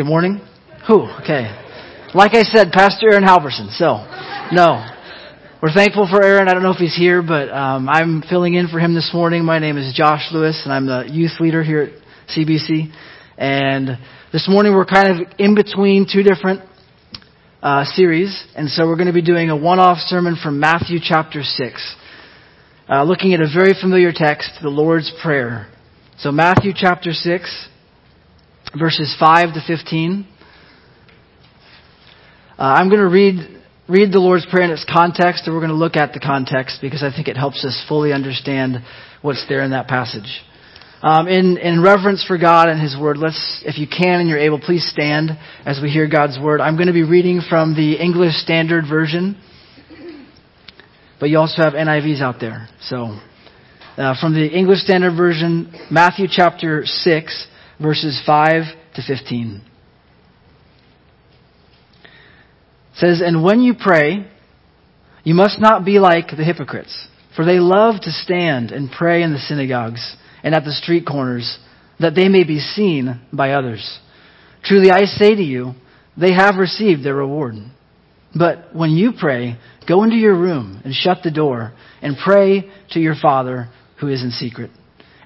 Good 0.00 0.06
morning. 0.06 0.40
Who? 0.88 1.02
Okay. 1.20 1.44
Like 2.14 2.34
I 2.34 2.40
said, 2.40 2.72
Pastor 2.72 3.12
Aaron 3.12 3.22
Halverson. 3.22 3.68
So, 3.76 4.00
no. 4.50 4.82
We're 5.62 5.74
thankful 5.74 6.08
for 6.10 6.24
Aaron. 6.24 6.48
I 6.48 6.54
don't 6.54 6.62
know 6.62 6.70
if 6.70 6.78
he's 6.78 6.96
here, 6.96 7.20
but 7.20 7.50
um, 7.50 7.86
I'm 7.86 8.22
filling 8.22 8.54
in 8.54 8.68
for 8.68 8.80
him 8.80 8.94
this 8.94 9.10
morning. 9.12 9.44
My 9.44 9.58
name 9.58 9.76
is 9.76 9.92
Josh 9.92 10.26
Lewis, 10.32 10.62
and 10.64 10.72
I'm 10.72 10.86
the 10.86 11.04
youth 11.06 11.32
leader 11.38 11.62
here 11.62 11.82
at 11.82 12.34
CBC. 12.34 12.90
And 13.36 13.98
this 14.32 14.48
morning 14.48 14.72
we're 14.72 14.86
kind 14.86 15.20
of 15.20 15.34
in 15.36 15.54
between 15.54 16.06
two 16.10 16.22
different 16.22 16.62
uh, 17.62 17.84
series, 17.84 18.42
and 18.56 18.70
so 18.70 18.86
we're 18.86 18.96
going 18.96 19.08
to 19.08 19.12
be 19.12 19.20
doing 19.20 19.50
a 19.50 19.56
one-off 19.56 19.98
sermon 19.98 20.34
from 20.42 20.58
Matthew 20.58 20.98
chapter 21.02 21.42
six, 21.42 21.94
uh, 22.88 23.04
looking 23.04 23.34
at 23.34 23.42
a 23.42 23.52
very 23.54 23.74
familiar 23.78 24.12
text, 24.14 24.50
the 24.62 24.70
Lord's 24.70 25.12
Prayer. 25.22 25.70
So 26.16 26.32
Matthew 26.32 26.72
chapter 26.74 27.12
six, 27.12 27.68
verses 28.78 29.14
five 29.18 29.54
to 29.54 29.60
fifteen. 29.66 30.26
Uh, 32.58 32.62
I'm 32.62 32.88
going 32.88 33.00
to 33.00 33.08
read 33.08 33.62
read 33.88 34.12
the 34.12 34.20
Lord's 34.20 34.46
Prayer 34.46 34.64
in 34.64 34.70
its 34.70 34.84
context, 34.84 35.46
and 35.46 35.54
we're 35.54 35.60
going 35.60 35.72
to 35.72 35.76
look 35.76 35.96
at 35.96 36.12
the 36.12 36.20
context 36.20 36.78
because 36.80 37.02
I 37.02 37.10
think 37.10 37.26
it 37.26 37.36
helps 37.36 37.64
us 37.64 37.84
fully 37.88 38.12
understand 38.12 38.76
what's 39.22 39.44
there 39.48 39.62
in 39.62 39.72
that 39.72 39.88
passage. 39.88 40.42
Um, 41.02 41.28
in, 41.28 41.56
in 41.56 41.82
reverence 41.82 42.22
for 42.24 42.36
God 42.36 42.68
and 42.68 42.80
His 42.80 42.94
Word, 42.94 43.16
let's, 43.16 43.62
if 43.64 43.78
you 43.78 43.86
can 43.88 44.20
and 44.20 44.28
you're 44.28 44.38
able, 44.38 44.60
please 44.60 44.86
stand 44.86 45.30
as 45.64 45.80
we 45.82 45.88
hear 45.88 46.06
God's 46.06 46.38
Word. 46.38 46.60
I'm 46.60 46.76
going 46.76 46.88
to 46.88 46.92
be 46.92 47.02
reading 47.04 47.40
from 47.48 47.74
the 47.74 47.94
English 47.94 48.34
Standard 48.34 48.84
Version, 48.88 49.40
but 51.18 51.30
you 51.30 51.38
also 51.38 51.62
have 51.62 51.72
NIVs 51.72 52.20
out 52.20 52.36
there. 52.38 52.68
So, 52.82 53.18
uh, 53.96 54.14
from 54.20 54.34
the 54.34 54.46
English 54.46 54.80
Standard 54.80 55.16
Version, 55.16 55.72
Matthew 55.90 56.26
chapter 56.30 56.82
6, 56.84 57.46
verses 57.80 58.20
5 58.24 58.62
to 58.96 59.02
15. 59.06 59.62
It 62.02 62.96
says, 62.96 63.22
And 63.24 63.42
when 63.42 63.60
you 63.60 63.74
pray, 63.74 64.26
you 65.24 65.34
must 65.34 65.60
not 65.60 65.84
be 65.84 65.98
like 65.98 66.28
the 66.28 66.44
hypocrites, 66.44 67.08
for 67.36 67.44
they 67.44 67.58
love 67.58 68.00
to 68.02 68.10
stand 68.10 68.70
and 68.70 68.90
pray 68.90 69.22
in 69.22 69.32
the 69.32 69.38
synagogues 69.38 70.16
and 70.42 70.54
at 70.54 70.64
the 70.64 70.72
street 70.72 71.06
corners, 71.06 71.58
that 71.98 72.14
they 72.14 72.28
may 72.28 72.44
be 72.44 72.58
seen 72.58 73.20
by 73.32 73.52
others. 73.52 73.98
Truly 74.64 74.90
I 74.90 75.04
say 75.04 75.34
to 75.34 75.42
you, 75.42 75.74
they 76.16 76.32
have 76.32 76.56
received 76.56 77.04
their 77.04 77.14
reward. 77.14 77.54
But 78.34 78.74
when 78.74 78.90
you 78.90 79.12
pray, 79.18 79.58
go 79.88 80.02
into 80.02 80.16
your 80.16 80.36
room 80.36 80.80
and 80.84 80.94
shut 80.94 81.18
the 81.22 81.30
door 81.30 81.72
and 82.00 82.16
pray 82.22 82.70
to 82.92 83.00
your 83.00 83.14
Father 83.20 83.68
who 84.00 84.08
is 84.08 84.22
in 84.22 84.30
secret. 84.30 84.70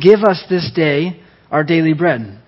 Give 0.00 0.20
us 0.22 0.42
this 0.48 0.70
day 0.74 1.20
our 1.50 1.64
daily 1.64 1.92
bread. 1.92 2.38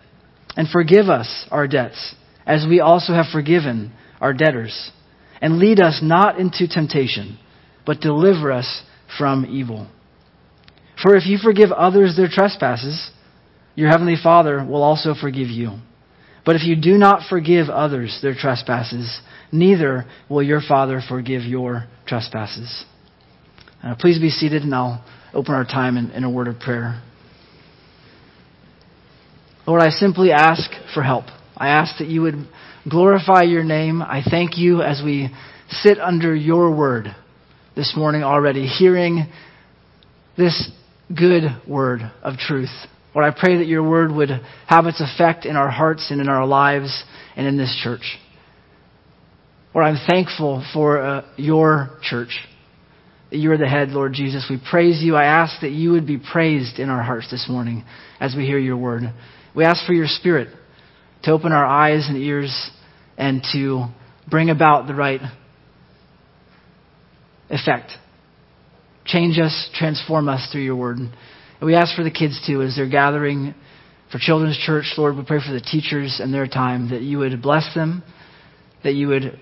And 0.57 0.69
forgive 0.69 1.09
us 1.09 1.47
our 1.51 1.67
debts, 1.67 2.15
as 2.47 2.65
we 2.69 2.81
also 2.81 3.13
have 3.13 3.27
forgiven 3.33 3.93
our 4.21 4.33
debtors. 4.33 4.93
And 5.41 5.59
lead 5.59 5.81
us 5.81 6.01
not 6.03 6.39
into 6.39 6.69
temptation, 6.69 7.39
but 7.85 8.01
deliver 8.01 8.53
us 8.53 8.83
from 9.19 9.47
evil. 9.47 9.89
For 11.03 11.17
if 11.17 11.27
you 11.27 11.39
forgive 11.43 11.73
others 11.73 12.17
their 12.17 12.29
trespasses, 12.29 13.11
your 13.75 13.91
heavenly 13.91 14.17
Father 14.23 14.65
will 14.65 14.83
also 14.83 15.15
forgive 15.21 15.49
you. 15.49 15.79
But 16.47 16.57
if 16.57 16.63
you 16.65 16.77
do 16.77 16.93
not 16.93 17.29
forgive 17.29 17.69
others 17.69 18.19
their 18.23 18.35
trespasses, 18.35 19.21
neither 19.51 20.05
will 20.29 20.43
your 20.43 20.61
Father 20.61 21.01
forgive 21.07 21.43
your 21.43 21.87
trespasses. 22.07 22.85
Uh, 23.83 23.95
please 23.99 24.19
be 24.21 24.31
seated, 24.31 24.63
and 24.63 24.75
I'll 24.75 25.05
open 25.33 25.55
our 25.55 25.65
time 25.65 25.97
in, 25.97 26.11
in 26.11 26.23
a 26.23 26.31
word 26.31 26.49
of 26.49 26.61
prayer. 26.61 27.03
Lord, 29.67 29.81
I 29.81 29.89
simply 29.89 30.31
ask 30.31 30.71
for 30.93 31.03
help. 31.03 31.25
I 31.57 31.69
ask 31.69 31.99
that 31.99 32.09
you 32.09 32.21
would 32.23 32.47
glorify 32.89 33.43
your 33.43 33.65
name. 33.65 34.03
I 34.03 34.23
thank 34.29 34.59
you 34.59 34.83
as 34.83 35.01
we 35.03 35.31
sit 35.71 35.99
under 35.99 36.35
your 36.35 36.77
word 36.77 37.15
this 37.75 37.95
morning 37.97 38.23
already, 38.23 38.67
hearing 38.67 39.27
this 40.37 40.71
good 41.09 41.45
word 41.67 42.01
of 42.23 42.37
truth. 42.37 42.69
Lord, 43.15 43.25
I 43.25 43.39
pray 43.39 43.57
that 43.57 43.67
your 43.67 43.89
word 43.89 44.13
would 44.13 44.29
have 44.67 44.85
its 44.85 45.01
effect 45.01 45.47
in 45.47 45.57
our 45.57 45.71
hearts 45.71 46.11
and 46.11 46.21
in 46.21 46.29
our 46.29 46.47
lives 46.47 47.03
and 47.35 47.47
in 47.47 47.57
this 47.57 47.75
church. 47.83 48.19
Lord, 49.75 49.87
I'm 49.87 50.07
thankful 50.07 50.63
for 50.75 51.01
uh, 51.01 51.25
your 51.37 51.99
church, 52.03 52.39
that 53.31 53.39
you 53.39 53.51
are 53.51 53.57
the 53.59 53.67
head, 53.67 53.89
Lord 53.89 54.13
Jesus. 54.13 54.47
We 54.51 54.61
praise 54.71 55.03
you. 55.03 55.17
I 55.17 55.25
ask 55.25 55.63
that 55.63 55.73
you 55.73 55.93
would 55.93 56.07
be 56.07 56.19
praised 56.19 56.79
in 56.79 56.91
our 56.91 57.03
hearts 57.03 57.31
this 57.31 57.47
morning 57.49 57.85
as 58.21 58.35
we 58.37 58.45
hear 58.45 58.59
your 58.59 58.77
word. 58.77 59.05
We 59.55 59.65
ask 59.65 59.87
for 59.87 59.93
your 59.93 60.09
spirit 60.09 60.49
to 61.25 61.33
open 61.33 61.53
our 61.53 61.65
eyes 61.65 62.07
and 62.09 62.17
ears 62.17 62.71
and 63.17 63.43
to 63.53 63.87
bring 64.29 64.51
about 64.51 64.87
the 64.87 64.95
right 64.95 65.21
effect 67.51 67.93
Change 69.05 69.39
us, 69.39 69.71
transform 69.75 70.29
us 70.29 70.49
through 70.51 70.63
your 70.63 70.77
word. 70.77 70.97
And 70.99 71.13
we 71.63 71.75
ask 71.75 71.95
for 71.95 72.03
the 72.03 72.11
kids 72.11 72.43
too 72.47 72.63
as 72.63 72.75
they're 72.77 72.89
gathering 72.89 73.55
for 74.11 74.19
Children's 74.19 74.59
Church. 74.59 74.87
Lord, 74.97 75.17
we 75.17 75.25
pray 75.25 75.41
for 75.47 75.53
the 75.53 75.61
teachers 75.61 76.21
and 76.23 76.33
their 76.33 76.47
time 76.47 76.91
that 76.91 77.03
you 77.03 77.19
would 77.19 77.43
bless 77.43 77.75
them, 77.75 78.03
that 78.83 78.95
you 78.95 79.09
would 79.09 79.39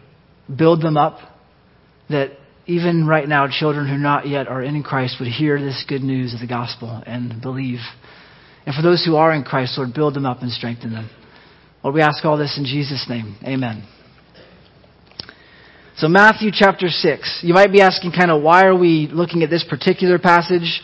build 0.54 0.82
them 0.82 0.96
up, 0.96 1.18
that 2.10 2.32
even 2.66 3.06
right 3.06 3.28
now, 3.28 3.46
children 3.48 3.88
who 3.88 3.96
not 3.96 4.26
yet 4.26 4.48
are 4.48 4.62
in 4.62 4.82
Christ 4.82 5.16
would 5.20 5.28
hear 5.28 5.60
this 5.60 5.84
good 5.88 6.02
news 6.02 6.34
of 6.34 6.40
the 6.40 6.46
gospel 6.46 7.02
and 7.06 7.40
believe. 7.40 7.80
And 8.66 8.74
for 8.74 8.82
those 8.82 9.04
who 9.04 9.16
are 9.16 9.32
in 9.32 9.42
Christ, 9.42 9.76
Lord, 9.76 9.94
build 9.94 10.14
them 10.14 10.26
up 10.26 10.42
and 10.42 10.50
strengthen 10.50 10.92
them. 10.92 11.10
Lord, 11.82 11.94
we 11.94 12.00
ask 12.00 12.24
all 12.24 12.38
this 12.38 12.56
in 12.58 12.64
Jesus' 12.64 13.06
name. 13.08 13.36
Amen. 13.44 13.86
So 15.96 16.08
Matthew 16.08 16.50
chapter 16.52 16.88
6. 16.88 17.40
You 17.42 17.54
might 17.54 17.72
be 17.72 17.80
asking 17.80 18.12
kind 18.12 18.30
of 18.30 18.42
why 18.42 18.64
are 18.66 18.76
we 18.76 19.08
looking 19.12 19.42
at 19.42 19.50
this 19.50 19.64
particular 19.68 20.18
passage? 20.18 20.80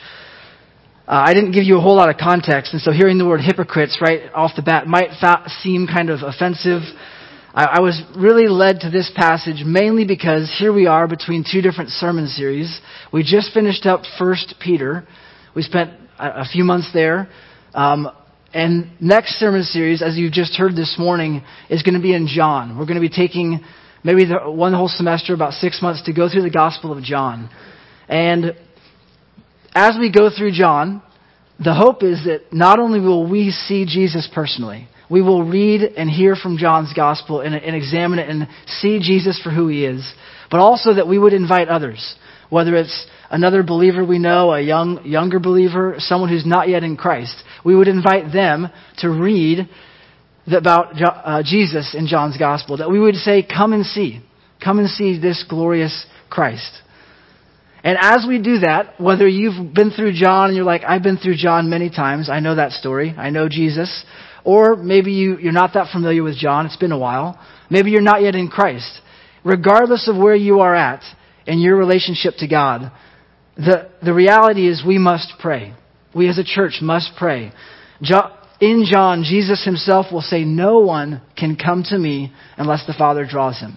Uh, 1.07 1.25
I 1.25 1.35
didn't 1.35 1.53
give 1.53 1.65
you 1.65 1.79
a 1.79 1.81
whole 1.81 1.97
lot 1.97 2.11
of 2.11 2.19
context, 2.19 2.75
and 2.75 2.83
so 2.83 2.93
hearing 2.93 3.17
the 3.17 3.27
word 3.27 3.41
hypocrites 3.41 3.99
right 4.03 4.31
off 4.35 4.51
the 4.57 4.63
bat 4.63 4.87
might 4.87 5.09
fa- 5.19 5.49
seem 5.63 5.87
kind 5.87 6.11
of 6.11 6.21
offensive. 6.23 6.83
I, 7.55 7.65
I 7.65 7.81
was 7.81 8.03
really 8.15 8.47
led 8.49 8.81
to 8.81 8.91
this 8.91 9.11
passage 9.15 9.65
mainly 9.65 10.05
because 10.05 10.55
here 10.59 10.73
we 10.73 10.87
are 10.87 11.09
between 11.09 11.45
two 11.51 11.63
different 11.63 11.91
sermon 11.91 12.27
series. 12.29 12.81
We 13.11 13.23
just 13.23 13.55
finished 13.55 13.87
up 13.87 14.03
First 14.19 14.57
Peter. 14.61 15.09
We 15.57 15.63
spent 15.63 15.93
a, 16.19 16.43
a 16.43 16.45
few 16.45 16.65
months 16.65 16.91
there. 16.93 17.29
Um, 17.75 18.11
and 18.53 18.91
next 19.01 19.35
sermon 19.39 19.63
series, 19.63 20.03
as 20.03 20.17
you 20.17 20.31
just 20.31 20.57
heard 20.57 20.75
this 20.75 20.97
morning, 20.99 21.43
is 21.69 21.83
going 21.83 21.95
to 21.95 22.01
be 22.01 22.15
in 22.15 22.27
John. 22.27 22.79
We're 22.79 22.87
going 22.87 23.01
to 23.01 23.07
be 23.07 23.11
taking 23.11 23.61
maybe 24.03 24.25
the, 24.25 24.51
one 24.51 24.73
whole 24.73 24.89
semester, 24.89 25.35
about 25.35 25.53
six 25.53 25.83
months, 25.83 26.03
to 26.05 26.13
go 26.13 26.29
through 26.29 26.43
the 26.43 26.51
Gospel 26.51 26.97
of 26.97 27.03
John. 27.03 27.51
And 28.09 28.57
as 29.75 29.97
we 29.99 30.11
go 30.11 30.31
through 30.31 30.53
John, 30.53 31.03
the 31.63 31.75
hope 31.75 32.03
is 32.03 32.25
that 32.25 32.53
not 32.53 32.79
only 32.79 33.01
will 33.01 33.29
we 33.29 33.51
see 33.51 33.85
Jesus 33.85 34.29
personally, 34.33 34.89
we 35.11 35.23
will 35.23 35.43
read 35.43 35.83
and 35.83 36.09
hear 36.09 36.37
from 36.37 36.57
John's 36.57 36.93
Gospel 36.95 37.41
and, 37.41 37.55
and 37.55 37.75
examine 37.75 38.19
it 38.19 38.29
and 38.29 38.49
see 38.67 38.99
Jesus 38.99 39.41
for 39.43 39.51
who 39.51 39.69
he 39.69 39.85
is, 39.85 40.11
but 40.51 40.61
also 40.61 40.95
that 40.95 41.09
we 41.09 41.19
would 41.19 41.33
invite 41.33 41.69
others, 41.69 42.15
whether 42.51 42.75
it's 42.77 43.07
another 43.31 43.63
believer 43.63 44.05
we 44.05 44.19
know, 44.19 44.53
a 44.53 44.61
young, 44.61 45.05
younger 45.05 45.39
believer, 45.39 45.97
someone 45.99 46.29
who's 46.29 46.47
not 46.47 46.69
yet 46.69 46.83
in 46.83 46.97
Christ. 46.97 47.43
We 47.65 47.75
would 47.75 47.89
invite 47.89 48.33
them 48.33 48.69
to 48.99 49.09
read 49.09 49.69
about 50.47 50.95
uh, 51.01 51.43
Jesus 51.45 51.95
in 51.95 52.07
John's 52.07 52.37
gospel, 52.37 52.79
that 52.79 52.91
we 52.91 52.99
would 52.99 53.17
say, 53.17 53.43
Come 53.43 53.73
and 53.73 53.85
see. 53.85 54.23
Come 54.63 54.79
and 54.79 54.89
see 54.89 55.21
this 55.21 55.45
glorious 55.49 56.07
Christ. 56.31 56.83
And 57.85 57.97
as 58.01 58.27
we 58.29 58.43
do 58.43 58.59
that, 58.59 59.01
whether 59.01 59.29
you've 59.29 59.73
been 59.73 59.91
through 59.91 60.13
John 60.15 60.49
and 60.49 60.57
you're 60.57 60.65
like, 60.65 60.83
I've 60.83 61.03
been 61.03 61.17
through 61.17 61.37
John 61.37 61.71
many 61.71 61.91
times, 61.91 62.29
I 62.29 62.41
know 62.41 62.57
that 62.57 62.73
story, 62.73 63.15
I 63.17 63.31
know 63.31 63.49
Jesus, 63.49 64.05
or 64.45 64.75
maybe 64.75 65.13
you, 65.13 65.39
you're 65.39 65.53
not 65.53 65.75
that 65.75 65.93
familiar 65.93 66.23
with 66.23 66.37
John, 66.37 66.67
it's 66.67 66.77
been 66.77 66.93
a 66.93 66.99
while, 66.99 67.39
maybe 67.71 67.91
you're 67.91 68.03
not 68.03 68.23
yet 68.23 68.35
in 68.35 68.49
Christ. 68.49 69.01
Regardless 69.45 70.09
of 70.09 70.17
where 70.17 70.35
you 70.35 70.61
are 70.61 70.75
at 70.75 71.03
in 71.47 71.61
your 71.61 71.77
relationship 71.77 72.35
to 72.39 72.49
God, 72.49 72.91
the, 73.57 73.91
the 74.03 74.13
reality 74.13 74.69
is 74.69 74.83
we 74.85 74.99
must 74.99 75.35
pray. 75.39 75.75
We 76.15 76.29
as 76.29 76.39
a 76.39 76.45
church 76.45 76.79
must 76.81 77.13
pray. 77.19 77.53
in 78.61 78.85
John, 78.91 79.25
Jesus 79.25 79.65
himself 79.65 80.07
will 80.13 80.23
say, 80.23 80.45
No 80.45 80.81
one 80.81 81.23
can 81.37 81.57
come 81.57 81.83
to 81.85 81.99
me 81.99 82.33
unless 82.57 82.87
the 82.87 82.95
Father 82.95 83.27
draws 83.27 83.59
him. 83.59 83.77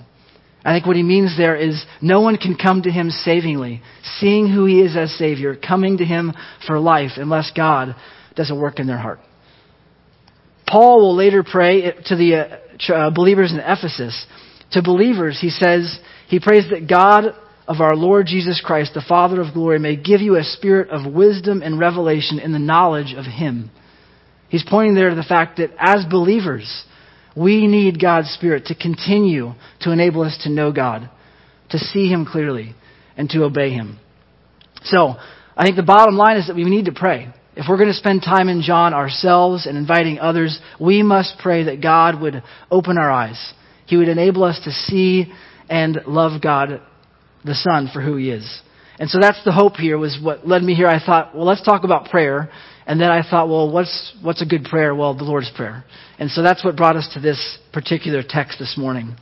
I 0.64 0.76
think 0.76 0.86
what 0.86 0.96
he 0.96 1.04
means 1.04 1.36
there 1.38 1.56
is 1.56 1.84
no 2.02 2.22
one 2.22 2.38
can 2.38 2.56
come 2.56 2.84
to 2.84 2.92
him 2.92 3.10
savingly, 3.10 3.82
seeing 4.20 4.48
who 4.48 4.66
he 4.66 4.82
is 4.82 4.96
as 4.96 5.12
Savior, 5.18 5.56
coming 5.56 5.98
to 5.98 6.06
him 6.06 6.34
for 6.68 6.80
life, 6.80 7.12
unless 7.16 7.52
God 7.56 7.96
does 8.36 8.52
a 8.52 8.56
work 8.56 8.80
in 8.80 8.86
their 8.86 8.98
heart. 8.98 9.20
Paul 10.68 11.02
will 11.02 11.16
later 11.16 11.44
pray 11.44 11.92
to 12.06 12.16
the 12.16 12.36
uh, 12.36 12.94
uh, 12.94 13.10
believers 13.10 13.52
in 13.52 13.60
Ephesus. 13.60 14.26
To 14.74 14.82
believers, 14.82 15.40
he 15.42 15.50
says, 15.50 16.00
he 16.28 16.40
prays 16.40 16.70
that 16.70 16.88
God 16.88 17.36
of 17.72 17.80
our 17.80 17.96
Lord 17.96 18.26
Jesus 18.26 18.62
Christ, 18.64 18.94
the 18.94 19.06
Father 19.08 19.40
of 19.40 19.54
glory, 19.54 19.80
may 19.80 19.96
give 19.96 20.20
you 20.20 20.36
a 20.36 20.44
spirit 20.44 20.90
of 20.90 21.12
wisdom 21.12 21.62
and 21.62 21.80
revelation 21.80 22.38
in 22.38 22.52
the 22.52 22.60
knowledge 22.60 23.14
of 23.16 23.24
him. 23.24 23.72
He's 24.50 24.66
pointing 24.70 24.94
there 24.94 25.10
to 25.10 25.16
the 25.16 25.24
fact 25.24 25.56
that 25.58 25.72
as 25.80 26.04
believers, 26.12 26.84
we 27.34 27.68
need 27.68 28.02
God's 28.02 28.28
Spirit 28.32 28.66
to 28.66 28.76
continue 28.76 29.54
to 29.80 29.92
enable 29.92 30.24
us 30.24 30.38
to 30.44 30.50
know 30.50 30.74
God, 30.74 31.10
to 31.70 31.78
see 31.78 32.10
Him 32.10 32.26
clearly, 32.30 32.76
and 33.16 33.30
to 33.30 33.46
obey 33.46 33.70
Him. 33.70 33.98
So, 34.84 35.16
I 35.56 35.64
think 35.64 35.78
the 35.78 35.84
bottom 35.84 36.18
line 36.18 36.36
is 36.36 36.48
that 36.48 36.58
we 36.58 36.66
need 36.66 36.86
to 36.86 36.92
pray. 36.92 37.30
If 37.56 37.68
we're 37.70 37.78
going 37.78 37.88
to 37.88 37.94
spend 37.94 38.22
time 38.22 38.50
in 38.50 38.62
John 38.62 38.94
ourselves 38.94 39.66
and 39.66 39.78
inviting 39.78 40.20
others, 40.20 40.60
we 40.78 41.04
must 41.04 41.38
pray 41.42 41.64
that 41.64 41.82
God 41.82 42.20
would 42.20 42.44
open 42.70 42.98
our 42.98 43.10
eyes. 43.10 43.54
He 43.86 43.96
would 43.96 44.10
enable 44.10 44.44
us 44.44 44.60
to 44.66 44.72
see 44.72 45.32
and 45.70 46.02
love 46.06 46.42
God, 46.42 46.82
the 47.44 47.56
Son, 47.56 47.90
for 47.94 48.02
who 48.02 48.16
He 48.18 48.30
is. 48.32 48.62
And 49.00 49.10
so 49.10 49.18
that's 49.20 49.44
the 49.44 49.52
hope 49.52 49.78
here 49.78 49.98
was 49.98 50.20
what 50.22 50.48
led 50.48 50.62
me 50.62 50.76
here. 50.76 50.88
I 50.88 51.04
thought, 51.04 51.36
well, 51.36 51.46
let's 51.46 51.64
talk 51.64 51.84
about 51.84 52.10
prayer. 52.10 52.52
And 52.86 53.00
then 53.00 53.10
I 53.10 53.28
thought, 53.28 53.48
well, 53.48 53.72
what's, 53.72 54.16
what's 54.22 54.42
a 54.42 54.46
good 54.46 54.66
prayer? 54.66 54.94
Well, 54.94 55.16
the 55.16 55.24
Lord's 55.24 55.52
Prayer. 55.56 55.84
And 56.20 56.30
so 56.30 56.44
that's 56.44 56.64
what 56.64 56.76
brought 56.76 56.96
us 56.96 57.10
to 57.14 57.20
this 57.20 57.58
particular 57.74 58.22
text 58.28 58.60
this 58.60 58.76
morning. 58.78 59.16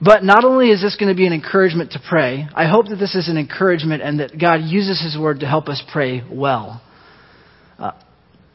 But 0.00 0.24
not 0.24 0.44
only 0.44 0.70
is 0.70 0.82
this 0.82 0.96
going 0.96 1.08
to 1.08 1.16
be 1.16 1.26
an 1.26 1.32
encouragement 1.32 1.92
to 1.92 2.02
pray, 2.06 2.46
I 2.54 2.68
hope 2.68 2.88
that 2.88 2.96
this 2.96 3.14
is 3.14 3.28
an 3.28 3.38
encouragement 3.38 4.02
and 4.02 4.20
that 4.20 4.38
God 4.38 4.60
uses 4.62 5.00
His 5.00 5.16
Word 5.18 5.40
to 5.40 5.46
help 5.46 5.68
us 5.68 5.82
pray 5.92 6.22
well. 6.30 6.82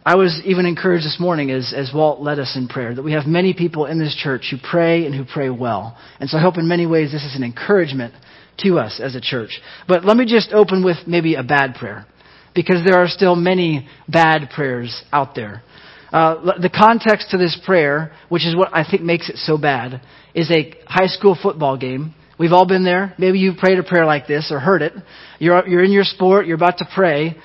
I 0.05 0.15
was 0.15 0.41
even 0.45 0.65
encouraged 0.65 1.05
this 1.05 1.17
morning 1.19 1.51
as, 1.51 1.73
as 1.75 1.91
Walt 1.93 2.21
led 2.21 2.39
us 2.39 2.55
in 2.55 2.67
prayer 2.67 2.95
that 2.95 3.03
we 3.03 3.11
have 3.11 3.25
many 3.25 3.53
people 3.53 3.85
in 3.85 3.99
this 3.99 4.15
church 4.15 4.47
who 4.49 4.57
pray 4.57 5.05
and 5.05 5.13
who 5.13 5.25
pray 5.25 5.49
well. 5.49 5.97
And 6.19 6.29
so 6.29 6.37
I 6.37 6.41
hope 6.41 6.57
in 6.57 6.67
many 6.67 6.85
ways 6.85 7.11
this 7.11 7.23
is 7.23 7.35
an 7.35 7.43
encouragement 7.43 8.13
to 8.59 8.79
us 8.79 9.01
as 9.03 9.15
a 9.15 9.21
church. 9.21 9.59
But 9.87 10.05
let 10.05 10.15
me 10.15 10.25
just 10.25 10.53
open 10.53 10.83
with 10.85 10.97
maybe 11.05 11.35
a 11.35 11.43
bad 11.43 11.75
prayer 11.75 12.05
because 12.55 12.83
there 12.85 12.97
are 12.97 13.07
still 13.07 13.35
many 13.35 13.87
bad 14.07 14.49
prayers 14.55 15.03
out 15.11 15.35
there. 15.35 15.63
Uh, 16.11 16.57
the 16.59 16.69
context 16.69 17.31
to 17.31 17.37
this 17.37 17.59
prayer, 17.65 18.11
which 18.29 18.45
is 18.45 18.55
what 18.55 18.69
I 18.73 18.89
think 18.89 19.03
makes 19.03 19.29
it 19.29 19.37
so 19.37 19.57
bad, 19.57 20.01
is 20.33 20.49
a 20.49 20.73
high 20.87 21.07
school 21.07 21.37
football 21.39 21.77
game. 21.77 22.15
We've 22.39 22.53
all 22.53 22.65
been 22.65 22.85
there. 22.85 23.13
Maybe 23.17 23.39
you've 23.39 23.57
prayed 23.57 23.77
a 23.79 23.83
prayer 23.83 24.05
like 24.05 24.27
this 24.27 24.49
or 24.49 24.59
heard 24.59 24.81
it. 24.81 24.93
You're, 25.39 25.67
you're 25.67 25.83
in 25.83 25.91
your 25.91 26.05
sport, 26.05 26.47
you're 26.47 26.55
about 26.55 26.77
to 26.79 26.87
pray. 26.95 27.35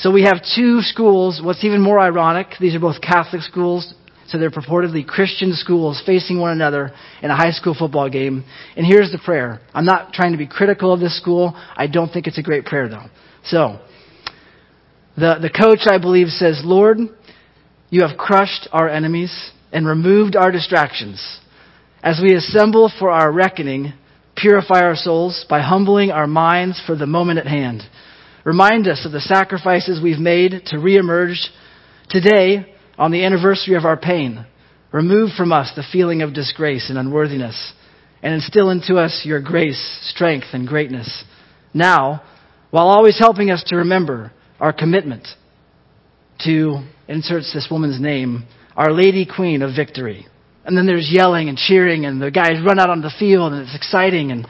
So 0.00 0.10
we 0.10 0.22
have 0.22 0.40
two 0.56 0.80
schools. 0.80 1.42
What's 1.44 1.62
even 1.62 1.82
more 1.82 2.00
ironic, 2.00 2.54
these 2.58 2.74
are 2.74 2.80
both 2.80 3.02
Catholic 3.02 3.42
schools, 3.42 3.92
so 4.28 4.38
they're 4.38 4.50
purportedly 4.50 5.06
Christian 5.06 5.52
schools 5.52 6.02
facing 6.06 6.40
one 6.40 6.52
another 6.52 6.92
in 7.22 7.30
a 7.30 7.36
high 7.36 7.50
school 7.50 7.74
football 7.78 8.08
game. 8.08 8.42
And 8.76 8.86
here's 8.86 9.12
the 9.12 9.20
prayer. 9.22 9.60
I'm 9.74 9.84
not 9.84 10.14
trying 10.14 10.32
to 10.32 10.38
be 10.38 10.46
critical 10.46 10.94
of 10.94 11.00
this 11.00 11.18
school. 11.20 11.52
I 11.54 11.86
don't 11.86 12.10
think 12.10 12.26
it's 12.26 12.38
a 12.38 12.42
great 12.42 12.64
prayer 12.64 12.88
though. 12.88 13.10
So, 13.44 13.78
the, 15.16 15.36
the 15.42 15.50
coach, 15.50 15.80
I 15.86 15.98
believe, 15.98 16.28
says, 16.28 16.62
Lord, 16.64 16.96
you 17.90 18.00
have 18.06 18.16
crushed 18.16 18.68
our 18.72 18.88
enemies 18.88 19.50
and 19.70 19.86
removed 19.86 20.34
our 20.34 20.50
distractions. 20.50 21.40
As 22.02 22.20
we 22.22 22.34
assemble 22.34 22.90
for 22.98 23.10
our 23.10 23.30
reckoning, 23.30 23.92
purify 24.34 24.80
our 24.80 24.96
souls 24.96 25.44
by 25.50 25.60
humbling 25.60 26.10
our 26.10 26.26
minds 26.26 26.80
for 26.86 26.96
the 26.96 27.06
moment 27.06 27.38
at 27.38 27.46
hand. 27.46 27.82
Remind 28.44 28.88
us 28.88 29.04
of 29.04 29.12
the 29.12 29.20
sacrifices 29.20 30.00
we've 30.02 30.18
made 30.18 30.52
to 30.66 30.76
reemerge 30.76 31.36
today 32.08 32.74
on 32.98 33.10
the 33.10 33.24
anniversary 33.24 33.74
of 33.76 33.84
our 33.84 33.96
pain. 33.96 34.46
Remove 34.92 35.30
from 35.36 35.52
us 35.52 35.72
the 35.76 35.84
feeling 35.92 36.22
of 36.22 36.34
disgrace 36.34 36.88
and 36.88 36.98
unworthiness 36.98 37.72
and 38.22 38.34
instill 38.34 38.70
into 38.70 38.96
us 38.96 39.22
your 39.24 39.40
grace, 39.40 39.98
strength, 40.14 40.48
and 40.52 40.66
greatness. 40.66 41.24
Now, 41.72 42.22
while 42.70 42.88
always 42.88 43.18
helping 43.18 43.50
us 43.50 43.64
to 43.68 43.76
remember 43.76 44.32
our 44.58 44.72
commitment 44.72 45.26
to, 46.44 46.82
inserts 47.08 47.52
this 47.52 47.68
woman's 47.70 48.00
name, 48.00 48.44
Our 48.76 48.92
Lady 48.92 49.26
Queen 49.26 49.62
of 49.62 49.74
Victory. 49.74 50.26
And 50.64 50.76
then 50.76 50.86
there's 50.86 51.10
yelling 51.10 51.48
and 51.48 51.56
cheering, 51.56 52.04
and 52.04 52.20
the 52.20 52.30
guys 52.30 52.62
run 52.64 52.78
out 52.78 52.90
on 52.90 53.00
the 53.00 53.12
field, 53.18 53.52
and 53.52 53.62
it's 53.62 53.76
exciting, 53.76 54.30
and 54.30 54.46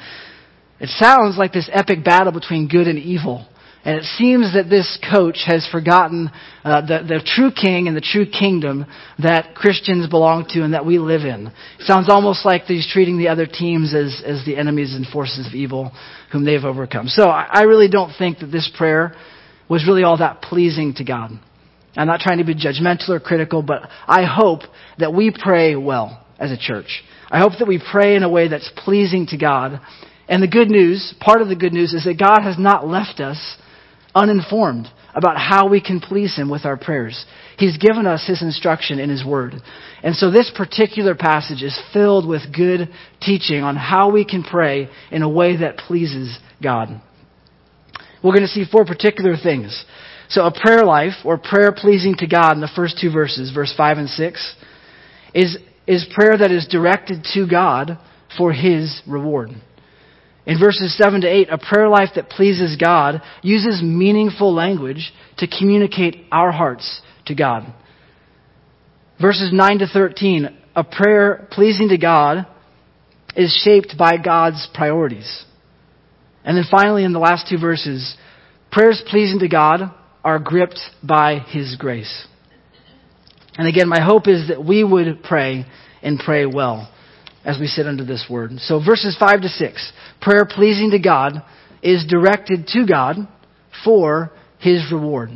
it 0.80 0.88
sounds 0.88 1.38
like 1.38 1.52
this 1.52 1.70
epic 1.72 2.04
battle 2.04 2.32
between 2.32 2.68
good 2.68 2.88
and 2.88 2.98
evil. 2.98 3.46
And 3.82 3.96
it 3.96 4.04
seems 4.18 4.52
that 4.52 4.68
this 4.68 4.98
coach 5.10 5.38
has 5.46 5.66
forgotten 5.72 6.30
uh, 6.64 6.82
the, 6.82 6.98
the 7.08 7.22
true 7.24 7.50
king 7.50 7.88
and 7.88 7.96
the 7.96 8.02
true 8.02 8.26
kingdom 8.26 8.84
that 9.22 9.54
Christians 9.54 10.06
belong 10.06 10.44
to 10.50 10.62
and 10.62 10.74
that 10.74 10.84
we 10.84 10.98
live 10.98 11.22
in. 11.22 11.46
It 11.46 11.86
sounds 11.86 12.10
almost 12.10 12.44
like 12.44 12.64
he's 12.64 12.86
treating 12.86 13.16
the 13.16 13.28
other 13.28 13.46
teams 13.46 13.94
as, 13.94 14.22
as 14.24 14.44
the 14.44 14.56
enemies 14.56 14.94
and 14.94 15.06
forces 15.06 15.46
of 15.46 15.54
evil 15.54 15.92
whom 16.30 16.44
they've 16.44 16.62
overcome. 16.62 17.08
So 17.08 17.24
I, 17.28 17.48
I 17.50 17.62
really 17.62 17.88
don't 17.88 18.12
think 18.18 18.40
that 18.40 18.48
this 18.52 18.70
prayer 18.76 19.14
was 19.68 19.86
really 19.86 20.02
all 20.02 20.18
that 20.18 20.42
pleasing 20.42 20.94
to 20.96 21.04
God. 21.04 21.30
I'm 21.96 22.06
not 22.06 22.20
trying 22.20 22.38
to 22.38 22.44
be 22.44 22.54
judgmental 22.54 23.08
or 23.08 23.20
critical, 23.20 23.62
but 23.62 23.88
I 24.06 24.24
hope 24.24 24.60
that 24.98 25.14
we 25.14 25.30
pray 25.36 25.74
well 25.74 26.24
as 26.38 26.52
a 26.52 26.58
church. 26.58 27.02
I 27.30 27.38
hope 27.38 27.52
that 27.58 27.68
we 27.68 27.82
pray 27.90 28.14
in 28.14 28.24
a 28.24 28.28
way 28.28 28.48
that's 28.48 28.70
pleasing 28.76 29.26
to 29.28 29.38
God. 29.38 29.80
And 30.28 30.42
the 30.42 30.48
good 30.48 30.68
news, 30.68 31.14
part 31.18 31.40
of 31.40 31.48
the 31.48 31.56
good 31.56 31.72
news, 31.72 31.94
is 31.94 32.04
that 32.04 32.18
God 32.18 32.42
has 32.42 32.58
not 32.58 32.86
left 32.86 33.20
us 33.20 33.56
uninformed 34.14 34.88
about 35.14 35.36
how 35.36 35.68
we 35.68 35.80
can 35.80 36.00
please 36.00 36.36
Him 36.36 36.48
with 36.48 36.64
our 36.64 36.76
prayers. 36.76 37.24
He's 37.58 37.78
given 37.78 38.06
us 38.06 38.26
His 38.26 38.42
instruction 38.42 38.98
in 38.98 39.10
His 39.10 39.24
Word. 39.24 39.54
And 40.02 40.14
so 40.14 40.30
this 40.30 40.50
particular 40.56 41.14
passage 41.14 41.62
is 41.62 41.78
filled 41.92 42.28
with 42.28 42.54
good 42.54 42.88
teaching 43.20 43.62
on 43.62 43.76
how 43.76 44.10
we 44.10 44.24
can 44.24 44.42
pray 44.42 44.88
in 45.10 45.22
a 45.22 45.28
way 45.28 45.56
that 45.58 45.78
pleases 45.78 46.38
God 46.62 47.00
we're 48.22 48.32
going 48.32 48.42
to 48.42 48.48
see 48.48 48.64
four 48.70 48.84
particular 48.84 49.36
things. 49.36 49.84
So 50.28 50.44
a 50.44 50.52
prayer 50.52 50.84
life 50.84 51.14
or 51.24 51.38
prayer 51.38 51.72
pleasing 51.72 52.14
to 52.18 52.26
God 52.26 52.52
in 52.52 52.60
the 52.60 52.70
first 52.74 52.98
two 53.00 53.10
verses, 53.10 53.50
verse 53.52 53.72
5 53.76 53.98
and 53.98 54.08
6, 54.08 54.56
is, 55.34 55.58
is 55.86 56.06
prayer 56.14 56.36
that 56.38 56.50
is 56.50 56.68
directed 56.68 57.26
to 57.34 57.48
God 57.48 57.98
for 58.36 58.52
His 58.52 59.00
reward. 59.06 59.50
In 60.50 60.58
verses 60.58 60.96
7 60.96 61.20
to 61.20 61.28
8, 61.28 61.48
a 61.48 61.58
prayer 61.58 61.88
life 61.88 62.08
that 62.16 62.28
pleases 62.28 62.76
God 62.76 63.22
uses 63.40 63.84
meaningful 63.84 64.52
language 64.52 65.12
to 65.38 65.46
communicate 65.46 66.24
our 66.32 66.50
hearts 66.50 67.02
to 67.26 67.36
God. 67.36 67.72
Verses 69.22 69.50
9 69.52 69.78
to 69.78 69.86
13, 69.86 70.48
a 70.74 70.82
prayer 70.82 71.46
pleasing 71.52 71.90
to 71.90 71.98
God 71.98 72.48
is 73.36 73.62
shaped 73.64 73.96
by 73.96 74.16
God's 74.16 74.68
priorities. 74.74 75.44
And 76.42 76.56
then 76.56 76.64
finally, 76.68 77.04
in 77.04 77.12
the 77.12 77.20
last 77.20 77.46
two 77.48 77.58
verses, 77.58 78.16
prayers 78.72 79.00
pleasing 79.08 79.38
to 79.38 79.48
God 79.48 79.94
are 80.24 80.40
gripped 80.40 80.80
by 81.00 81.38
His 81.38 81.76
grace. 81.78 82.26
And 83.56 83.68
again, 83.68 83.88
my 83.88 84.00
hope 84.00 84.26
is 84.26 84.48
that 84.48 84.64
we 84.64 84.82
would 84.82 85.22
pray 85.22 85.64
and 86.02 86.18
pray 86.18 86.44
well 86.44 86.92
as 87.44 87.58
we 87.58 87.66
sit 87.66 87.86
under 87.86 88.04
this 88.04 88.26
word. 88.28 88.52
So 88.58 88.82
verses 88.84 89.16
5 89.18 89.42
to 89.42 89.48
6, 89.48 89.92
prayer 90.20 90.44
pleasing 90.44 90.90
to 90.90 90.98
God 90.98 91.42
is 91.82 92.04
directed 92.06 92.66
to 92.68 92.86
God 92.86 93.16
for 93.84 94.30
His 94.58 94.92
reward. 94.92 95.30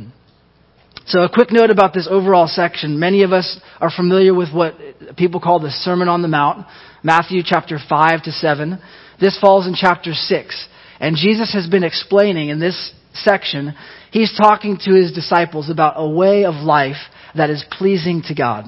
So 1.07 1.21
a 1.21 1.29
quick 1.31 1.51
note 1.51 1.69
about 1.69 1.93
this 1.93 2.07
overall 2.09 2.47
section. 2.47 2.99
Many 2.99 3.23
of 3.23 3.31
us 3.31 3.59
are 3.79 3.91
familiar 3.95 4.33
with 4.33 4.51
what 4.51 4.75
people 5.17 5.39
call 5.39 5.59
the 5.59 5.69
Sermon 5.69 6.07
on 6.07 6.23
the 6.23 6.27
Mount, 6.27 6.65
Matthew 7.03 7.41
chapter 7.45 7.77
5 7.77 8.23
to 8.23 8.31
7. 8.31 8.79
This 9.19 9.39
falls 9.39 9.67
in 9.67 9.75
chapter 9.75 10.13
6. 10.13 10.67
And 10.99 11.15
Jesus 11.15 11.53
has 11.53 11.67
been 11.67 11.83
explaining 11.83 12.49
in 12.49 12.59
this 12.59 12.91
section, 13.13 13.75
he's 14.11 14.35
talking 14.35 14.77
to 14.81 14.93
his 14.93 15.13
disciples 15.13 15.69
about 15.69 15.93
a 15.97 16.07
way 16.07 16.45
of 16.45 16.55
life 16.55 16.97
that 17.35 17.49
is 17.49 17.63
pleasing 17.71 18.23
to 18.27 18.35
God. 18.35 18.65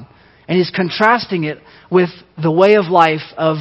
And 0.47 0.57
he's 0.57 0.71
contrasting 0.71 1.43
it 1.43 1.59
with 1.91 2.09
the 2.41 2.51
way 2.51 2.75
of 2.75 2.85
life 2.85 3.21
of 3.37 3.57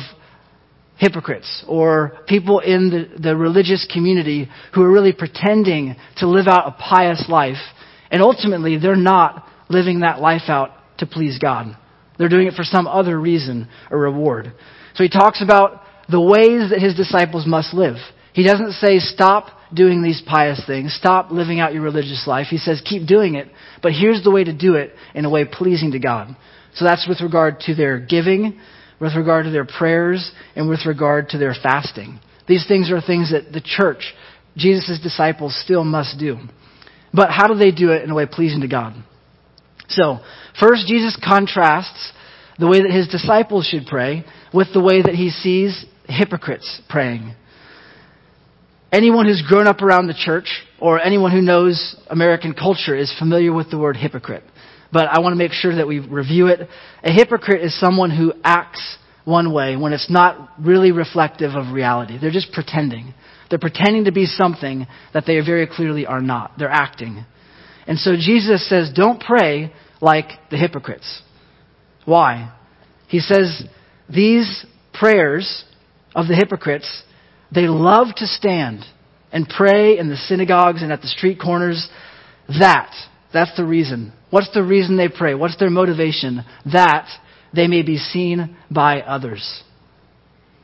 hypocrites 0.99 1.65
or 1.69 2.19
people 2.27 2.61
in 2.61 2.91
the, 2.91 3.21
the 3.21 3.37
religious 3.37 3.87
community 3.93 4.49
who 4.75 4.83
are 4.83 4.91
really 4.91 5.13
pretending 5.13 5.97
to 6.19 6.29
live 6.29 6.47
out 6.47 6.69
a 6.69 6.73
pious 6.73 7.27
life. 7.29 7.61
And 8.11 8.23
ultimately, 8.23 8.79
they're 8.79 8.97
not 8.97 9.47
living 9.69 10.01
that 10.01 10.21
life 10.21 10.49
out 10.49 10.71
to 10.99 11.07
please 11.07 11.39
God. 11.39 11.77
They're 12.19 12.29
doing 12.29 12.47
it 12.47 12.55
for 12.55 12.65
some 12.65 12.87
other 12.87 13.19
reason 13.19 13.69
or 13.91 13.99
reward. 13.99 14.53
So 14.95 15.03
he 15.03 15.11
talks 15.11 15.43
about 15.43 15.83
the 16.09 16.21
ways 16.21 16.71
that 16.71 16.81
his 16.81 16.95
disciples 16.95 17.47
must 17.47 17.75
live. 17.75 17.97
He 18.33 18.45
doesn't 18.45 18.73
say 18.73 18.99
stop 18.99 19.49
doing 19.75 20.03
these 20.03 20.23
pious 20.27 20.63
things, 20.67 20.95
stop 20.95 21.31
living 21.31 21.59
out 21.59 21.75
your 21.75 21.83
religious 21.83 22.25
life. 22.27 22.47
He 22.49 22.59
says 22.59 22.81
keep 22.85 23.07
doing 23.07 23.35
it, 23.35 23.49
but 23.83 23.93
here's 23.93 24.23
the 24.23 24.31
way 24.31 24.45
to 24.45 24.53
do 24.53 24.75
it 24.75 24.93
in 25.15 25.25
a 25.25 25.31
way 25.31 25.45
pleasing 25.45 25.93
to 25.93 25.99
God. 25.99 26.37
So 26.77 26.85
that's 26.85 27.09
with 27.09 27.21
regard 27.21 27.61
to 27.61 27.75
their 27.75 27.99
giving, 27.99 28.61
with 29.01 29.17
regard 29.17 29.45
to 29.45 29.51
their 29.51 29.67
prayers, 29.67 30.31
and 30.55 30.69
with 30.69 30.87
regard 30.87 31.31
to 31.31 31.39
their 31.39 31.55
fasting. 31.55 32.21
These 32.47 32.67
things 32.69 32.91
are 32.91 33.01
things 33.01 33.33
that 33.33 33.53
the 33.53 33.63
church, 33.63 34.15
Jesus' 34.57 35.01
disciples, 35.03 35.59
still 35.65 35.85
must 35.85 36.19
do. 36.19 36.39
But 37.13 37.31
how 37.31 37.47
do 37.47 37.55
they 37.55 37.71
do 37.71 37.91
it 37.91 38.03
in 38.03 38.11
a 38.11 38.15
way 38.15 38.27
pleasing 38.27 38.61
to 38.61 38.69
God? 38.69 38.95
So, 39.89 40.19
first, 40.61 40.87
Jesus 40.87 41.19
contrasts 41.23 42.13
the 42.59 42.67
way 42.67 42.83
that 42.83 42.91
his 42.91 43.09
disciples 43.09 43.67
should 43.67 43.87
pray 43.87 44.25
with 44.53 44.69
the 44.73 44.83
way 44.83 45.03
that 45.03 45.15
he 45.15 45.31
sees 45.31 45.85
hypocrites 46.09 46.81
praying. 46.89 47.35
Anyone 48.93 49.27
who's 49.27 49.43
grown 49.47 49.67
up 49.67 49.83
around 49.83 50.07
the 50.07 50.15
church 50.15 50.63
or 50.81 51.01
anyone 51.01 51.33
who 51.33 51.43
knows 51.43 51.97
American 52.09 52.55
culture 52.55 52.97
is 52.97 53.15
familiar 53.19 53.53
with 53.53 53.71
the 53.71 53.79
word 53.79 53.97
hypocrite. 53.97 54.45
But 54.97 55.09
I 55.09 55.21
want 55.21 55.35
to 55.35 55.37
make 55.37 55.53
sure 55.53 55.77
that 55.77 55.87
we 55.87 55.99
review 55.99 56.47
it. 56.47 56.71
A 57.03 57.13
hypocrite 57.13 57.63
is 57.63 57.79
someone 57.79 58.11
who 58.11 58.33
acts 58.43 58.97
one 59.27 59.53
way 59.53 59.77
when 59.77 59.93
it's 59.93 60.09
not 60.09 60.53
really 60.59 60.91
reflective 60.91 61.55
of 61.55 61.75
reality. 61.75 62.17
They're 62.19 62.31
just 62.31 62.51
pretending. 62.51 63.13
They're 63.51 63.59
pretending 63.59 64.07
to 64.07 64.11
be 64.11 64.25
something 64.25 64.87
that 65.13 65.25
they 65.27 65.39
very 65.41 65.67
clearly 65.67 66.07
are 66.07 66.23
not. 66.23 66.53
They're 66.59 66.71
acting. 66.71 67.27
And 67.87 67.99
so 67.99 68.13
Jesus 68.17 68.67
says, 68.71 68.91
don't 68.95 69.21
pray 69.21 69.71
like 70.01 70.31
the 70.51 70.57
hypocrites. 70.57 71.21
Why? 72.07 72.57
He 73.09 73.19
says, 73.19 73.65
these 74.09 74.65
prayers 74.95 75.67
of 76.15 76.27
the 76.27 76.37
hypocrites, 76.37 77.03
they 77.55 77.69
love 77.69 78.15
to 78.17 78.27
stand 78.27 78.83
and 79.31 79.47
pray 79.47 79.99
in 79.99 80.09
the 80.09 80.17
synagogues 80.17 80.81
and 80.81 80.91
at 80.91 81.03
the 81.03 81.09
street 81.09 81.39
corners. 81.39 81.87
That, 82.49 82.95
that's 83.33 83.57
the 83.57 83.65
reason. 83.65 84.13
What's 84.31 84.53
the 84.55 84.63
reason 84.63 84.97
they 84.97 85.09
pray? 85.09 85.35
What's 85.35 85.57
their 85.59 85.71
motivation? 85.71 86.45
That 86.73 87.09
they 87.55 87.67
may 87.67 87.83
be 87.83 87.97
seen 87.97 88.57
by 88.71 89.01
others. 89.01 89.63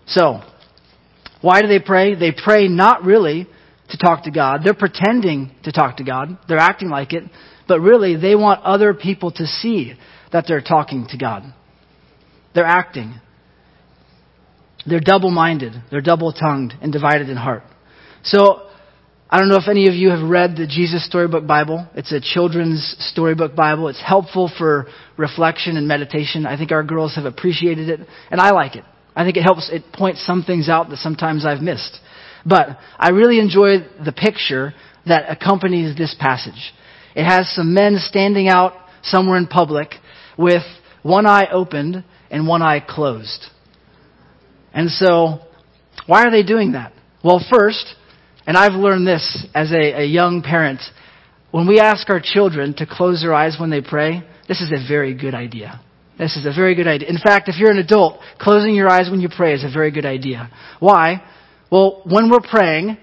So, 0.07 0.41
why 1.41 1.61
do 1.61 1.69
they 1.69 1.81
pray? 1.81 2.15
They 2.15 2.33
pray 2.33 2.69
not 2.69 3.05
really 3.05 3.47
to 3.91 3.99
talk 3.99 4.25
to 4.25 4.31
God. 4.31 4.61
They're 4.65 4.75
pretending 4.75 5.53
to 5.65 5.73
talk 5.73 5.99
to 5.99 6.05
God. 6.05 6.39
They're 6.49 6.59
acting 6.59 6.89
like 6.89 7.13
it. 7.13 7.25
But 7.69 7.81
really, 7.81 8.17
they 8.17 8.35
want 8.35 8.63
other 8.63 8.95
people 8.95 9.31
to 9.33 9.47
see 9.47 9.95
that 10.33 10.45
they're 10.49 10.61
talking 10.61 11.07
to 11.11 11.19
God. 11.19 11.43
They're 12.55 12.65
acting. 12.65 13.21
They're 14.87 15.01
double 15.01 15.31
minded. 15.31 15.73
They're 15.91 16.01
double 16.01 16.33
tongued 16.33 16.75
and 16.81 16.93
divided 16.93 17.29
in 17.29 17.37
heart. 17.37 17.63
So, 18.25 18.69
I 19.33 19.39
don't 19.39 19.49
know 19.49 19.57
if 19.57 19.67
any 19.67 19.89
of 19.89 19.95
you 19.95 20.11
have 20.11 20.29
read 20.29 20.57
the 20.57 20.67
Jesus 20.67 21.07
Storybook 21.07 21.47
Bible. 21.47 21.89
It's 21.95 22.13
a 22.13 22.21
children's 22.21 22.95
storybook 22.99 23.57
Bible. 23.57 23.89
It's 23.89 24.03
helpful 24.03 24.53
for 24.59 24.89
reflection 25.17 25.79
and 25.79 25.89
meditation. 25.89 26.45
I 26.45 26.59
think 26.59 26.71
our 26.71 26.83
girls 26.83 27.15
have 27.15 27.25
appreciated 27.25 27.89
it, 27.89 28.01
and 28.31 28.43
I 28.43 28.51
like 28.51 28.77
it. 28.77 28.85
I 29.17 29.25
think 29.25 29.39
it 29.39 29.43
helps, 29.43 29.71
it 29.73 29.85
points 29.91 30.23
some 30.27 30.43
things 30.43 30.69
out 30.69 30.91
that 30.91 30.99
sometimes 30.99 31.47
I've 31.47 31.63
missed. 31.63 31.99
But 32.45 32.77
I 32.99 33.13
really 33.13 33.39
enjoy 33.39 33.79
the 34.05 34.13
picture 34.13 34.75
that 35.07 35.31
accompanies 35.31 35.97
this 35.97 36.15
passage. 36.21 36.75
It 37.17 37.25
has 37.25 37.49
some 37.55 37.73
men 37.73 37.97
standing 38.01 38.49
out 38.49 38.75
somewhere 39.03 39.39
in 39.39 39.47
public 39.47 39.95
with 40.37 40.63
one 41.03 41.25
eye 41.25 41.49
opened 41.51 42.05
and 42.31 42.47
one 42.47 42.61
eye 42.61 42.81
closed. 42.87 43.47
And 44.75 44.91
so, 44.91 45.39
why 46.07 46.25
are 46.27 46.31
they 46.31 46.43
doing 46.43 46.73
that? 46.73 46.93
Well, 47.25 47.43
first, 47.51 47.95
and 48.47 48.57
I've 48.57 48.73
learned 48.73 49.07
this 49.07 49.47
as 49.55 49.73
a, 49.73 50.03
a 50.03 50.05
young 50.05 50.43
parent, 50.43 50.81
when 51.51 51.67
we 51.69 51.81
ask 51.81 52.09
our 52.09 52.21
children 52.23 52.75
to 52.75 52.87
close 52.87 53.21
their 53.23 53.35
eyes 53.35 53.57
when 53.61 53.71
they 53.71 53.81
pray, 53.81 54.23
this 54.49 54.61
is 54.61 54.73
a 54.73 54.89
very 54.89 55.15
good 55.15 55.35
idea. 55.35 55.81
This 56.19 56.37
is 56.37 56.47
a 56.47 56.53
very 56.53 56.75
good 56.75 56.87
idea. 56.87 57.09
In 57.09 57.19
fact, 57.19 57.49
if 57.49 57.59
you're 57.59 57.71
an 57.71 57.79
adult, 57.79 58.21
closing 58.39 58.75
your 58.75 58.89
eyes 58.89 59.11
when 59.11 59.21
you 59.21 59.29
pray 59.35 59.55
is 59.55 59.65
a 59.65 59.73
very 59.73 59.91
good 59.91 60.07
idea. 60.07 60.51
Why? 60.81 61.23
Well, 61.71 62.03
when 62.05 62.31
we're 62.31 62.41
praying, 62.41 62.97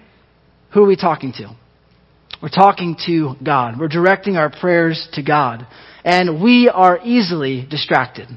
who 0.74 0.84
are 0.84 0.88
we 0.88 0.96
talking 0.96 1.34
to? 1.34 1.56
We're 2.42 2.50
talking 2.50 2.96
to 3.08 3.36
God. 3.44 3.80
We're 3.80 3.88
directing 3.88 4.38
our 4.38 4.50
prayers 4.50 5.10
to 5.14 5.24
God. 5.24 5.68
And 6.06 6.42
we 6.42 6.70
are 6.74 7.00
easily 7.04 7.68
distracted 7.70 8.30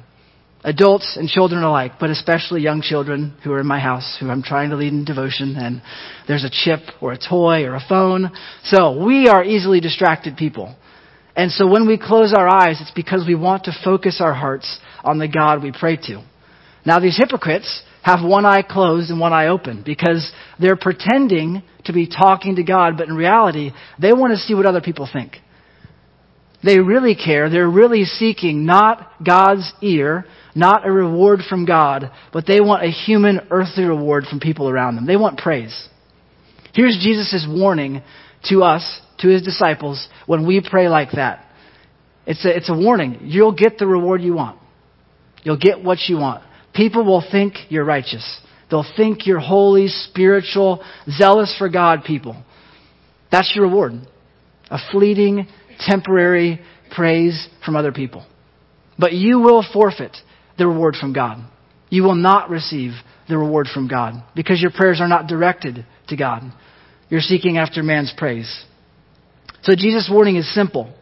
adults 0.64 1.16
and 1.16 1.28
children 1.28 1.62
alike, 1.62 1.92
but 1.98 2.10
especially 2.10 2.62
young 2.62 2.82
children 2.82 3.36
who 3.42 3.52
are 3.52 3.60
in 3.60 3.66
my 3.66 3.80
house, 3.80 4.16
who 4.20 4.30
I'm 4.30 4.42
trying 4.42 4.70
to 4.70 4.76
lead 4.76 4.92
in 4.92 5.04
devotion, 5.04 5.56
and 5.56 5.82
there's 6.28 6.44
a 6.44 6.50
chip 6.50 6.80
or 7.00 7.12
a 7.12 7.18
toy 7.18 7.64
or 7.64 7.74
a 7.74 7.84
phone. 7.88 8.30
So 8.64 9.04
we 9.04 9.28
are 9.28 9.44
easily 9.44 9.80
distracted 9.80 10.36
people. 10.36 10.76
And 11.34 11.50
so 11.50 11.66
when 11.66 11.86
we 11.86 11.98
close 11.98 12.34
our 12.36 12.46
eyes, 12.46 12.80
it's 12.80 12.92
because 12.92 13.24
we 13.26 13.34
want 13.34 13.64
to 13.64 13.72
focus 13.84 14.20
our 14.20 14.34
hearts 14.34 14.78
on 15.02 15.18
the 15.18 15.28
God 15.28 15.62
we 15.62 15.72
pray 15.72 15.96
to. 15.96 16.24
Now 16.84 16.98
these 16.98 17.16
hypocrites 17.16 17.82
have 18.02 18.24
one 18.24 18.44
eye 18.44 18.62
closed 18.62 19.10
and 19.10 19.18
one 19.18 19.32
eye 19.32 19.46
open 19.46 19.82
because 19.84 20.30
they're 20.60 20.76
pretending 20.76 21.62
to 21.84 21.92
be 21.92 22.06
talking 22.06 22.56
to 22.56 22.62
God, 22.62 22.96
but 22.96 23.08
in 23.08 23.16
reality, 23.16 23.70
they 24.00 24.12
want 24.12 24.32
to 24.32 24.38
see 24.38 24.54
what 24.54 24.66
other 24.66 24.80
people 24.80 25.08
think. 25.10 25.36
They 26.64 26.78
really 26.78 27.16
care. 27.16 27.50
They're 27.50 27.68
really 27.68 28.04
seeking 28.04 28.66
not 28.66 29.12
God's 29.24 29.72
ear, 29.80 30.26
not 30.54 30.86
a 30.86 30.92
reward 30.92 31.40
from 31.48 31.64
God, 31.64 32.10
but 32.32 32.46
they 32.46 32.60
want 32.60 32.84
a 32.84 32.90
human, 32.90 33.40
earthly 33.50 33.84
reward 33.84 34.24
from 34.24 34.40
people 34.40 34.68
around 34.68 34.96
them. 34.96 35.06
They 35.06 35.16
want 35.16 35.38
praise. 35.38 35.88
Here's 36.74 36.98
Jesus' 37.02 37.46
warning 37.48 38.02
to 38.44 38.62
us, 38.62 39.00
to 39.18 39.28
his 39.28 39.42
disciples, 39.42 40.08
when 40.26 40.46
we 40.46 40.66
pray 40.68 40.88
like 40.88 41.12
that. 41.12 41.46
It's 42.26 42.44
a, 42.44 42.56
it's 42.56 42.70
a 42.70 42.74
warning. 42.74 43.20
You'll 43.22 43.54
get 43.54 43.78
the 43.78 43.86
reward 43.86 44.22
you 44.22 44.34
want. 44.34 44.58
You'll 45.42 45.58
get 45.58 45.82
what 45.82 45.98
you 46.08 46.16
want. 46.16 46.42
People 46.74 47.04
will 47.04 47.24
think 47.30 47.54
you're 47.68 47.84
righteous. 47.84 48.40
They'll 48.70 48.86
think 48.96 49.26
you're 49.26 49.40
holy, 49.40 49.88
spiritual, 49.88 50.82
zealous 51.10 51.54
for 51.58 51.68
God 51.68 52.04
people. 52.04 52.42
That's 53.30 53.52
your 53.54 53.66
reward. 53.66 53.92
A 54.70 54.78
fleeting, 54.90 55.46
temporary 55.80 56.60
praise 56.90 57.48
from 57.64 57.76
other 57.76 57.92
people. 57.92 58.24
But 58.98 59.12
you 59.12 59.40
will 59.40 59.64
forfeit 59.72 60.16
the 60.58 60.66
reward 60.66 60.96
from 60.96 61.12
God. 61.12 61.38
You 61.90 62.02
will 62.02 62.14
not 62.14 62.50
receive 62.50 62.92
the 63.28 63.36
reward 63.36 63.68
from 63.72 63.88
God 63.88 64.22
because 64.34 64.60
your 64.60 64.70
prayers 64.70 65.00
are 65.00 65.08
not 65.08 65.26
directed 65.26 65.86
to 66.08 66.16
God. 66.16 66.42
You're 67.08 67.20
seeking 67.20 67.58
after 67.58 67.82
man's 67.82 68.12
praise. 68.16 68.64
So 69.62 69.74
Jesus' 69.76 70.08
warning 70.10 70.36
is 70.36 70.52
simple. 70.54 70.92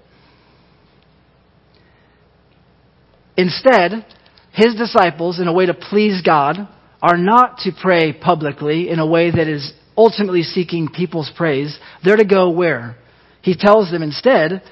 Instead, 3.37 4.05
his 4.53 4.75
disciples, 4.75 5.39
in 5.39 5.49
a 5.49 5.53
way 5.53 5.67
to 5.67 5.75
please 5.75 6.21
God, 6.23 6.57
are 7.01 7.17
not 7.17 7.59
to 7.59 7.71
pray 7.81 8.13
publicly 8.13 8.91
in 8.91 8.99
a 8.99 9.07
way 9.07 9.31
that 9.31 9.49
is 9.49 9.73
ultimately 9.97 10.43
seeking 10.43 10.89
people's 10.89 11.31
praise. 11.37 11.79
They're 12.05 12.17
to 12.17 12.25
go 12.25 12.51
where? 12.51 12.97
He 13.43 13.55
tells 13.57 13.91
them 13.91 14.03
instead 14.03 14.63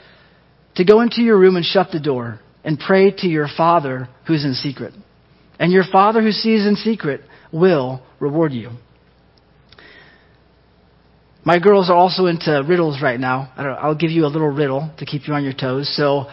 to 0.75 0.85
go 0.85 1.01
into 1.01 1.23
your 1.23 1.39
room 1.39 1.57
and 1.57 1.65
shut 1.65 1.89
the 1.93 2.01
door 2.01 2.41
and 2.65 2.79
pray 2.79 3.11
to 3.11 3.27
your 3.27 3.49
Father 3.57 4.09
who's 4.27 4.45
in 4.45 4.55
secret. 4.55 4.95
And 5.59 5.73
your 5.73 5.85
Father 5.91 6.23
who 6.23 6.33
sees 6.33 6.67
in 6.67 6.77
secret 6.77 7.23
will 7.53 8.03
reward 8.21 8.53
you. 8.53 8.71
My 11.45 11.59
girls 11.59 11.89
are 11.89 11.97
also 11.97 12.27
into 12.27 12.63
riddles 12.69 13.01
right 13.03 13.19
now. 13.19 13.53
I'll 13.57 13.95
give 13.95 14.11
you 14.11 14.27
a 14.27 14.29
little 14.29 14.51
riddle 14.51 14.93
to 14.99 15.07
keep 15.07 15.27
you 15.27 15.35
on 15.35 15.45
your 15.45 15.55
toes. 15.55 15.91
So, 15.97 16.27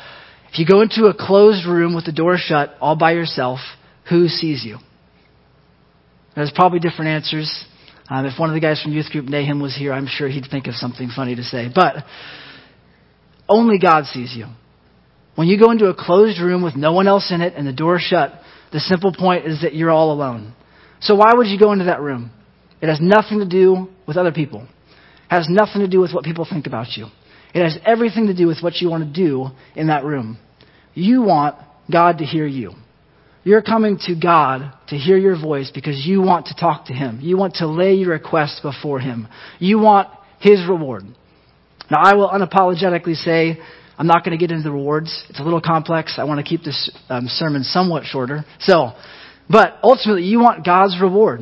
if 0.51 0.59
you 0.59 0.65
go 0.65 0.81
into 0.81 1.05
a 1.05 1.13
closed 1.13 1.65
room 1.65 1.95
with 1.95 2.05
the 2.05 2.11
door 2.11 2.37
shut 2.37 2.75
all 2.81 2.95
by 2.95 3.11
yourself, 3.13 3.59
who 4.09 4.27
sees 4.27 4.63
you? 4.63 4.77
There's 6.35 6.51
probably 6.53 6.79
different 6.79 7.09
answers. 7.09 7.65
Um, 8.09 8.25
if 8.25 8.37
one 8.39 8.49
of 8.49 8.53
the 8.53 8.59
guys 8.59 8.81
from 8.81 8.93
youth 8.93 9.09
group 9.09 9.25
Nahum 9.25 9.61
was 9.61 9.75
here, 9.75 9.93
I'm 9.93 10.07
sure 10.07 10.27
he'd 10.27 10.45
think 10.51 10.67
of 10.67 10.75
something 10.75 11.09
funny 11.15 11.35
to 11.35 11.43
say. 11.43 11.69
But 11.73 12.03
only 13.47 13.79
God 13.79 14.05
sees 14.05 14.35
you. 14.35 14.45
When 15.35 15.47
you 15.47 15.59
go 15.59 15.71
into 15.71 15.87
a 15.87 15.95
closed 15.95 16.39
room 16.39 16.63
with 16.63 16.75
no 16.75 16.93
one 16.93 17.07
else 17.07 17.31
in 17.31 17.41
it 17.41 17.53
and 17.55 17.67
the 17.67 17.73
door 17.73 17.99
shut, 17.99 18.31
the 18.71 18.79
simple 18.79 19.13
point 19.13 19.45
is 19.45 19.61
that 19.61 19.75
you're 19.75 19.91
all 19.91 20.11
alone. 20.11 20.53
So 21.01 21.15
why 21.15 21.33
would 21.35 21.47
you 21.47 21.59
go 21.59 21.71
into 21.71 21.85
that 21.85 22.01
room? 22.01 22.31
It 22.81 22.87
has 22.87 22.99
nothing 23.01 23.39
to 23.39 23.47
do 23.47 23.87
with 24.07 24.17
other 24.17 24.31
people. 24.31 24.61
It 24.61 25.33
has 25.33 25.47
nothing 25.49 25.81
to 25.81 25.87
do 25.87 25.99
with 25.99 26.13
what 26.13 26.23
people 26.23 26.47
think 26.49 26.67
about 26.67 26.95
you. 26.95 27.07
It 27.53 27.63
has 27.63 27.77
everything 27.85 28.27
to 28.27 28.35
do 28.35 28.47
with 28.47 28.59
what 28.61 28.75
you 28.75 28.89
want 28.89 29.13
to 29.13 29.21
do 29.21 29.47
in 29.75 29.87
that 29.87 30.03
room. 30.03 30.37
You 30.93 31.21
want 31.21 31.55
God 31.91 32.19
to 32.19 32.25
hear 32.25 32.45
you. 32.45 32.73
You're 33.43 33.61
coming 33.61 33.99
to 34.07 34.15
God 34.15 34.73
to 34.87 34.95
hear 34.97 35.17
your 35.17 35.39
voice 35.39 35.71
because 35.73 36.05
you 36.05 36.21
want 36.21 36.47
to 36.47 36.55
talk 36.55 36.85
to 36.87 36.93
Him. 36.93 37.19
You 37.21 37.37
want 37.37 37.55
to 37.55 37.67
lay 37.67 37.93
your 37.93 38.09
request 38.09 38.61
before 38.63 38.99
Him. 38.99 39.27
You 39.59 39.79
want 39.79 40.09
His 40.39 40.67
reward. 40.67 41.03
Now, 41.91 41.99
I 42.01 42.15
will 42.15 42.27
unapologetically 42.27 43.15
say 43.15 43.59
I'm 43.97 44.07
not 44.07 44.25
going 44.25 44.37
to 44.37 44.41
get 44.41 44.51
into 44.51 44.63
the 44.63 44.71
rewards. 44.71 45.25
It's 45.29 45.39
a 45.39 45.43
little 45.43 45.61
complex. 45.61 46.15
I 46.17 46.23
want 46.25 46.39
to 46.39 46.43
keep 46.43 46.63
this 46.63 46.91
um, 47.09 47.27
sermon 47.27 47.63
somewhat 47.63 48.03
shorter. 48.05 48.45
So, 48.59 48.91
but 49.49 49.79
ultimately, 49.83 50.23
you 50.23 50.39
want 50.39 50.65
God's 50.65 50.99
reward. 51.01 51.41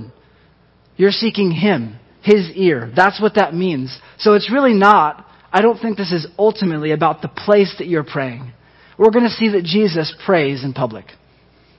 You're 0.97 1.11
seeking 1.11 1.51
Him. 1.51 1.99
his 2.23 2.49
ear. 2.55 2.91
That's 2.95 3.21
what 3.21 3.35
that 3.35 3.53
means. 3.53 3.97
So 4.17 4.33
it's 4.33 4.51
really 4.51 4.73
not, 4.73 5.27
I 5.51 5.61
don't 5.61 5.77
think 5.79 5.97
this 5.97 6.11
is 6.11 6.25
ultimately 6.39 6.91
about 6.91 7.21
the 7.21 7.27
place 7.27 7.75
that 7.79 7.87
you're 7.87 8.05
praying. 8.05 8.53
We're 8.97 9.11
going 9.11 9.25
to 9.25 9.29
see 9.31 9.49
that 9.49 9.63
Jesus 9.63 10.15
prays 10.25 10.63
in 10.63 10.73
public 10.73 11.05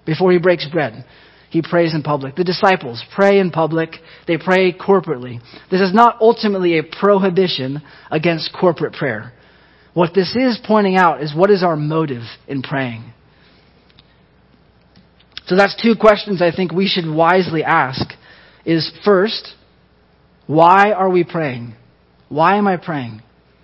before 0.05 0.33
he 0.33 0.39
breaks 0.39 0.69
bread. 0.69 1.05
He 1.51 1.63
prays 1.63 1.95
in 1.95 2.03
public. 2.03 2.35
The 2.35 2.45
disciples 2.45 3.03
pray 3.15 3.39
in 3.39 3.53
public. 3.53 3.91
They 4.27 4.37
pray 4.37 4.73
corporately. 4.73 5.41
This 5.71 5.81
is 5.81 5.95
not 5.95 6.21
ultimately 6.21 6.79
a 6.79 6.83
prohibition 6.83 7.81
against 8.11 8.53
corporate 8.53 8.93
prayer. 8.95 9.33
What 9.95 10.13
this 10.13 10.35
is 10.37 10.59
pointing 10.65 10.97
out 10.97 11.23
is 11.23 11.35
what 11.35 11.51
is 11.51 11.63
our 11.63 11.77
motive 11.77 12.25
in 12.49 12.63
praying? 12.63 13.13
So 15.47 15.57
that's 15.57 15.81
two 15.81 15.95
questions 15.99 16.43
I 16.43 16.55
think 16.55 16.73
we 16.73 16.89
should 16.89 17.07
wisely 17.07 17.63
ask. 17.63 18.13
Is 18.65 18.91
first, 19.05 19.55
why 20.47 20.93
are 20.93 21.09
we 21.09 21.23
praying? 21.23 21.75
Why 22.29 22.57
am 22.57 22.67
I 22.67 22.77
praying? 22.77 23.23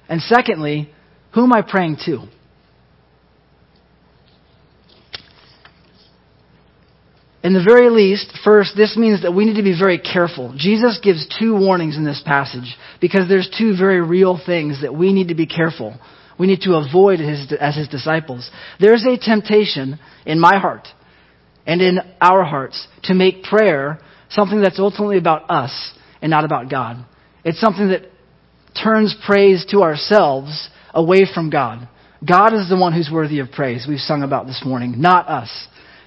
And 0.08 0.20
secondly, 0.20 0.90
who 1.34 1.44
am 1.44 1.52
I 1.52 1.62
praying 1.62 1.96
to? 2.06 2.28
In 7.42 7.54
the 7.54 7.64
very 7.66 7.88
least, 7.88 8.30
first, 8.44 8.76
this 8.76 8.98
means 8.98 9.22
that 9.22 9.32
we 9.32 9.46
need 9.46 9.56
to 9.56 9.62
be 9.62 9.78
very 9.78 9.98
careful. 9.98 10.54
Jesus 10.56 11.00
gives 11.02 11.26
two 11.40 11.56
warnings 11.56 11.96
in 11.96 12.04
this 12.04 12.22
passage 12.24 12.76
because 13.00 13.28
there's 13.28 13.50
two 13.58 13.74
very 13.78 14.02
real 14.02 14.38
things 14.44 14.82
that 14.82 14.94
we 14.94 15.14
need 15.14 15.28
to 15.28 15.34
be 15.34 15.46
careful. 15.46 15.98
We 16.40 16.46
need 16.46 16.62
to 16.62 16.76
avoid 16.76 17.20
as, 17.20 17.52
as 17.60 17.76
his 17.76 17.88
disciples. 17.88 18.50
There's 18.80 19.04
a 19.04 19.18
temptation 19.18 20.00
in 20.24 20.40
my 20.40 20.58
heart 20.58 20.88
and 21.66 21.82
in 21.82 21.98
our 22.18 22.44
hearts 22.44 22.88
to 23.04 23.14
make 23.14 23.42
prayer 23.42 24.00
something 24.30 24.62
that's 24.62 24.78
ultimately 24.78 25.18
about 25.18 25.50
us 25.50 25.92
and 26.22 26.30
not 26.30 26.46
about 26.46 26.70
God. 26.70 27.04
It's 27.44 27.60
something 27.60 27.90
that 27.90 28.06
turns 28.82 29.14
praise 29.26 29.66
to 29.72 29.82
ourselves 29.82 30.70
away 30.94 31.26
from 31.32 31.50
God. 31.50 31.86
God 32.26 32.54
is 32.54 32.70
the 32.70 32.76
one 32.78 32.94
who's 32.94 33.10
worthy 33.12 33.40
of 33.40 33.50
praise, 33.52 33.84
we've 33.86 33.98
sung 33.98 34.22
about 34.22 34.46
this 34.46 34.62
morning, 34.64 34.94
not 34.96 35.28
us. 35.28 35.50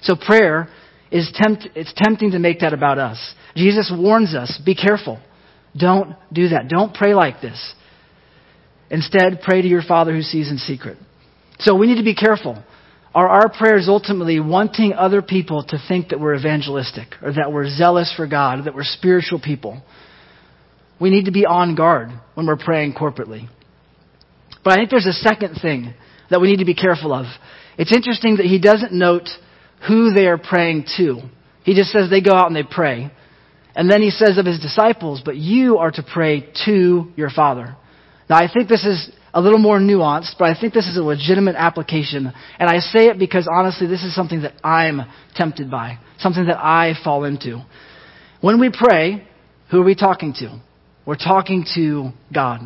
So 0.02 0.16
prayer 0.16 0.68
is 1.12 1.32
tempt, 1.36 1.68
it's 1.76 1.94
tempting 1.96 2.32
to 2.32 2.40
make 2.40 2.62
that 2.62 2.74
about 2.74 2.98
us. 2.98 3.36
Jesus 3.56 3.94
warns 3.96 4.34
us, 4.34 4.60
be 4.66 4.74
careful. 4.74 5.20
Don't 5.78 6.16
do 6.32 6.50
that. 6.50 6.70
Don't 6.70 6.94
pray 6.94 7.14
like 7.14 7.40
this. 7.40 7.76
Instead, 8.90 9.42
pray 9.42 9.62
to 9.62 9.68
your 9.68 9.82
Father 9.82 10.14
who 10.14 10.22
sees 10.22 10.50
in 10.50 10.58
secret. 10.58 10.98
So 11.60 11.76
we 11.76 11.88
need 11.88 11.98
to 11.98 12.04
be 12.04 12.16
careful. 12.16 12.62
Are 13.16 13.28
our 13.28 13.50
prayers 13.50 13.86
ultimately 13.88 14.40
wanting 14.40 14.94
other 14.94 15.22
people 15.22 15.64
to 15.66 15.78
think 15.88 16.10
that 16.10 16.20
we're 16.20 16.36
evangelistic 16.36 17.08
or 17.22 17.34
that 17.34 17.52
we're 17.52 17.70
zealous 17.70 18.12
for 18.16 18.28
God 18.28 18.60
or 18.60 18.64
that 18.64 18.76
we're 18.76 18.84
spiritual 18.84 19.40
people? 19.40 19.82
We 21.00 21.10
need 21.10 21.26
to 21.26 21.32
be 21.32 21.46
on 21.46 21.76
guard 21.76 22.10
when 22.34 22.48
we're 22.48 22.58
praying 22.58 22.94
corporately. 22.94 23.48
But 24.64 24.74
I 24.74 24.76
think 24.78 24.90
there's 24.90 25.06
a 25.06 25.14
second 25.14 25.60
thing 25.62 25.94
that 26.30 26.42
we 26.42 26.48
need 26.48 26.60
to 26.60 26.66
be 26.66 26.74
careful 26.74 27.14
of. 27.14 27.26
It's 27.78 27.96
interesting 27.96 28.38
that 28.38 28.46
he 28.46 28.60
doesn't 28.60 28.94
note 28.94 29.30
who 29.88 30.12
they 30.14 30.28
are 30.28 30.38
praying 30.38 30.86
to. 30.98 31.22
He 31.64 31.76
just 31.76 31.92
says 31.92 32.10
they 32.10 32.22
go 32.22 32.34
out 32.34 32.48
and 32.48 32.56
they 32.56 32.64
pray. 32.64 33.12
And 33.76 33.90
then 33.90 34.02
he 34.02 34.12
says 34.12 34.38
of 34.38 34.46
his 34.46 34.60
disciples, 34.60 35.22
but 35.24 35.36
you 35.36 35.78
are 35.78 35.92
to 35.92 36.04
pray 36.04 36.52
to 36.66 37.12
your 37.16 37.30
Father. 37.30 37.76
Now 38.34 38.40
I 38.40 38.52
think 38.52 38.68
this 38.68 38.84
is 38.84 39.12
a 39.32 39.40
little 39.40 39.60
more 39.60 39.78
nuanced, 39.78 40.40
but 40.40 40.46
I 40.46 40.60
think 40.60 40.74
this 40.74 40.88
is 40.88 40.98
a 40.98 41.04
legitimate 41.04 41.56
application. 41.56 42.34
And 42.58 42.68
I 42.68 42.80
say 42.80 43.06
it 43.06 43.20
because 43.20 43.48
honestly, 43.48 43.86
this 43.86 44.02
is 44.02 44.16
something 44.16 44.42
that 44.42 44.54
I'm 44.64 45.02
tempted 45.36 45.70
by, 45.70 46.00
something 46.18 46.48
that 46.48 46.58
I 46.58 46.96
fall 47.04 47.26
into. 47.26 47.64
When 48.42 48.60
we 48.60 48.72
pray, 48.74 49.28
who 49.70 49.82
are 49.82 49.86
we 49.86 49.94
talking 49.94 50.34
to? 50.40 50.60
We're 51.06 51.16
talking 51.16 51.64
to 51.76 52.10
God. 52.34 52.62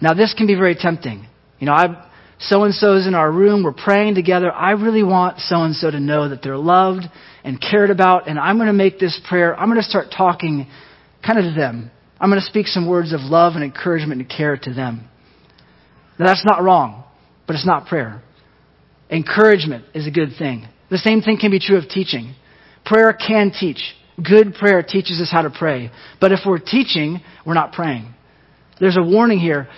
Now 0.00 0.14
this 0.14 0.32
can 0.32 0.46
be 0.46 0.54
very 0.54 0.74
tempting. 0.74 1.26
You 1.58 1.66
know, 1.66 1.74
I 1.74 2.10
so 2.38 2.64
and 2.64 2.72
so's 2.72 3.06
in 3.06 3.14
our 3.14 3.30
room, 3.30 3.62
we're 3.62 3.72
praying 3.72 4.14
together. 4.14 4.50
I 4.50 4.70
really 4.70 5.02
want 5.02 5.38
so 5.40 5.64
and 5.64 5.76
so 5.76 5.90
to 5.90 6.00
know 6.00 6.30
that 6.30 6.42
they're 6.42 6.56
loved 6.56 7.04
and 7.44 7.60
cared 7.60 7.90
about, 7.90 8.26
and 8.26 8.38
I'm 8.38 8.56
going 8.56 8.68
to 8.68 8.72
make 8.72 8.98
this 8.98 9.20
prayer, 9.28 9.54
I'm 9.54 9.68
going 9.68 9.82
to 9.82 9.86
start 9.86 10.06
talking 10.16 10.66
kind 11.22 11.38
of 11.38 11.44
to 11.44 11.52
them. 11.52 11.90
I'm 12.24 12.30
going 12.30 12.40
to 12.40 12.46
speak 12.46 12.68
some 12.68 12.88
words 12.88 13.12
of 13.12 13.20
love 13.20 13.52
and 13.52 13.62
encouragement 13.62 14.18
and 14.18 14.30
care 14.30 14.56
to 14.56 14.72
them. 14.72 15.06
Now, 16.18 16.24
that's 16.24 16.42
not 16.46 16.62
wrong, 16.62 17.04
but 17.46 17.54
it's 17.54 17.66
not 17.66 17.86
prayer. 17.86 18.22
Encouragement 19.10 19.84
is 19.92 20.06
a 20.06 20.10
good 20.10 20.30
thing. 20.38 20.66
The 20.90 20.96
same 20.96 21.20
thing 21.20 21.36
can 21.38 21.50
be 21.50 21.60
true 21.60 21.76
of 21.76 21.86
teaching. 21.86 22.34
Prayer 22.86 23.12
can 23.12 23.52
teach. 23.52 23.76
Good 24.16 24.54
prayer 24.54 24.82
teaches 24.82 25.20
us 25.20 25.28
how 25.30 25.42
to 25.42 25.50
pray. 25.50 25.90
But 26.18 26.32
if 26.32 26.40
we're 26.46 26.60
teaching, 26.60 27.20
we're 27.44 27.52
not 27.52 27.72
praying. 27.72 28.14
There's 28.80 28.96
a 28.96 29.02
warning 29.02 29.38
here 29.38 29.68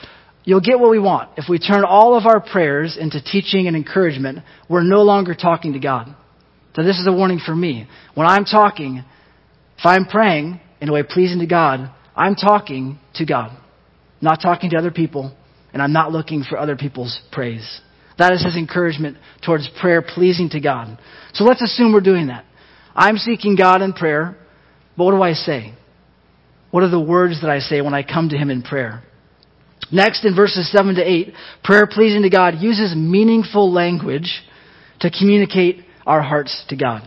you'll 0.44 0.60
get 0.60 0.78
what 0.78 0.92
we 0.92 1.00
want. 1.00 1.30
If 1.36 1.46
we 1.48 1.58
turn 1.58 1.82
all 1.84 2.16
of 2.16 2.26
our 2.26 2.40
prayers 2.40 2.96
into 2.96 3.20
teaching 3.20 3.66
and 3.66 3.76
encouragement, 3.76 4.44
we're 4.70 4.84
no 4.84 5.02
longer 5.02 5.34
talking 5.34 5.72
to 5.72 5.80
God. 5.80 6.14
So 6.76 6.84
this 6.84 7.00
is 7.00 7.08
a 7.08 7.12
warning 7.12 7.40
for 7.44 7.56
me. 7.56 7.88
When 8.14 8.24
I'm 8.24 8.44
talking, 8.44 9.02
if 9.78 9.84
I'm 9.84 10.04
praying 10.04 10.60
in 10.80 10.88
a 10.88 10.92
way 10.92 11.02
pleasing 11.02 11.40
to 11.40 11.46
God, 11.46 11.90
I'm 12.16 12.34
talking 12.34 12.98
to 13.16 13.26
God, 13.26 13.56
not 14.20 14.40
talking 14.40 14.70
to 14.70 14.76
other 14.76 14.90
people, 14.90 15.36
and 15.72 15.82
I'm 15.82 15.92
not 15.92 16.12
looking 16.12 16.42
for 16.42 16.58
other 16.58 16.76
people's 16.76 17.20
praise. 17.30 17.80
That 18.18 18.32
is 18.32 18.42
his 18.42 18.56
encouragement 18.56 19.18
towards 19.44 19.68
prayer 19.80 20.00
pleasing 20.00 20.48
to 20.50 20.60
God. 20.60 20.98
So 21.34 21.44
let's 21.44 21.60
assume 21.60 21.92
we're 21.92 22.00
doing 22.00 22.28
that. 22.28 22.44
I'm 22.94 23.18
seeking 23.18 23.56
God 23.56 23.82
in 23.82 23.92
prayer, 23.92 24.36
but 24.96 25.04
what 25.04 25.10
do 25.12 25.22
I 25.22 25.34
say? 25.34 25.74
What 26.70 26.82
are 26.82 26.90
the 26.90 27.00
words 27.00 27.42
that 27.42 27.50
I 27.50 27.58
say 27.58 27.82
when 27.82 27.92
I 27.92 28.02
come 28.02 28.30
to 28.30 28.38
him 28.38 28.48
in 28.48 28.62
prayer? 28.62 29.02
Next, 29.92 30.24
in 30.24 30.34
verses 30.34 30.70
7 30.72 30.94
to 30.94 31.02
8, 31.02 31.34
prayer 31.62 31.86
pleasing 31.86 32.22
to 32.22 32.30
God 32.30 32.54
uses 32.58 32.96
meaningful 32.96 33.70
language 33.70 34.42
to 35.00 35.10
communicate 35.10 35.84
our 36.06 36.22
hearts 36.22 36.64
to 36.70 36.76
God. 36.76 37.02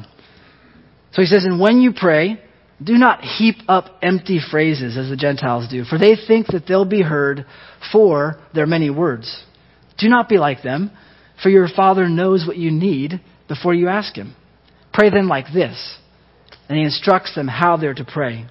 So 1.14 1.22
he 1.22 1.26
says, 1.26 1.44
And 1.46 1.60
when 1.60 1.82
you 1.82 1.92
pray, 1.94 2.40
do 2.84 2.94
not 2.94 3.22
heap 3.22 3.58
up 3.68 3.98
empty 4.02 4.40
phrases 4.52 4.98
as 4.98 5.10
the 5.10 5.18
Gentiles 5.18 5.68
do, 5.70 5.84
for 5.84 5.98
they 5.98 6.16
think 6.16 6.48
that 6.48 6.66
they'll 6.68 6.86
be 6.86 7.02
heard 7.02 7.46
for 7.92 8.40
their 8.54 8.66
many 8.66 8.90
words. 8.90 9.44
Do 9.98 10.08
not 10.08 10.30
be 10.30 10.38
like 10.38 10.64
them, 10.64 10.92
for 11.44 11.50
your 11.50 11.68
Father 11.68 12.08
knows 12.08 12.46
what 12.48 12.58
you 12.58 12.72
need 12.72 13.22
before 13.48 13.74
you 13.74 13.90
ask 13.90 14.16
Him. 14.16 14.36
Pray 14.94 15.10
then 15.10 15.28
like 15.28 15.46
this. 15.54 15.98
And 16.68 16.78
he 16.78 16.84
instructs 16.84 17.34
them 17.36 17.48
how 17.48 17.78
they're 17.78 17.94
to 17.96 18.06
pray. 18.06 18.46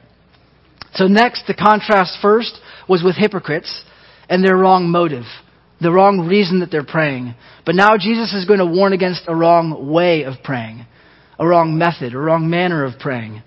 So 0.94 1.06
next, 1.06 1.46
the 1.46 1.54
contrast 1.54 2.18
first 2.20 2.58
was 2.88 3.02
with 3.02 3.16
hypocrites 3.16 3.82
and 4.28 4.44
their 4.44 4.56
wrong 4.56 4.90
motive, 4.90 5.24
the 5.80 5.92
wrong 5.92 6.26
reason 6.26 6.60
that 6.60 6.70
they're 6.70 6.84
praying. 6.84 7.34
But 7.64 7.76
now 7.76 7.96
Jesus 7.98 8.32
is 8.34 8.44
going 8.44 8.58
to 8.58 8.66
warn 8.66 8.92
against 8.92 9.22
a 9.28 9.34
wrong 9.34 9.90
way 9.90 10.24
of 10.24 10.34
praying, 10.42 10.84
a 11.38 11.46
wrong 11.46 11.78
method, 11.78 12.14
a 12.14 12.18
wrong 12.18 12.50
manner 12.50 12.84
of 12.84 12.98
praying. 12.98 13.42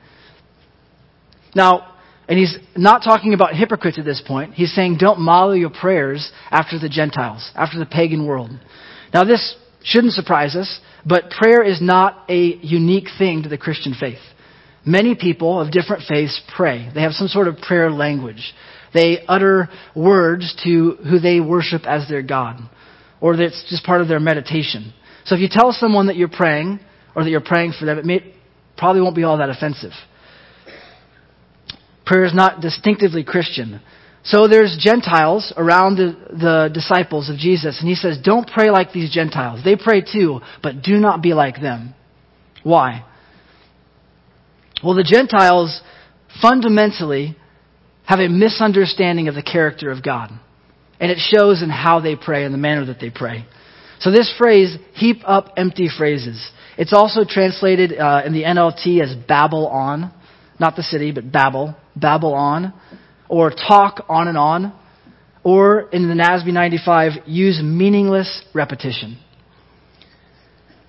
Now, 1.56 1.96
and 2.28 2.40
he's 2.40 2.58
not 2.78 3.04
talking 3.04 3.34
about 3.34 3.56
hypocrites 3.56 4.00
at 4.00 4.06
this 4.06 4.22
point. 4.26 4.54
He's 4.54 4.74
saying 4.74 4.98
don't 5.00 5.20
model 5.20 5.56
your 5.56 5.70
prayers 5.70 6.32
after 6.50 6.80
the 6.80 6.90
Gentiles, 6.90 7.52
after 7.56 7.78
the 7.78 7.86
pagan 7.86 8.26
world. 8.26 8.52
Now, 9.14 9.24
this 9.24 9.56
shouldn't 9.84 10.14
surprise 10.14 10.56
us, 10.56 10.80
but 11.06 11.30
prayer 11.30 11.64
is 11.64 11.82
not 11.82 12.24
a 12.30 12.58
unique 12.62 13.08
thing 13.18 13.44
to 13.44 13.50
the 13.50 13.58
Christian 13.58 13.94
faith. 14.00 14.20
Many 14.86 15.16
people 15.16 15.60
of 15.60 15.72
different 15.72 16.04
faiths 16.08 16.42
pray. 16.56 16.90
They 16.94 17.02
have 17.02 17.12
some 17.12 17.28
sort 17.28 17.48
of 17.48 17.58
prayer 17.58 17.92
language. 17.92 18.54
They 18.94 19.20
utter 19.28 19.70
words 19.96 20.56
to 20.64 20.98
who 21.10 21.20
they 21.20 21.40
worship 21.40 21.84
as 21.86 22.08
their 22.08 22.22
God, 22.22 22.58
or 23.20 23.38
that's 23.38 23.66
just 23.70 23.86
part 23.86 24.02
of 24.02 24.08
their 24.08 24.20
meditation. 24.20 24.94
So 25.26 25.36
if 25.36 25.42
you 25.42 25.50
tell 25.52 25.72
someone 25.72 26.08
that 26.08 26.16
you're 26.16 26.30
praying, 26.30 26.80
or 27.16 27.24
that 27.24 27.30
you're 27.30 27.42
praying 27.42 27.74
for 27.78 27.86
them, 27.86 28.00
it 28.00 28.06
may, 28.06 28.34
probably 28.78 29.02
won't 29.02 29.16
be 29.16 29.24
all 29.24 29.38
that 29.38 29.50
offensive. 29.50 29.92
Prayer 32.06 32.26
is 32.26 32.34
not 32.34 32.62
distinctively 32.62 33.24
Christian. 33.24 33.82
So 34.24 34.48
there's 34.48 34.78
Gentiles 34.80 35.52
around 35.58 35.96
the, 35.96 36.16
the, 36.30 36.70
disciples 36.72 37.30
of 37.30 37.38
Jesus, 37.38 37.80
and 37.80 37.90
he 37.90 37.96
says, 37.96 38.20
Don't 38.24 38.48
pray 38.48 38.70
like 38.70 38.92
these 38.92 39.12
Gentiles. 39.12 39.62
They 39.64 39.76
pray 39.76 40.02
too, 40.02 40.42
but 40.62 40.84
do 40.84 40.98
not 40.98 41.24
be 41.24 41.34
like 41.34 41.60
them. 41.60 41.96
Why? 42.64 43.04
Well, 44.84 44.96
the 44.96 45.04
Gentiles 45.04 45.82
fundamentally 46.42 47.36
have 48.06 48.20
a 48.20 48.30
misunderstanding 48.30 49.28
of 49.28 49.36
the 49.36 49.44
character 49.44 49.92
of 49.92 50.04
God. 50.04 50.32
And 51.00 51.12
it 51.12 51.18
shows 51.20 51.64
in 51.64 51.70
how 51.70 52.00
they 52.00 52.16
pray 52.16 52.44
and 52.46 52.54
the 52.54 52.60
manner 52.60 52.86
that 52.86 53.00
they 53.00 53.10
pray. 53.10 53.46
So 54.00 54.12
this 54.12 54.34
phrase, 54.38 54.78
heap 54.94 55.18
up 55.26 55.54
empty 55.58 55.90
phrases. 55.96 56.52
It's 56.78 56.94
also 56.94 57.22
translated 57.28 57.98
uh, 57.98 58.22
in 58.26 58.34
the 58.34 58.44
NLT 58.44 59.02
as 59.02 59.16
babble 59.28 59.68
on. 59.68 60.12
Not 60.60 60.76
the 60.76 60.84
city, 60.84 61.12
but 61.12 61.32
babble. 61.32 61.76
Babble 61.96 62.34
on. 62.34 62.74
Or 63.30 63.50
talk 63.50 64.06
on 64.10 64.28
and 64.28 64.38
on. 64.38 64.74
Or 65.44 65.90
in 65.90 66.08
the 66.08 66.14
NASB 66.14 66.48
95, 66.54 67.28
use 67.28 67.62
meaningless 67.64 68.44
repetition. 68.54 69.18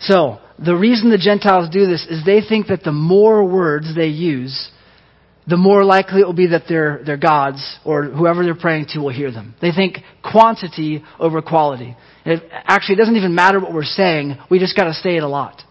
So, 0.01 0.39
the 0.59 0.77
reason 0.77 1.11
the 1.11 1.19
Gentiles 1.19 1.71
do 1.71 1.87
this 1.87 2.07
is 2.09 2.25
they 2.25 2.41
think 2.41 2.67
that 2.67 2.83
the 2.85 2.93
more 2.93 3.45
words 3.45 3.95
they 3.95 4.09
use, 4.09 4.71
the 5.47 5.57
more 5.57 5.85
likely 5.85 6.21
it 6.21 6.27
will 6.27 6.33
be 6.35 6.49
that 6.49 6.65
their, 6.69 7.03
their 7.05 7.17
gods 7.17 7.79
or 7.85 8.05
whoever 8.05 8.45
they're 8.45 8.55
praying 8.55 8.87
to 8.91 9.01
will 9.01 9.13
hear 9.13 9.33
them. 9.33 9.55
They 9.61 9.73
think 9.73 9.99
quantity 10.23 11.03
over 11.19 11.41
quality. 11.41 11.97
Actually, 12.25 12.47
it 12.47 12.53
actually 12.53 12.97
doesn't 12.97 13.17
even 13.17 13.35
matter 13.35 13.59
what 13.59 13.73
we're 13.73 13.85
saying, 13.85 14.39
we 14.51 14.59
just 14.59 14.77
got 14.77 14.85
to 14.85 14.95
say 14.95 15.17
it 15.17 15.23
a 15.23 15.29
lot. 15.29 15.63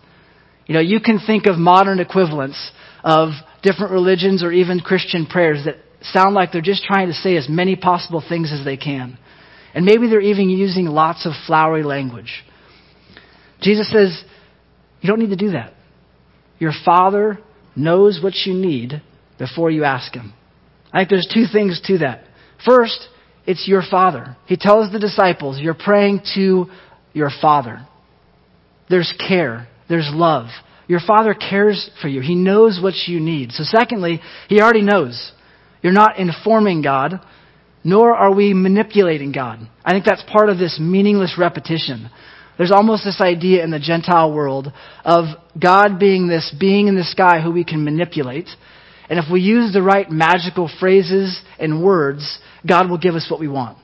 You 0.65 0.75
know, 0.75 0.81
you 0.81 0.99
can 0.99 1.19
think 1.19 1.45
of 1.45 1.57
modern 1.57 1.99
equivalents 1.99 2.71
of 3.03 3.29
different 3.63 3.91
religions 3.91 4.43
or 4.43 4.51
even 4.51 4.79
Christian 4.79 5.25
prayers 5.25 5.65
that 5.65 5.77
sound 6.01 6.33
like 6.33 6.51
they're 6.51 6.61
just 6.61 6.83
trying 6.83 7.07
to 7.07 7.13
say 7.13 7.37
as 7.37 7.47
many 7.47 7.75
possible 7.75 8.23
things 8.27 8.51
as 8.51 8.65
they 8.65 8.77
can. 8.77 9.17
And 9.73 9.85
maybe 9.85 10.09
they're 10.09 10.19
even 10.19 10.49
using 10.49 10.85
lots 10.85 11.25
of 11.25 11.33
flowery 11.47 11.83
language. 11.83 12.43
Jesus 13.61 13.89
says, 13.91 14.23
you 15.01 15.07
don't 15.07 15.19
need 15.19 15.29
to 15.29 15.35
do 15.35 15.51
that. 15.51 15.73
Your 16.59 16.73
Father 16.85 17.39
knows 17.75 18.19
what 18.21 18.33
you 18.45 18.53
need 18.53 19.01
before 19.37 19.71
you 19.71 19.83
ask 19.83 20.13
Him. 20.13 20.33
I 20.91 20.99
think 20.99 21.09
there's 21.09 21.31
two 21.33 21.45
things 21.51 21.81
to 21.85 21.99
that. 21.99 22.25
First, 22.65 23.07
it's 23.47 23.67
your 23.67 23.81
Father. 23.89 24.35
He 24.45 24.57
tells 24.57 24.91
the 24.91 24.99
disciples, 24.99 25.59
you're 25.59 25.73
praying 25.73 26.21
to 26.35 26.65
your 27.13 27.29
Father. 27.41 27.87
There's 28.89 29.13
care. 29.27 29.67
There's 29.89 30.09
love. 30.11 30.47
Your 30.91 30.99
Father 30.99 31.33
cares 31.33 31.89
for 32.01 32.09
you. 32.09 32.19
He 32.19 32.35
knows 32.35 32.81
what 32.83 33.07
you 33.07 33.21
need. 33.21 33.53
So 33.53 33.63
secondly, 33.63 34.19
He 34.49 34.59
already 34.59 34.81
knows. 34.81 35.31
You're 35.81 35.93
not 35.93 36.19
informing 36.19 36.81
God, 36.81 37.21
nor 37.81 38.13
are 38.13 38.35
we 38.35 38.53
manipulating 38.53 39.31
God. 39.31 39.59
I 39.85 39.93
think 39.93 40.03
that's 40.03 40.21
part 40.29 40.49
of 40.49 40.57
this 40.57 40.81
meaningless 40.81 41.35
repetition. 41.39 42.09
There's 42.57 42.73
almost 42.73 43.05
this 43.05 43.21
idea 43.21 43.63
in 43.63 43.71
the 43.71 43.79
Gentile 43.79 44.33
world 44.33 44.73
of 45.05 45.27
God 45.57 45.97
being 45.97 46.27
this 46.27 46.53
being 46.59 46.89
in 46.89 46.97
the 46.97 47.05
sky 47.05 47.39
who 47.39 47.53
we 47.53 47.63
can 47.63 47.85
manipulate. 47.85 48.49
And 49.09 49.17
if 49.17 49.31
we 49.31 49.39
use 49.39 49.71
the 49.71 49.81
right 49.81 50.11
magical 50.11 50.69
phrases 50.81 51.41
and 51.57 51.81
words, 51.81 52.37
God 52.67 52.89
will 52.89 52.97
give 52.97 53.15
us 53.15 53.31
what 53.31 53.39
we 53.39 53.47
want. 53.47 53.77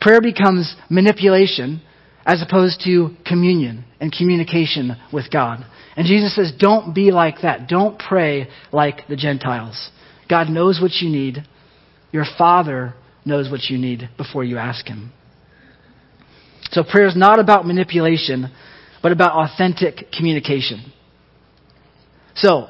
Prayer 0.00 0.20
becomes 0.20 0.74
manipulation 0.90 1.82
as 2.26 2.42
opposed 2.42 2.82
to 2.82 3.10
communion 3.24 3.84
and 4.00 4.10
communication 4.12 4.96
with 5.12 5.30
God. 5.30 5.64
And 5.96 6.06
Jesus 6.06 6.34
says, 6.34 6.52
don't 6.58 6.94
be 6.94 7.10
like 7.10 7.42
that. 7.42 7.68
Don't 7.68 7.98
pray 7.98 8.48
like 8.72 9.06
the 9.08 9.16
Gentiles. 9.16 9.90
God 10.28 10.48
knows 10.48 10.80
what 10.80 10.92
you 11.00 11.10
need. 11.10 11.44
Your 12.12 12.24
Father 12.38 12.94
knows 13.24 13.50
what 13.50 13.64
you 13.64 13.78
need 13.78 14.08
before 14.16 14.44
you 14.44 14.58
ask 14.58 14.86
Him. 14.86 15.12
So 16.70 16.82
prayer 16.82 17.06
is 17.06 17.16
not 17.16 17.38
about 17.38 17.66
manipulation, 17.66 18.50
but 19.02 19.12
about 19.12 19.32
authentic 19.32 20.10
communication. 20.16 20.92
So, 22.34 22.68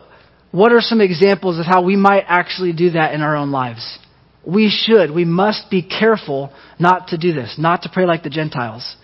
what 0.50 0.72
are 0.72 0.80
some 0.80 1.00
examples 1.00 1.58
of 1.58 1.66
how 1.66 1.82
we 1.82 1.96
might 1.96 2.24
actually 2.26 2.72
do 2.72 2.90
that 2.90 3.14
in 3.14 3.20
our 3.20 3.36
own 3.36 3.52
lives? 3.52 3.98
We 4.44 4.68
should, 4.68 5.12
we 5.12 5.24
must 5.24 5.70
be 5.70 5.82
careful 5.82 6.52
not 6.78 7.08
to 7.08 7.18
do 7.18 7.32
this, 7.32 7.54
not 7.58 7.82
to 7.82 7.90
pray 7.92 8.06
like 8.06 8.24
the 8.24 8.30
Gentiles. 8.30 8.96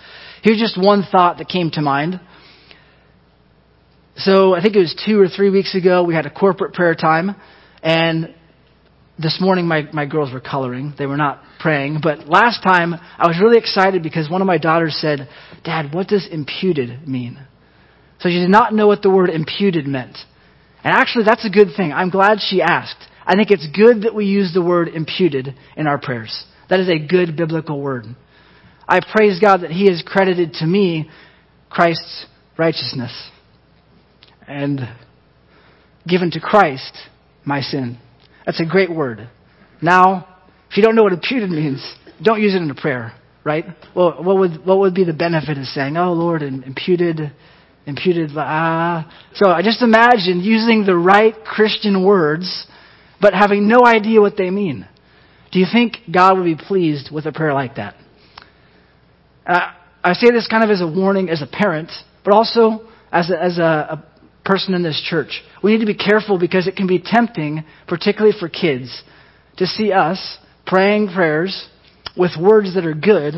Here's 0.42 0.58
just 0.58 0.76
one 0.76 1.04
thought 1.10 1.38
that 1.38 1.48
came 1.48 1.70
to 1.72 1.80
mind. 1.80 2.20
So 4.18 4.52
I 4.52 4.60
think 4.60 4.74
it 4.74 4.80
was 4.80 5.00
two 5.06 5.20
or 5.20 5.28
three 5.28 5.48
weeks 5.48 5.76
ago, 5.76 6.02
we 6.02 6.12
had 6.12 6.26
a 6.26 6.30
corporate 6.30 6.74
prayer 6.74 6.96
time, 6.96 7.36
and 7.84 8.34
this 9.16 9.38
morning 9.40 9.66
my, 9.68 9.82
my 9.92 10.06
girls 10.06 10.32
were 10.32 10.40
coloring. 10.40 10.92
They 10.98 11.06
were 11.06 11.16
not 11.16 11.40
praying. 11.60 12.00
But 12.02 12.28
last 12.28 12.62
time 12.64 12.94
I 12.94 13.28
was 13.28 13.38
really 13.40 13.58
excited 13.58 14.02
because 14.02 14.28
one 14.28 14.40
of 14.40 14.46
my 14.46 14.58
daughters 14.58 14.98
said, 15.00 15.28
Dad, 15.64 15.94
what 15.94 16.08
does 16.08 16.26
imputed 16.30 17.06
mean? 17.06 17.38
So 18.18 18.28
she 18.28 18.40
did 18.40 18.50
not 18.50 18.74
know 18.74 18.88
what 18.88 19.02
the 19.02 19.10
word 19.10 19.30
imputed 19.30 19.86
meant. 19.86 20.16
And 20.82 20.92
actually 20.92 21.24
that's 21.24 21.46
a 21.46 21.50
good 21.50 21.68
thing. 21.76 21.92
I'm 21.92 22.10
glad 22.10 22.38
she 22.40 22.60
asked. 22.60 23.04
I 23.24 23.36
think 23.36 23.52
it's 23.52 23.68
good 23.74 24.02
that 24.02 24.14
we 24.14 24.26
use 24.26 24.52
the 24.52 24.62
word 24.62 24.88
imputed 24.88 25.54
in 25.76 25.86
our 25.86 25.98
prayers. 25.98 26.44
That 26.70 26.80
is 26.80 26.88
a 26.88 26.98
good 26.98 27.36
biblical 27.36 27.80
word. 27.80 28.04
I 28.88 28.98
praise 29.00 29.38
God 29.40 29.62
that 29.62 29.70
He 29.70 29.86
has 29.86 30.02
credited 30.04 30.54
to 30.54 30.66
me 30.66 31.08
Christ's 31.70 32.26
righteousness 32.56 33.30
and 34.48 34.80
given 36.06 36.30
to 36.32 36.40
Christ 36.40 36.96
my 37.44 37.60
sin. 37.60 37.98
That's 38.46 38.60
a 38.60 38.66
great 38.66 38.90
word. 38.90 39.28
Now, 39.82 40.26
if 40.70 40.76
you 40.76 40.82
don't 40.82 40.94
know 40.94 41.02
what 41.02 41.12
imputed 41.12 41.50
means, 41.50 41.84
don't 42.22 42.40
use 42.40 42.54
it 42.54 42.62
in 42.62 42.70
a 42.70 42.74
prayer, 42.74 43.12
right? 43.44 43.64
Well, 43.94 44.22
what 44.22 44.38
would, 44.38 44.66
what 44.66 44.78
would 44.78 44.94
be 44.94 45.04
the 45.04 45.12
benefit 45.12 45.58
of 45.58 45.64
saying, 45.64 45.96
oh 45.96 46.12
Lord, 46.12 46.42
imputed, 46.42 47.32
imputed, 47.86 48.30
ah. 48.36 49.10
So 49.34 49.50
I 49.50 49.62
just 49.62 49.82
imagine 49.82 50.40
using 50.40 50.84
the 50.84 50.96
right 50.96 51.34
Christian 51.44 52.04
words, 52.04 52.66
but 53.20 53.34
having 53.34 53.68
no 53.68 53.84
idea 53.84 54.20
what 54.20 54.36
they 54.36 54.50
mean. 54.50 54.88
Do 55.52 55.58
you 55.58 55.66
think 55.70 55.96
God 56.12 56.36
would 56.36 56.44
be 56.44 56.56
pleased 56.56 57.10
with 57.12 57.26
a 57.26 57.32
prayer 57.32 57.54
like 57.54 57.76
that? 57.76 57.94
Uh, 59.46 59.72
I 60.04 60.12
say 60.12 60.30
this 60.30 60.46
kind 60.46 60.62
of 60.62 60.70
as 60.70 60.80
a 60.82 60.86
warning 60.86 61.30
as 61.30 61.40
a 61.40 61.46
parent, 61.46 61.90
but 62.24 62.34
also 62.34 62.86
as 63.10 63.30
a, 63.30 63.42
as 63.42 63.58
a 63.58 64.04
person 64.48 64.72
in 64.72 64.82
this 64.82 65.00
church. 65.08 65.42
We 65.62 65.72
need 65.72 65.80
to 65.80 65.86
be 65.86 65.94
careful 65.94 66.38
because 66.38 66.66
it 66.66 66.74
can 66.74 66.86
be 66.86 67.02
tempting, 67.04 67.64
particularly 67.86 68.34
for 68.38 68.48
kids, 68.48 69.02
to 69.58 69.66
see 69.66 69.92
us 69.92 70.38
praying 70.66 71.08
prayers 71.14 71.68
with 72.16 72.32
words 72.40 72.74
that 72.74 72.86
are 72.86 72.94
good 72.94 73.34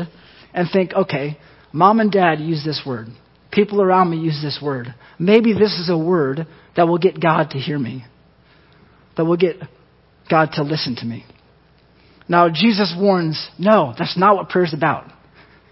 and 0.53 0.67
think, 0.71 0.93
okay, 0.93 1.37
mom 1.73 1.99
and 1.99 2.11
dad 2.11 2.39
use 2.39 2.63
this 2.63 2.81
word. 2.85 3.07
People 3.51 3.81
around 3.81 4.09
me 4.09 4.17
use 4.17 4.39
this 4.41 4.59
word. 4.63 4.95
Maybe 5.19 5.53
this 5.53 5.73
is 5.73 5.89
a 5.89 5.97
word 5.97 6.47
that 6.77 6.87
will 6.87 6.97
get 6.97 7.19
God 7.19 7.51
to 7.51 7.57
hear 7.57 7.77
me, 7.77 8.05
that 9.17 9.25
will 9.25 9.37
get 9.37 9.57
God 10.29 10.51
to 10.53 10.63
listen 10.63 10.95
to 10.95 11.05
me. 11.05 11.25
Now, 12.29 12.47
Jesus 12.47 12.95
warns 12.97 13.49
no, 13.59 13.93
that's 13.99 14.17
not 14.17 14.37
what 14.37 14.47
prayer 14.47 14.63
is 14.63 14.73
about. 14.73 15.11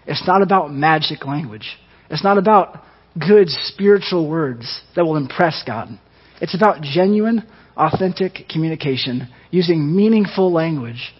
It's 0.06 0.26
not 0.26 0.42
about 0.42 0.70
magic 0.70 1.24
language. 1.24 1.78
It's 2.10 2.22
not 2.22 2.36
about 2.36 2.84
good 3.18 3.48
spiritual 3.48 4.28
words 4.28 4.82
that 4.94 5.04
will 5.04 5.16
impress 5.16 5.62
God. 5.66 5.88
It's 6.40 6.54
about 6.54 6.82
genuine, 6.82 7.46
authentic 7.76 8.48
communication 8.48 9.28
using 9.50 9.94
meaningful 9.94 10.52
language. 10.52 11.12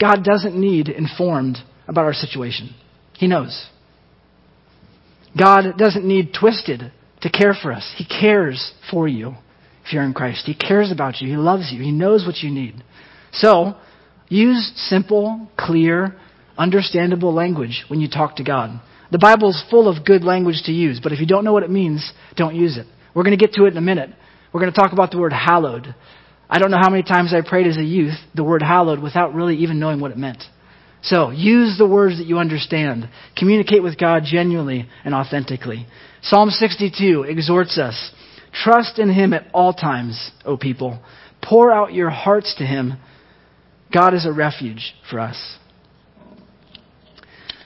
God 0.00 0.24
doesn't 0.24 0.58
need 0.58 0.88
informed 0.88 1.58
about 1.86 2.04
our 2.04 2.12
situation. 2.12 2.74
He 3.14 3.26
knows. 3.26 3.66
God 5.38 5.76
doesn't 5.76 6.04
need 6.04 6.34
twisted 6.38 6.92
to 7.22 7.30
care 7.30 7.54
for 7.54 7.72
us. 7.72 7.94
He 7.96 8.04
cares 8.04 8.72
for 8.90 9.08
you 9.08 9.34
if 9.84 9.92
you're 9.92 10.02
in 10.02 10.14
Christ. 10.14 10.44
He 10.46 10.54
cares 10.54 10.92
about 10.92 11.20
you. 11.20 11.28
He 11.28 11.36
loves 11.36 11.72
you. 11.72 11.82
He 11.82 11.92
knows 11.92 12.26
what 12.26 12.38
you 12.38 12.50
need. 12.50 12.82
So, 13.32 13.74
use 14.28 14.72
simple, 14.76 15.48
clear, 15.58 16.16
understandable 16.56 17.32
language 17.32 17.84
when 17.88 18.00
you 18.00 18.08
talk 18.08 18.36
to 18.36 18.44
God. 18.44 18.80
The 19.10 19.18
Bible 19.18 19.50
is 19.50 19.64
full 19.70 19.88
of 19.88 20.04
good 20.04 20.22
language 20.22 20.62
to 20.64 20.72
use, 20.72 21.00
but 21.02 21.12
if 21.12 21.20
you 21.20 21.26
don't 21.26 21.44
know 21.44 21.52
what 21.52 21.62
it 21.62 21.70
means, 21.70 22.12
don't 22.36 22.54
use 22.54 22.76
it. 22.76 22.86
We're 23.14 23.24
going 23.24 23.36
to 23.36 23.42
get 23.42 23.54
to 23.54 23.64
it 23.64 23.72
in 23.72 23.76
a 23.76 23.82
minute. 23.82 24.10
We're 24.52 24.60
going 24.60 24.72
to 24.72 24.78
talk 24.78 24.92
about 24.92 25.10
the 25.10 25.18
word 25.18 25.32
hallowed. 25.32 25.94
I 26.50 26.58
don't 26.58 26.70
know 26.70 26.78
how 26.80 26.90
many 26.90 27.02
times 27.02 27.34
I 27.34 27.46
prayed 27.46 27.66
as 27.66 27.76
a 27.76 27.82
youth 27.82 28.14
the 28.34 28.44
word 28.44 28.62
hallowed 28.62 29.00
without 29.00 29.34
really 29.34 29.56
even 29.56 29.78
knowing 29.78 30.00
what 30.00 30.10
it 30.10 30.18
meant. 30.18 30.42
So, 31.02 31.30
use 31.30 31.78
the 31.78 31.86
words 31.86 32.18
that 32.18 32.26
you 32.26 32.38
understand. 32.38 33.08
Communicate 33.36 33.82
with 33.82 33.98
God 33.98 34.24
genuinely 34.24 34.88
and 35.04 35.14
authentically. 35.14 35.86
Psalm 36.22 36.50
62 36.50 37.24
exhorts 37.28 37.78
us 37.78 38.12
Trust 38.52 38.98
in 38.98 39.10
Him 39.10 39.32
at 39.32 39.46
all 39.52 39.72
times, 39.72 40.30
O 40.44 40.56
people. 40.56 41.00
Pour 41.42 41.72
out 41.72 41.94
your 41.94 42.10
hearts 42.10 42.54
to 42.58 42.66
Him. 42.66 42.94
God 43.92 44.14
is 44.14 44.26
a 44.26 44.32
refuge 44.32 44.94
for 45.08 45.20
us. 45.20 45.58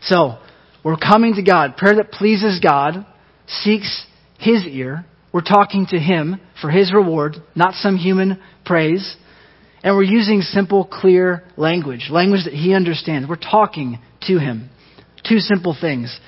So, 0.02 0.38
we're 0.84 0.96
coming 0.96 1.34
to 1.34 1.42
God. 1.42 1.76
Prayer 1.76 1.96
that 1.96 2.10
pleases 2.10 2.60
God 2.60 3.06
seeks 3.46 4.06
His 4.38 4.64
ear. 4.66 5.04
We're 5.32 5.42
talking 5.42 5.86
to 5.90 5.98
Him 5.98 6.40
for 6.60 6.70
His 6.70 6.92
reward, 6.92 7.36
not 7.54 7.74
some 7.74 7.96
human 7.96 8.40
praise. 8.64 9.16
And 9.84 9.96
we're 9.96 10.02
using 10.02 10.40
simple, 10.42 10.84
clear 10.84 11.44
language, 11.56 12.08
language 12.10 12.44
that 12.44 12.54
He 12.54 12.74
understands. 12.74 13.28
We're 13.28 13.36
talking 13.36 13.98
to 14.22 14.38
Him. 14.38 14.70
Two 15.28 15.38
simple 15.38 15.76
things. 15.78 16.18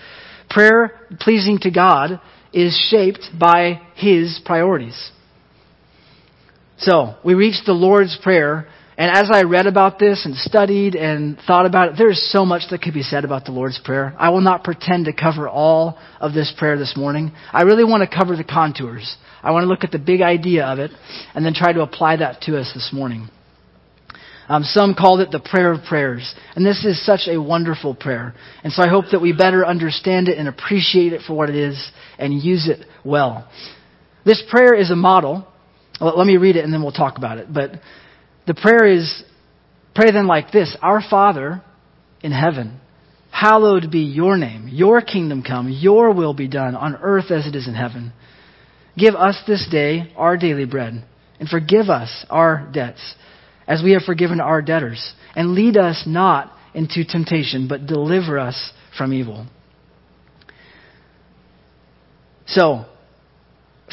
Prayer 0.51 1.09
pleasing 1.21 1.59
to 1.63 1.71
God 1.71 2.21
is 2.53 2.77
shaped 2.91 3.31
by 3.39 3.81
His 3.97 4.41
priorities. 4.45 5.11
So, 6.79 7.15
we 7.25 7.35
reach 7.35 7.65
the 7.67 7.73
Lord's 7.73 8.19
Prayer 8.23 8.69
and 8.97 9.11
as 9.11 9.29
I 9.33 9.43
read 9.43 9.67
about 9.67 9.99
this 9.99 10.25
and 10.25 10.37
studied 10.37 10.95
and 10.95 11.37
thought 11.47 11.67
about 11.67 11.91
it, 11.91 11.95
there 11.99 12.11
is 12.11 12.31
so 12.31 12.45
much 12.45 12.63
that 12.71 12.81
could 12.81 12.95
be 12.95 13.03
said 13.03 13.25
about 13.25 13.45
the 13.45 13.51
Lord's 13.51 13.81
Prayer. 13.83 14.15
I 14.19 14.31
will 14.31 14.41
not 14.41 14.63
pretend 14.63 15.07
to 15.07 15.13
cover 15.13 15.49
all 15.49 15.99
of 16.21 16.33
this 16.33 16.55
prayer 16.57 16.79
this 16.79 16.95
morning. 16.97 17.33
I 17.53 17.63
really 17.63 17.85
want 17.85 18.09
to 18.09 18.17
cover 18.17 18.37
the 18.37 18.45
contours. 18.45 19.17
I 19.43 19.51
want 19.51 19.65
to 19.65 19.69
look 19.69 19.83
at 19.83 19.91
the 19.91 19.99
big 19.99 20.23
idea 20.23 20.65
of 20.65 20.79
it 20.79 20.93
and 21.35 21.45
then 21.45 21.55
try 21.55 21.73
to 21.73 21.83
apply 21.83 22.17
that 22.19 22.43
to 22.43 22.57
us 22.59 22.71
this 22.73 22.91
morning. 22.93 23.29
Um, 24.49 24.63
some 24.63 24.95
called 24.95 25.21
it 25.21 25.31
the 25.31 25.41
prayer 25.41 25.73
of 25.73 25.85
prayers. 25.85 26.33
And 26.55 26.65
this 26.65 26.85
is 26.85 27.05
such 27.05 27.29
a 27.29 27.41
wonderful 27.41 27.95
prayer. 27.95 28.35
And 28.63 28.73
so 28.73 28.83
I 28.83 28.89
hope 28.89 29.07
that 29.11 29.21
we 29.21 29.33
better 29.33 29.67
understand 29.67 30.29
it 30.29 30.39
and 30.39 30.49
appreciate 30.49 31.13
it 31.13 31.23
for 31.27 31.35
what 31.35 31.49
it 31.51 31.57
is 31.57 31.91
and 32.19 32.33
use 32.33 32.69
it 32.69 32.87
well. 33.05 33.49
This 34.25 34.43
prayer 34.49 34.75
is 34.75 34.91
a 34.91 34.97
model. 34.97 35.49
Let 36.01 36.27
me 36.27 36.37
read 36.37 36.57
it 36.57 36.65
and 36.65 36.73
then 36.73 36.83
we'll 36.83 36.93
talk 36.93 37.17
about 37.19 37.39
it. 37.39 37.53
But 37.53 37.73
the 38.47 38.55
prayer 38.55 38.87
is 38.87 39.23
pray 39.95 40.11
then 40.11 40.27
like 40.27 40.51
this 40.53 40.77
Our 40.83 41.03
Father 41.09 41.63
in 42.23 42.33
heaven, 42.33 42.81
hallowed 43.31 43.91
be 43.91 44.01
your 44.01 44.37
name. 44.37 44.69
Your 44.69 45.01
kingdom 45.01 45.43
come. 45.43 45.69
Your 45.69 46.13
will 46.13 46.35
be 46.35 46.49
done 46.49 46.75
on 46.75 46.97
earth 46.97 47.31
as 47.31 47.47
it 47.47 47.55
is 47.55 47.69
in 47.69 47.75
heaven. 47.75 48.13
Give 48.97 49.15
us 49.15 49.37
this 49.47 49.67
day 49.71 50.13
our 50.17 50.37
daily 50.37 50.67
bread, 50.67 51.05
and 51.41 51.49
forgive 51.49 51.89
us 51.89 52.25
our 52.31 52.69
debts, 52.73 53.15
as 53.67 53.83
we 53.83 53.93
have 53.93 54.03
forgiven 54.03 54.41
our 54.41 54.63
debtors. 54.63 55.15
And 55.35 55.55
lead 55.55 55.77
us 55.77 56.05
not 56.07 56.53
into 56.75 57.05
temptation, 57.05 57.67
but 57.69 57.87
deliver 57.87 58.39
us 58.39 58.73
from 58.97 59.13
evil. 59.13 59.47
So, 62.47 62.85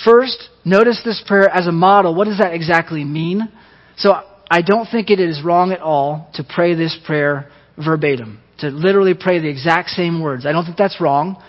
first, 0.04 0.50
notice 0.66 1.02
this 1.04 1.24
prayer 1.26 1.50
as 1.50 1.68
a 1.68 1.72
model. 1.72 2.14
What 2.14 2.26
does 2.26 2.38
that 2.38 2.54
exactly 2.54 3.04
mean? 3.04 3.52
So, 3.98 4.22
I 4.54 4.62
don't 4.62 4.86
think 4.86 5.10
it 5.10 5.22
is 5.22 5.42
wrong 5.42 5.72
at 5.72 5.80
all 5.80 6.30
to 6.34 6.44
pray 6.44 6.76
this 6.76 7.00
prayer 7.06 7.50
verbatim, 7.78 8.42
to 8.60 8.68
literally 8.68 9.14
pray 9.18 9.40
the 9.40 9.48
exact 9.48 9.92
same 9.92 10.22
words. 10.22 10.46
I 10.46 10.52
don't 10.52 10.66
think 10.66 10.76
that's 10.76 11.00
wrong. 11.00 11.42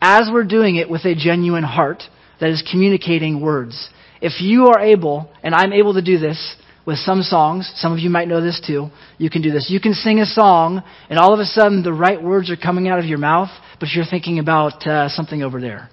As 0.00 0.30
we're 0.32 0.44
doing 0.44 0.76
it 0.76 0.88
with 0.88 1.04
a 1.04 1.16
genuine 1.16 1.64
heart 1.64 2.04
that 2.38 2.50
is 2.50 2.62
communicating 2.70 3.40
words. 3.40 3.90
If 4.20 4.40
you 4.40 4.68
are 4.68 4.78
able, 4.78 5.32
and 5.42 5.52
I'm 5.52 5.72
able 5.72 5.94
to 5.94 6.02
do 6.02 6.18
this 6.18 6.54
with 6.86 6.98
some 6.98 7.22
songs, 7.22 7.68
some 7.74 7.92
of 7.92 7.98
you 7.98 8.08
might 8.08 8.28
know 8.28 8.40
this 8.40 8.62
too, 8.64 8.90
you 9.18 9.28
can 9.28 9.42
do 9.42 9.50
this. 9.50 9.66
You 9.68 9.80
can 9.80 9.92
sing 9.92 10.20
a 10.20 10.26
song, 10.26 10.84
and 11.10 11.18
all 11.18 11.34
of 11.34 11.40
a 11.40 11.44
sudden 11.44 11.82
the 11.82 11.92
right 11.92 12.22
words 12.22 12.52
are 12.52 12.56
coming 12.56 12.86
out 12.86 13.00
of 13.00 13.04
your 13.04 13.18
mouth, 13.18 13.50
but 13.80 13.88
you're 13.88 14.04
thinking 14.04 14.38
about 14.38 14.86
uh, 14.86 15.08
something 15.08 15.42
over 15.42 15.60
there. 15.60 15.90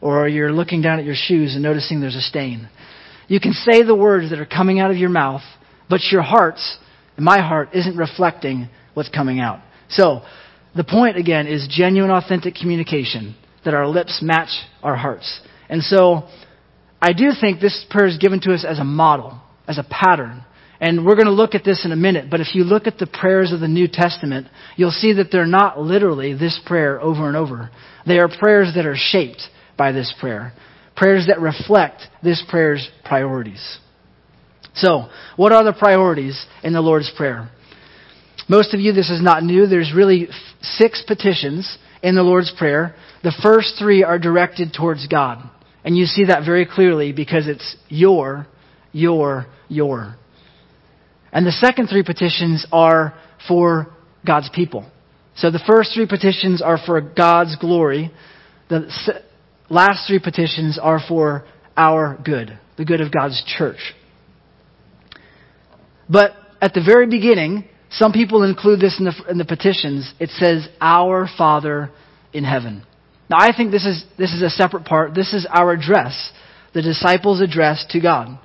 Or 0.00 0.26
you're 0.26 0.52
looking 0.52 0.82
down 0.82 0.98
at 0.98 1.04
your 1.04 1.14
shoes 1.14 1.54
and 1.54 1.62
noticing 1.62 2.00
there's 2.00 2.16
a 2.16 2.20
stain. 2.20 2.68
You 3.28 3.38
can 3.38 3.52
say 3.52 3.84
the 3.84 3.94
words 3.94 4.30
that 4.30 4.40
are 4.40 4.46
coming 4.46 4.80
out 4.80 4.90
of 4.90 4.96
your 4.96 5.10
mouth, 5.10 5.42
but 5.90 6.00
your 6.10 6.22
heart's, 6.22 6.78
my 7.18 7.40
heart, 7.40 7.70
isn't 7.74 7.96
reflecting 7.96 8.68
what's 8.94 9.10
coming 9.10 9.40
out. 9.40 9.60
So, 9.90 10.22
the 10.74 10.84
point 10.84 11.16
again 11.16 11.48
is 11.48 11.66
genuine, 11.68 12.12
authentic 12.12 12.54
communication, 12.54 13.34
that 13.64 13.74
our 13.74 13.88
lips 13.88 14.20
match 14.22 14.50
our 14.84 14.94
hearts. 14.94 15.40
And 15.68 15.82
so, 15.82 16.28
I 17.02 17.12
do 17.12 17.32
think 17.38 17.60
this 17.60 17.84
prayer 17.90 18.06
is 18.06 18.18
given 18.18 18.40
to 18.42 18.54
us 18.54 18.64
as 18.66 18.78
a 18.78 18.84
model, 18.84 19.40
as 19.66 19.78
a 19.78 19.84
pattern. 19.84 20.44
And 20.80 21.04
we're 21.04 21.16
going 21.16 21.26
to 21.26 21.32
look 21.32 21.54
at 21.54 21.64
this 21.64 21.84
in 21.84 21.92
a 21.92 21.96
minute, 21.96 22.30
but 22.30 22.40
if 22.40 22.54
you 22.54 22.64
look 22.64 22.86
at 22.86 22.98
the 22.98 23.06
prayers 23.06 23.52
of 23.52 23.60
the 23.60 23.68
New 23.68 23.86
Testament, 23.86 24.46
you'll 24.76 24.90
see 24.90 25.12
that 25.14 25.30
they're 25.30 25.44
not 25.44 25.78
literally 25.78 26.32
this 26.32 26.58
prayer 26.64 27.00
over 27.00 27.26
and 27.26 27.36
over. 27.36 27.70
They 28.06 28.18
are 28.18 28.28
prayers 28.28 28.72
that 28.76 28.86
are 28.86 28.96
shaped 28.96 29.42
by 29.76 29.92
this 29.92 30.14
prayer. 30.20 30.54
Prayers 30.96 31.26
that 31.26 31.40
reflect 31.40 32.02
this 32.22 32.42
prayer's 32.48 32.88
priorities. 33.04 33.78
So, 34.74 35.08
what 35.36 35.52
are 35.52 35.64
the 35.64 35.72
priorities 35.72 36.44
in 36.62 36.72
the 36.72 36.80
Lord's 36.80 37.10
Prayer? 37.16 37.50
Most 38.48 38.74
of 38.74 38.80
you, 38.80 38.92
this 38.92 39.10
is 39.10 39.22
not 39.22 39.42
new. 39.42 39.66
There's 39.66 39.92
really 39.94 40.28
six 40.60 41.02
petitions 41.06 41.78
in 42.02 42.14
the 42.14 42.22
Lord's 42.22 42.52
Prayer. 42.56 42.94
The 43.22 43.34
first 43.42 43.74
three 43.78 44.02
are 44.02 44.18
directed 44.18 44.72
towards 44.72 45.06
God. 45.06 45.38
And 45.84 45.96
you 45.96 46.06
see 46.06 46.26
that 46.26 46.44
very 46.44 46.66
clearly 46.66 47.12
because 47.12 47.46
it's 47.46 47.76
your, 47.88 48.46
your, 48.92 49.46
your. 49.68 50.16
And 51.32 51.46
the 51.46 51.52
second 51.52 51.88
three 51.88 52.02
petitions 52.02 52.66
are 52.72 53.14
for 53.46 53.88
God's 54.26 54.50
people. 54.52 54.90
So 55.36 55.50
the 55.50 55.62
first 55.66 55.92
three 55.94 56.06
petitions 56.06 56.60
are 56.60 56.78
for 56.84 57.00
God's 57.00 57.56
glory. 57.56 58.10
The 58.68 58.90
last 59.68 60.06
three 60.06 60.18
petitions 60.18 60.78
are 60.80 61.00
for 61.06 61.44
our 61.76 62.18
good, 62.22 62.58
the 62.76 62.84
good 62.84 63.00
of 63.00 63.12
God's 63.12 63.42
church. 63.46 63.78
But 66.10 66.32
at 66.60 66.74
the 66.74 66.82
very 66.82 67.06
beginning, 67.06 67.64
some 67.90 68.12
people 68.12 68.42
include 68.42 68.80
this 68.80 68.98
in 68.98 69.04
the, 69.04 69.14
in 69.28 69.38
the 69.38 69.44
petitions. 69.44 70.12
It 70.18 70.30
says, 70.30 70.68
Our 70.80 71.28
Father 71.38 71.90
in 72.32 72.44
heaven. 72.44 72.84
Now, 73.28 73.38
I 73.38 73.56
think 73.56 73.70
this 73.70 73.86
is, 73.86 74.04
this 74.18 74.32
is 74.32 74.42
a 74.42 74.50
separate 74.50 74.84
part. 74.84 75.14
This 75.14 75.32
is 75.32 75.46
our 75.48 75.72
address, 75.72 76.32
the 76.74 76.82
disciples' 76.82 77.40
address 77.40 77.86
to 77.90 78.00
God. 78.00 78.38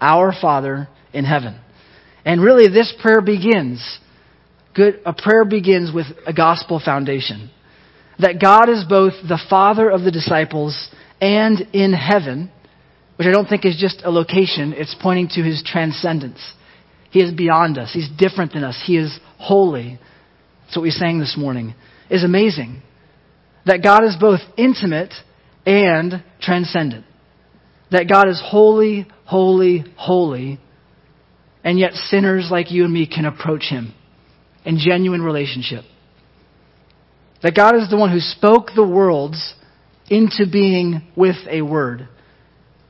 Our 0.00 0.32
Father 0.32 0.88
in 1.12 1.24
heaven. 1.24 1.60
And 2.24 2.40
really, 2.40 2.68
this 2.68 2.92
prayer 3.00 3.20
begins, 3.20 3.98
good, 4.74 5.00
a 5.06 5.12
prayer 5.12 5.44
begins 5.44 5.92
with 5.94 6.06
a 6.26 6.32
gospel 6.32 6.80
foundation 6.84 7.50
that 8.18 8.40
God 8.40 8.68
is 8.68 8.84
both 8.88 9.14
the 9.26 9.40
Father 9.50 9.90
of 9.90 10.02
the 10.02 10.10
disciples 10.10 10.88
and 11.20 11.60
in 11.72 11.92
heaven, 11.92 12.50
which 13.16 13.26
I 13.26 13.32
don't 13.32 13.48
think 13.48 13.64
is 13.64 13.76
just 13.76 14.02
a 14.04 14.10
location, 14.10 14.72
it's 14.76 14.94
pointing 15.00 15.28
to 15.30 15.42
his 15.42 15.62
transcendence. 15.64 16.40
He 17.12 17.20
is 17.20 17.32
beyond 17.32 17.76
us, 17.76 17.92
he's 17.92 18.08
different 18.08 18.54
than 18.54 18.64
us, 18.64 18.82
he 18.86 18.96
is 18.96 19.20
holy. 19.36 19.98
That's 20.64 20.76
what 20.76 20.82
we 20.82 20.90
sang 20.90 21.18
this 21.18 21.36
morning. 21.36 21.74
Is 22.08 22.24
amazing. 22.24 22.80
That 23.66 23.82
God 23.82 24.02
is 24.04 24.16
both 24.18 24.40
intimate 24.56 25.12
and 25.66 26.24
transcendent. 26.40 27.04
That 27.90 28.08
God 28.08 28.28
is 28.28 28.42
holy, 28.42 29.06
holy, 29.26 29.84
holy, 29.96 30.58
and 31.62 31.78
yet 31.78 31.92
sinners 31.92 32.48
like 32.50 32.72
you 32.72 32.84
and 32.84 32.92
me 32.92 33.06
can 33.06 33.26
approach 33.26 33.64
him 33.64 33.94
in 34.64 34.78
genuine 34.78 35.20
relationship. 35.20 35.84
That 37.42 37.54
God 37.54 37.76
is 37.76 37.90
the 37.90 37.98
one 37.98 38.10
who 38.10 38.20
spoke 38.20 38.68
the 38.74 38.88
worlds 38.88 39.54
into 40.08 40.46
being 40.50 41.02
with 41.14 41.36
a 41.50 41.60
word, 41.60 42.08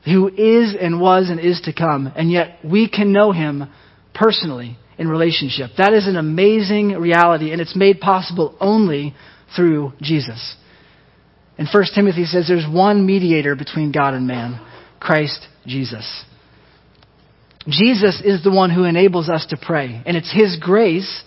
who 0.05 0.29
is 0.29 0.75
and 0.79 1.01
was 1.01 1.29
and 1.29 1.41
is 1.41 1.59
to 1.65 1.73
come, 1.73 2.11
and 2.15 2.31
yet 2.31 2.59
we 2.63 2.89
can 2.89 3.11
know 3.11 3.33
him 3.33 3.69
personally 4.13 4.77
in 4.97 5.07
relationship. 5.07 5.71
That 5.77 5.93
is 5.93 6.07
an 6.07 6.15
amazing 6.15 6.89
reality, 6.89 7.51
and 7.51 7.61
it's 7.61 7.75
made 7.75 7.99
possible 7.99 8.55
only 8.59 9.15
through 9.55 9.93
Jesus. 10.01 10.55
In 11.57 11.67
1 11.71 11.83
Timothy 11.93 12.25
says 12.25 12.47
there's 12.47 12.67
one 12.69 13.05
mediator 13.05 13.55
between 13.55 13.91
God 13.91 14.13
and 14.13 14.27
man, 14.27 14.59
Christ 14.99 15.47
Jesus. 15.65 16.25
Jesus 17.67 18.21
is 18.23 18.43
the 18.43 18.51
one 18.51 18.69
who 18.69 18.83
enables 18.83 19.29
us 19.29 19.45
to 19.49 19.57
pray, 19.57 20.01
and 20.05 20.17
it's 20.17 20.33
his 20.33 20.57
grace 20.59 21.23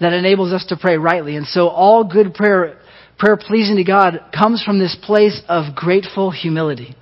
that 0.00 0.12
enables 0.12 0.52
us 0.52 0.64
to 0.66 0.76
pray 0.76 0.96
rightly. 0.96 1.36
And 1.36 1.46
so 1.46 1.68
all 1.68 2.04
good 2.04 2.34
prayer, 2.34 2.78
prayer 3.18 3.36
pleasing 3.36 3.76
to 3.76 3.84
God 3.84 4.20
comes 4.36 4.62
from 4.62 4.78
this 4.78 4.96
place 5.02 5.40
of 5.48 5.74
grateful 5.74 6.30
humility. 6.30 6.96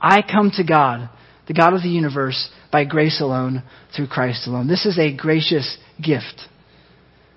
I 0.00 0.22
come 0.22 0.50
to 0.56 0.64
God, 0.64 1.08
the 1.46 1.54
God 1.54 1.74
of 1.74 1.82
the 1.82 1.88
universe, 1.88 2.50
by 2.76 2.84
grace 2.84 3.22
alone, 3.22 3.62
through 3.96 4.06
Christ 4.06 4.46
alone. 4.46 4.68
This 4.68 4.84
is 4.84 4.98
a 4.98 5.16
gracious 5.16 5.78
gift. 5.96 6.42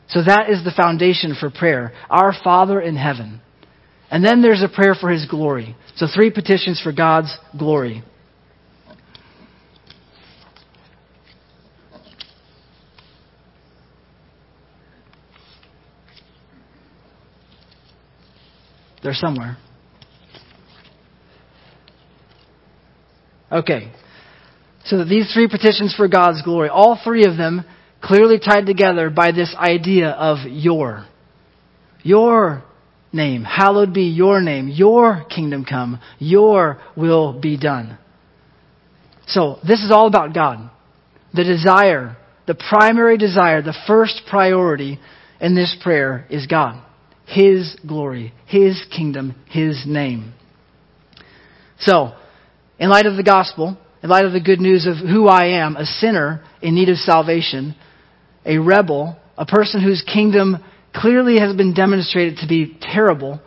So 0.10 0.21
that 0.21 0.49
is 0.49 0.65
the 0.65 0.73
foundation 0.75 1.34
for 1.34 1.49
prayer. 1.49 1.93
Our 2.10 2.34
Father 2.43 2.82
in 2.82 2.97
heaven. 2.97 3.39
And 4.12 4.21
then 4.25 4.41
there's 4.41 4.62
a 4.62 4.67
prayer 4.67 4.95
for 4.99 5.10
His 5.10 5.25
glory. 5.25 5.78
So 5.95 6.08
three 6.13 6.30
petitions 6.30 6.82
for 6.82 6.91
God's 6.91 7.34
glory. 7.58 8.04
They're 19.02 19.13
somewhere. 19.13 19.58
Okay. 23.49 23.93
So 24.89 24.97
that 24.97 25.06
these 25.06 25.32
three 25.32 25.47
petitions 25.47 25.93
for 25.95 26.08
God's 26.08 26.41
glory, 26.41 26.67
all 26.67 26.99
three 27.04 27.25
of 27.25 27.38
them 27.38 27.63
clearly 28.02 28.39
tied 28.39 28.65
together 28.65 29.12
by 29.12 29.32
this 29.32 29.54
idea 29.56 30.10
of 30.10 30.49
your. 30.49 31.06
Your 32.02 32.63
name. 33.13 33.43
Hallowed 33.43 33.93
be 33.93 34.06
your 34.06 34.41
name. 34.41 34.67
Your 34.67 35.25
kingdom 35.30 35.63
come. 35.63 35.99
Your 36.17 36.82
will 36.97 37.39
be 37.39 37.56
done. 37.56 37.99
So 39.28 39.60
this 39.62 39.84
is 39.84 39.91
all 39.91 40.08
about 40.08 40.34
God. 40.34 40.71
The 41.36 41.43
desire, 41.43 42.17
the 42.47 42.56
primary 42.56 43.19
desire, 43.19 43.62
the 43.62 43.78
first 43.86 44.23
priority 44.28 44.99
in 45.39 45.54
this 45.54 45.78
prayer 45.84 46.25
is 46.32 46.47
God. 46.47 46.84
His 47.28 47.78
glory, 47.88 48.34
His 48.47 48.84
kingdom, 48.89 49.36
His 49.52 49.84
name. 49.86 50.34
So, 51.82 52.13
in 52.80 52.89
light 52.89 53.06
of 53.06 53.17
the 53.17 53.23
gospel, 53.23 53.78
in 54.01 54.09
light 54.09 54.25
of 54.25 54.33
the 54.33 54.39
good 54.39 54.59
news 54.59 54.88
of 54.88 54.97
who 54.97 55.27
I 55.27 55.62
am, 55.62 55.75
a 55.75 55.85
sinner 55.85 56.43
in 56.62 56.75
need 56.75 56.89
of 56.89 56.97
salvation, 56.97 57.75
a 58.45 58.57
rebel, 58.57 59.17
a 59.38 59.45
person 59.45 59.81
whose 59.81 60.01
kingdom 60.01 60.63
clearly 60.93 61.39
has 61.39 61.55
been 61.55 61.73
demonstrated 61.73 62.38
to 62.38 62.47
be 62.47 62.77
terrible, 62.81 63.41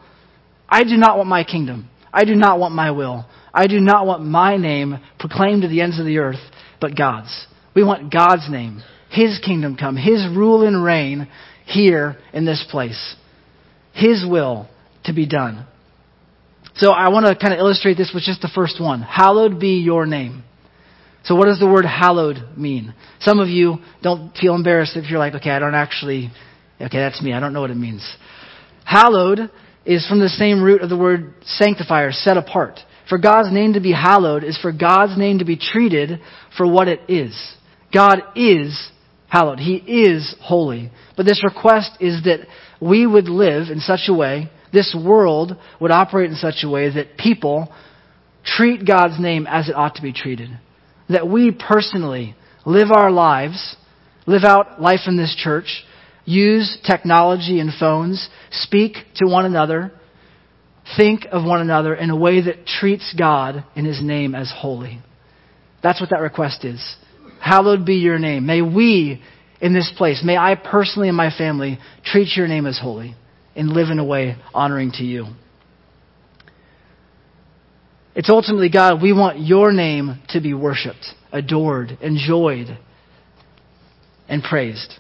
I 0.69 0.85
do 0.85 0.97
not 0.97 1.17
want 1.17 1.29
my 1.29 1.45
kingdom. 1.45 1.89
I 2.13 2.25
do 2.25 2.35
not 2.35 2.59
want 2.59 2.75
my 2.75 2.91
will. 2.91 3.27
I 3.53 3.67
do 3.67 3.81
not 3.81 4.07
want 4.07 4.23
my 4.23 4.57
name 4.57 4.99
proclaimed 5.19 5.63
to 5.63 5.69
the 5.69 5.81
ends 5.81 5.99
of 5.99 6.07
the 6.07 6.19
earth, 6.19 6.41
but 6.81 6.97
God's. 6.97 7.47
We 7.75 7.85
want 7.85 8.13
God's 8.13 8.51
name, 8.51 8.83
His 9.11 9.41
kingdom 9.45 9.77
come, 9.77 9.97
His 9.97 10.27
rule 10.35 10.67
and 10.67 10.83
reign 10.83 11.29
here 11.67 12.17
in 12.33 12.45
this 12.45 12.65
place. 12.71 13.17
His 13.93 14.25
will 14.27 14.69
to 15.05 15.13
be 15.13 15.27
done. 15.27 15.67
So 16.77 16.91
I 16.93 17.09
want 17.09 17.27
to 17.27 17.37
kind 17.37 17.53
of 17.53 17.61
illustrate 17.61 17.97
this 17.97 18.13
with 18.15 18.23
just 18.23 18.41
the 18.41 18.51
first 18.55 18.81
one. 18.81 19.03
Hallowed 19.03 19.61
be 19.61 19.79
your 19.79 20.07
name. 20.07 20.45
So, 21.25 21.37
what 21.37 21.47
does 21.47 21.61
the 21.61 21.69
word 21.69 21.85
hallowed 21.85 22.39
mean? 22.57 22.95
Some 23.21 23.39
of 23.39 23.49
you 23.49 23.79
don't 24.03 24.37
feel 24.37 24.55
embarrassed 24.55 24.97
if 24.97 25.09
you're 25.09 25.21
like, 25.21 25.35
okay, 25.35 25.51
I 25.51 25.61
don't 25.61 25.75
actually, 25.75 26.31
okay, 26.81 26.99
that's 26.99 27.23
me. 27.23 27.33
I 27.33 27.41
don't 27.41 27.53
know 27.53 27.61
what 27.61 27.71
it 27.71 27.77
means. 27.77 28.05
Hallowed 28.85 29.51
is 29.85 30.07
from 30.09 30.19
the 30.19 30.29
same 30.29 30.63
root 30.63 30.83
of 30.83 30.89
the 30.89 30.97
word 30.97 31.35
sanctifier, 31.45 32.11
set 32.11 32.37
apart. 32.37 32.81
For 33.09 33.19
God's 33.19 33.53
name 33.53 33.75
to 33.75 33.81
be 33.81 33.93
hallowed 33.93 34.43
is 34.43 34.59
for 34.59 34.73
God's 34.73 35.17
name 35.19 35.39
to 35.39 35.45
be 35.45 35.57
treated 35.57 36.21
for 36.57 36.67
what 36.67 36.89
it 36.89 37.01
is. 37.09 37.37
God 37.93 38.23
is 38.35 38.91
hallowed. 39.29 39.61
He 39.61 39.77
is 39.77 40.35
holy. 40.41 40.91
But 41.17 41.27
this 41.27 41.45
request 41.45 41.91
is 42.01 42.25
that 42.25 42.47
we 42.81 43.07
would 43.07 43.29
live 43.29 43.69
in 43.71 43.81
such 43.81 44.09
a 44.09 44.15
way, 44.15 44.51
this 44.73 44.97
world 44.99 45.57
would 45.81 45.91
operate 45.91 46.31
in 46.31 46.37
such 46.37 46.63
a 46.63 46.69
way 46.69 46.93
that 46.93 47.17
people 47.17 47.73
treat 48.45 48.87
God's 48.87 49.21
name 49.21 49.47
as 49.49 49.69
it 49.69 49.77
ought 49.77 49.97
to 49.97 50.03
be 50.03 50.13
treated 50.13 50.51
that 51.13 51.29
we 51.29 51.53
personally 51.53 52.35
live 52.65 52.89
our 52.91 53.11
lives, 53.11 53.77
live 54.27 54.45
out 54.45 54.81
life 54.81 55.01
in 55.07 55.17
this 55.17 55.35
church, 55.37 55.85
use 56.25 56.79
technology 56.87 57.61
and 57.61 57.71
phones, 57.79 58.29
speak 58.51 58.97
to 59.17 59.27
one 59.27 59.45
another, 59.45 59.93
think 60.97 61.27
of 61.31 61.45
one 61.45 61.61
another 61.61 61.95
in 61.95 62.11
a 62.11 62.17
way 62.17 62.43
that 62.43 62.67
treats 62.67 63.15
God 63.17 63.65
in 63.77 63.85
His 63.85 64.01
name 64.03 64.35
as 64.35 64.53
holy. 64.55 65.01
That's 65.83 66.01
what 66.01 66.11
that 66.11 66.21
request 66.21 66.65
is. 66.65 66.97
Hallowed 67.41 67.85
be 67.85 67.97
your 67.97 68.19
name. 68.19 68.47
May 68.47 68.63
we 68.63 69.23
in 69.61 69.75
this 69.75 69.93
place, 69.97 70.23
may 70.25 70.37
I 70.37 70.57
personally 70.57 71.09
and 71.09 71.17
my 71.17 71.31
family 71.37 71.79
treat 72.05 72.37
your 72.37 72.49
name 72.49 72.67
as 72.67 72.79
holy 72.81 73.15
and 73.55 73.71
live 73.71 73.89
in 73.91 73.99
a 73.99 74.05
way 74.05 74.37
honoring 74.55 74.93
to 74.93 75.05
you. 75.05 75.27
It's 78.15 78.29
ultimately, 78.29 78.69
God, 78.69 79.01
we 79.01 79.13
want 79.13 79.41
your 79.41 79.73
name 79.73 80.21
to 80.31 80.41
be 80.41 80.53
worshiped, 80.53 81.07
adored, 81.33 81.99
enjoyed, 82.03 82.79
and 84.29 84.43
praised. 84.43 84.95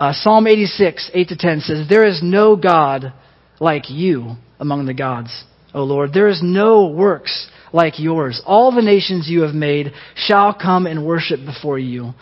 Uh, 0.00 0.12
Psalm 0.12 0.48
86, 0.48 1.10
8 1.14 1.28
to 1.28 1.36
10 1.36 1.60
says, 1.60 1.88
There 1.88 2.04
is 2.04 2.20
no 2.22 2.56
God 2.56 3.12
like 3.60 3.88
you 3.88 4.34
among 4.58 4.86
the 4.86 4.94
gods, 4.94 5.44
O 5.72 5.84
Lord. 5.84 6.12
There 6.12 6.28
is 6.28 6.40
no 6.42 6.88
works 6.88 7.48
like 7.72 8.00
yours. 8.00 8.42
All 8.44 8.74
the 8.74 8.82
nations 8.82 9.28
you 9.28 9.42
have 9.42 9.54
made 9.54 9.92
shall 10.16 10.52
come 10.52 10.86
and 10.86 11.06
worship 11.06 11.40
before 11.44 11.78
you, 11.78 12.12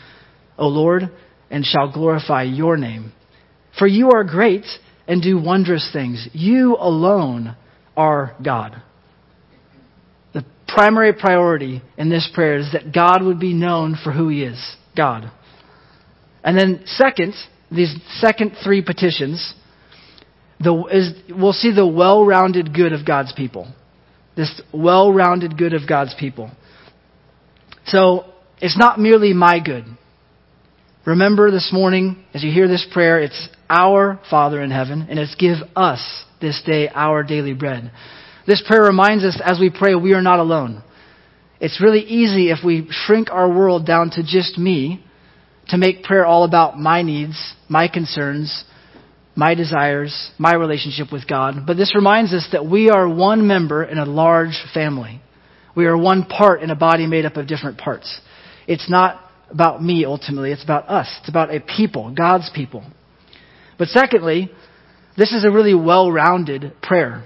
O 0.59 0.69
Lord, 0.69 1.11
and 1.51 1.65
shall 1.65 1.91
glorify 1.91 2.43
your 2.43 2.77
name. 2.77 3.13
For 3.79 3.87
you 3.87 4.11
are 4.11 4.25
great 4.25 4.67
and 5.11 5.21
do 5.21 5.37
wondrous 5.37 5.91
things. 5.93 6.29
You 6.33 6.77
alone 6.77 7.57
are 7.97 8.37
God 8.43 8.81
The 10.33 10.45
primary 10.69 11.13
priority 11.13 11.83
in 11.99 12.09
this 12.09 12.31
prayer 12.33 12.59
is 12.59 12.71
that 12.73 12.95
God 12.95 13.21
would 13.25 13.41
be 13.41 13.53
known 13.53 13.99
for 14.03 14.13
who 14.13 14.29
He 14.29 14.45
is 14.45 14.77
God. 14.97 15.33
And 16.45 16.57
then, 16.57 16.85
second, 16.87 17.35
these 17.73 17.93
second 18.21 18.53
three 18.63 18.83
petitions, 18.83 19.53
the, 20.61 20.85
is, 20.85 21.13
we'll 21.29 21.53
see 21.53 21.75
the 21.75 21.87
well 21.87 22.25
rounded 22.25 22.73
good 22.73 22.93
of 22.93 23.05
God's 23.05 23.33
people. 23.33 23.67
This 24.37 24.63
well 24.73 25.13
rounded 25.13 25.59
good 25.59 25.75
of 25.75 25.89
God's 25.89 26.15
people. 26.19 26.53
So, 27.87 28.27
it's 28.63 28.79
not 28.79 29.01
merely 29.01 29.33
my 29.33 29.59
good. 29.59 29.85
Remember 31.07 31.51
this 31.51 31.71
morning, 31.73 32.23
as 32.35 32.45
you 32.45 32.53
hear 32.53 32.69
this 32.69 32.87
prayer, 32.93 33.21
it's 33.21 33.49
our 33.71 34.21
Father 34.29 34.61
in 34.61 34.71
heaven, 34.71 35.07
and 35.09 35.19
it's 35.19 35.35
give 35.35 35.57
us 35.75 36.01
this 36.43 36.63
day 36.67 36.91
our 36.95 37.23
daily 37.23 37.55
bread. 37.55 37.91
This 38.47 38.63
prayer 38.67 38.83
reminds 38.83 39.25
us 39.25 39.41
as 39.43 39.59
we 39.59 39.71
pray, 39.71 39.95
we 39.95 40.13
are 40.13 40.21
not 40.21 40.41
alone. 40.41 40.83
It's 41.59 41.81
really 41.81 42.01
easy 42.01 42.51
if 42.51 42.59
we 42.63 42.87
shrink 42.91 43.31
our 43.31 43.49
world 43.49 43.87
down 43.87 44.11
to 44.11 44.23
just 44.23 44.59
me 44.59 45.03
to 45.69 45.79
make 45.79 46.05
prayer 46.05 46.27
all 46.27 46.45
about 46.45 46.79
my 46.79 47.01
needs, 47.01 47.55
my 47.67 47.89
concerns, 47.89 48.65
my 49.35 49.55
desires, 49.55 50.33
my 50.39 50.55
relationship 50.55 51.11
with 51.11 51.27
God. 51.27 51.67
But 51.67 51.79
this 51.79 51.95
reminds 51.95 52.35
us 52.35 52.47
that 52.53 52.67
we 52.67 52.91
are 52.91 53.09
one 53.09 53.47
member 53.47 53.85
in 53.85 53.97
a 53.97 54.05
large 54.05 54.63
family. 54.75 55.23
We 55.75 55.87
are 55.87 55.97
one 55.97 56.25
part 56.25 56.61
in 56.61 56.69
a 56.69 56.77
body 56.77 57.07
made 57.07 57.25
up 57.25 57.37
of 57.37 57.47
different 57.47 57.79
parts. 57.79 58.21
It's 58.67 58.91
not 58.91 59.30
about 59.51 59.83
me 59.83 60.05
ultimately, 60.05 60.53
it's 60.53 60.65
about 60.65 60.89
us. 60.89 61.09
It's 61.21 61.29
about 61.29 61.55
a 61.55 61.61
people, 61.61 62.15
God's 62.15 62.51
people. 62.55 62.85
But 63.79 63.89
secondly, 63.89 64.51
this 65.17 65.33
is 65.33 65.45
a 65.45 65.51
really 65.51 65.75
well 65.75 66.11
rounded 66.11 66.75
prayer. 66.83 67.25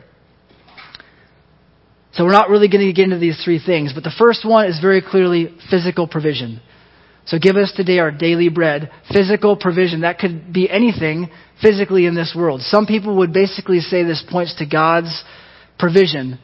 So 2.12 2.24
we're 2.24 2.32
not 2.32 2.48
really 2.48 2.68
going 2.68 2.87
to 2.87 2.92
get 2.92 3.04
into 3.04 3.18
these 3.18 3.42
three 3.44 3.60
things, 3.64 3.92
but 3.92 4.04
the 4.04 4.14
first 4.16 4.44
one 4.46 4.66
is 4.66 4.78
very 4.80 5.02
clearly 5.02 5.56
physical 5.68 6.06
provision. 6.06 6.60
So 7.26 7.38
give 7.38 7.56
us 7.56 7.72
today 7.74 7.98
our 7.98 8.10
daily 8.10 8.48
bread. 8.50 8.90
Physical 9.12 9.56
provision. 9.56 10.02
That 10.02 10.18
could 10.18 10.52
be 10.52 10.70
anything 10.70 11.28
physically 11.60 12.06
in 12.06 12.14
this 12.14 12.34
world. 12.37 12.60
Some 12.60 12.87
people 12.87 13.16
would 13.18 13.32
basically 13.32 13.80
say 13.80 14.04
this 14.04 14.24
points 14.30 14.54
to 14.58 14.66
God's 14.66 15.24
provision 15.78 16.38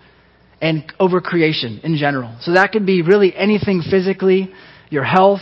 and 0.61 0.91
over 0.99 1.21
creation 1.21 1.81
in 1.85 1.97
general. 1.97 2.37
So 2.41 2.55
that 2.55 2.73
could 2.73 2.87
be 2.87 3.03
really 3.03 3.35
anything 3.35 3.83
physically, 3.89 4.51
your 4.89 5.05
health, 5.05 5.41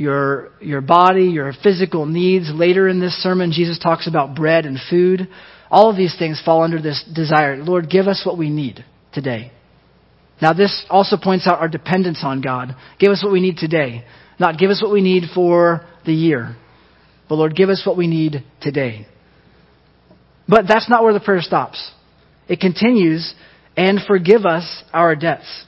your, 0.00 0.48
your 0.62 0.80
body, 0.80 1.24
your 1.24 1.52
physical 1.62 2.06
needs. 2.06 2.50
Later 2.54 2.88
in 2.88 3.00
this 3.00 3.12
sermon, 3.22 3.52
Jesus 3.52 3.78
talks 3.78 4.08
about 4.08 4.34
bread 4.34 4.64
and 4.64 4.78
food. 4.88 5.28
All 5.70 5.90
of 5.90 5.96
these 5.96 6.16
things 6.18 6.40
fall 6.42 6.62
under 6.62 6.80
this 6.80 7.04
desire. 7.14 7.62
Lord, 7.62 7.90
give 7.90 8.08
us 8.08 8.22
what 8.24 8.38
we 8.38 8.48
need 8.48 8.82
today. 9.12 9.52
Now, 10.40 10.54
this 10.54 10.86
also 10.88 11.18
points 11.22 11.46
out 11.46 11.60
our 11.60 11.68
dependence 11.68 12.20
on 12.24 12.40
God. 12.40 12.74
Give 12.98 13.12
us 13.12 13.22
what 13.22 13.30
we 13.30 13.42
need 13.42 13.58
today. 13.58 14.06
Not 14.38 14.58
give 14.58 14.70
us 14.70 14.82
what 14.82 14.90
we 14.90 15.02
need 15.02 15.24
for 15.34 15.86
the 16.06 16.14
year. 16.14 16.56
But 17.28 17.34
Lord, 17.34 17.54
give 17.54 17.68
us 17.68 17.82
what 17.84 17.98
we 17.98 18.06
need 18.06 18.42
today. 18.62 19.06
But 20.48 20.64
that's 20.66 20.88
not 20.88 21.02
where 21.02 21.12
the 21.12 21.20
prayer 21.20 21.42
stops. 21.42 21.90
It 22.48 22.58
continues, 22.58 23.34
and 23.76 24.00
forgive 24.08 24.46
us 24.46 24.82
our 24.94 25.14
debts, 25.14 25.66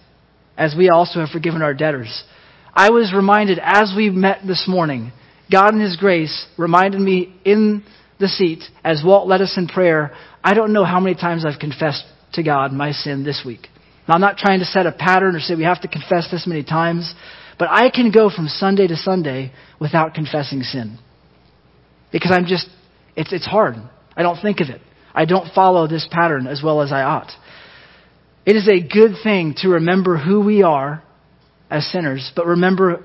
as 0.57 0.75
we 0.77 0.89
also 0.89 1.21
have 1.21 1.29
forgiven 1.29 1.61
our 1.61 1.75
debtors. 1.75 2.25
I 2.75 2.91
was 2.91 3.13
reminded 3.15 3.59
as 3.63 3.93
we 3.95 4.09
met 4.09 4.41
this 4.47 4.67
morning, 4.67 5.13
God 5.51 5.75
in 5.75 5.81
His 5.81 5.97
grace 5.97 6.47
reminded 6.57 7.01
me 7.01 7.35
in 7.45 7.85
the 8.19 8.29
seat 8.29 8.65
as 8.83 9.03
Walt 9.05 9.29
led 9.29 9.43
us 9.43 9.55
in 9.59 9.69
prayer. 9.69 10.13
I 10.43 10.55
don't 10.55 10.73
know 10.73 10.85
how 10.85 10.99
many 10.99 11.15
times 11.15 11.45
I've 11.45 11.59
confessed 11.59 12.05
to 12.33 12.43
God 12.43 12.73
my 12.73 12.93
sin 12.93 13.25
this 13.25 13.43
week. 13.45 13.69
Now, 14.09 14.15
I'm 14.15 14.21
not 14.23 14.39
trying 14.39 14.61
to 14.61 14.65
set 14.65 14.87
a 14.87 14.93
pattern 14.93 15.37
or 15.37 15.41
say 15.41 15.55
we 15.55 15.65
have 15.65 15.83
to 15.83 15.89
confess 15.89 16.31
this 16.31 16.47
many 16.47 16.65
times, 16.65 17.13
but 17.59 17.69
I 17.71 17.91
can 17.91 18.11
go 18.11 18.31
from 18.31 18.49
Sunday 18.49 18.87
to 18.87 18.97
Sunday 18.97 19.53
without 19.79 20.15
confessing 20.15 20.63
sin. 20.63 20.99
Because 22.11 22.31
I'm 22.33 22.47
just, 22.47 22.69
it's, 23.17 23.33
it's 23.33 23.47
hard. 23.47 23.75
I 24.17 24.23
don't 24.23 24.41
think 24.41 24.61
of 24.61 24.71
it. 24.71 24.81
I 25.15 25.27
don't 25.27 25.53
follow 25.55 25.87
this 25.87 26.09
pattern 26.11 26.47
as 26.47 26.63
well 26.63 26.81
as 26.81 26.91
I 26.91 27.03
ought. 27.03 27.31
It 28.47 28.57
is 28.57 28.67
a 28.67 28.81
good 28.81 29.17
thing 29.23 29.55
to 29.59 29.69
remember 29.69 30.17
who 30.17 30.41
we 30.41 30.63
are 30.63 31.03
as 31.73 31.87
sinners, 31.91 32.31
but 32.37 32.47
remember 32.47 33.03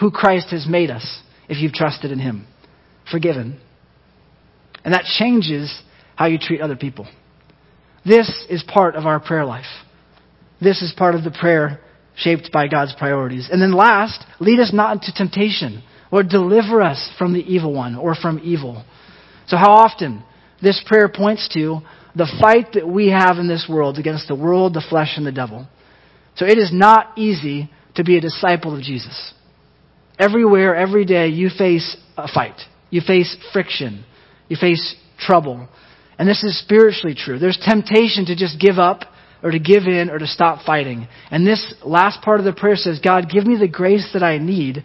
who 0.00 0.10
Christ 0.10 0.48
has 0.50 0.66
made 0.68 0.90
us 0.90 1.22
if 1.48 1.58
you've 1.58 1.72
trusted 1.72 2.10
in 2.10 2.18
Him. 2.18 2.46
Forgiven. 3.10 3.60
And 4.84 4.92
that 4.92 5.04
changes 5.04 5.80
how 6.16 6.26
you 6.26 6.38
treat 6.38 6.60
other 6.60 6.76
people. 6.76 7.06
This 8.04 8.44
is 8.50 8.64
part 8.66 8.96
of 8.96 9.06
our 9.06 9.20
prayer 9.20 9.44
life. 9.44 9.64
This 10.60 10.82
is 10.82 10.92
part 10.96 11.14
of 11.14 11.22
the 11.22 11.30
prayer 11.30 11.80
shaped 12.16 12.50
by 12.52 12.66
God's 12.66 12.94
priorities. 12.98 13.48
And 13.50 13.62
then 13.62 13.72
last, 13.72 14.24
lead 14.40 14.58
us 14.58 14.72
not 14.72 14.92
into 14.94 15.12
temptation 15.14 15.82
or 16.10 16.24
deliver 16.24 16.82
us 16.82 17.10
from 17.16 17.32
the 17.32 17.40
evil 17.40 17.72
one 17.72 17.94
or 17.94 18.16
from 18.16 18.40
evil. 18.42 18.84
So 19.46 19.56
how 19.56 19.70
often 19.70 20.24
this 20.60 20.82
prayer 20.84 21.08
points 21.08 21.48
to 21.54 21.80
the 22.16 22.30
fight 22.40 22.72
that 22.74 22.88
we 22.88 23.10
have 23.10 23.38
in 23.38 23.46
this 23.46 23.66
world 23.68 23.98
against 23.98 24.26
the 24.26 24.34
world, 24.34 24.74
the 24.74 24.84
flesh, 24.88 25.14
and 25.16 25.24
the 25.24 25.32
devil. 25.32 25.68
So 26.34 26.44
it 26.44 26.58
is 26.58 26.70
not 26.72 27.16
easy 27.16 27.70
to 27.94 28.04
be 28.04 28.16
a 28.16 28.20
disciple 28.20 28.76
of 28.76 28.82
Jesus. 28.82 29.34
Everywhere, 30.18 30.76
every 30.76 31.04
day, 31.04 31.28
you 31.28 31.48
face 31.48 31.96
a 32.16 32.28
fight. 32.32 32.60
You 32.90 33.00
face 33.00 33.36
friction. 33.52 34.04
You 34.48 34.56
face 34.56 34.94
trouble. 35.18 35.68
And 36.18 36.28
this 36.28 36.44
is 36.44 36.58
spiritually 36.58 37.14
true. 37.14 37.38
There's 37.38 37.58
temptation 37.58 38.26
to 38.26 38.36
just 38.36 38.60
give 38.60 38.78
up 38.78 39.04
or 39.42 39.50
to 39.50 39.58
give 39.58 39.84
in 39.84 40.10
or 40.10 40.18
to 40.18 40.26
stop 40.26 40.64
fighting. 40.64 41.08
And 41.30 41.46
this 41.46 41.74
last 41.84 42.22
part 42.22 42.40
of 42.40 42.44
the 42.44 42.52
prayer 42.52 42.76
says, 42.76 43.00
God, 43.02 43.30
give 43.30 43.46
me 43.46 43.56
the 43.58 43.68
grace 43.68 44.10
that 44.12 44.22
I 44.22 44.38
need 44.38 44.84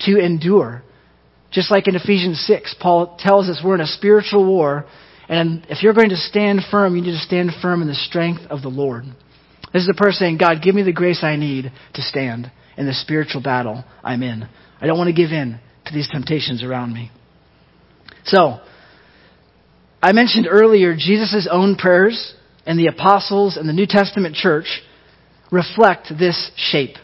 to 0.00 0.18
endure. 0.18 0.82
Just 1.50 1.70
like 1.70 1.88
in 1.88 1.96
Ephesians 1.96 2.44
6, 2.46 2.76
Paul 2.80 3.16
tells 3.18 3.48
us 3.48 3.60
we're 3.64 3.74
in 3.74 3.80
a 3.80 3.86
spiritual 3.86 4.46
war, 4.46 4.86
and 5.28 5.66
if 5.68 5.82
you're 5.82 5.94
going 5.94 6.10
to 6.10 6.16
stand 6.16 6.60
firm, 6.70 6.94
you 6.94 7.02
need 7.02 7.12
to 7.12 7.18
stand 7.18 7.50
firm 7.60 7.82
in 7.82 7.88
the 7.88 7.94
strength 7.94 8.42
of 8.50 8.62
the 8.62 8.68
Lord. 8.68 9.04
This 9.72 9.82
is 9.82 9.86
the 9.86 9.94
prayer 9.94 10.12
saying, 10.12 10.38
God, 10.38 10.62
give 10.62 10.74
me 10.74 10.82
the 10.82 10.92
grace 10.92 11.22
I 11.22 11.36
need 11.36 11.70
to 11.94 12.02
stand 12.02 12.50
in 12.76 12.86
the 12.86 12.94
spiritual 12.94 13.42
battle 13.42 13.84
I'm 14.02 14.22
in. 14.22 14.48
I 14.80 14.86
don't 14.86 14.98
want 14.98 15.08
to 15.08 15.14
give 15.14 15.30
in 15.30 15.60
to 15.86 15.92
these 15.92 16.08
temptations 16.08 16.62
around 16.62 16.92
me. 16.92 17.10
So, 18.24 18.60
I 20.02 20.12
mentioned 20.12 20.48
earlier 20.50 20.94
Jesus' 20.96 21.46
own 21.50 21.76
prayers 21.76 22.34
and 22.66 22.78
the 22.78 22.86
apostles 22.86 23.56
and 23.56 23.68
the 23.68 23.72
New 23.72 23.86
Testament 23.86 24.34
church 24.34 24.82
reflect 25.50 26.08
this 26.18 26.50
shape 26.56 26.96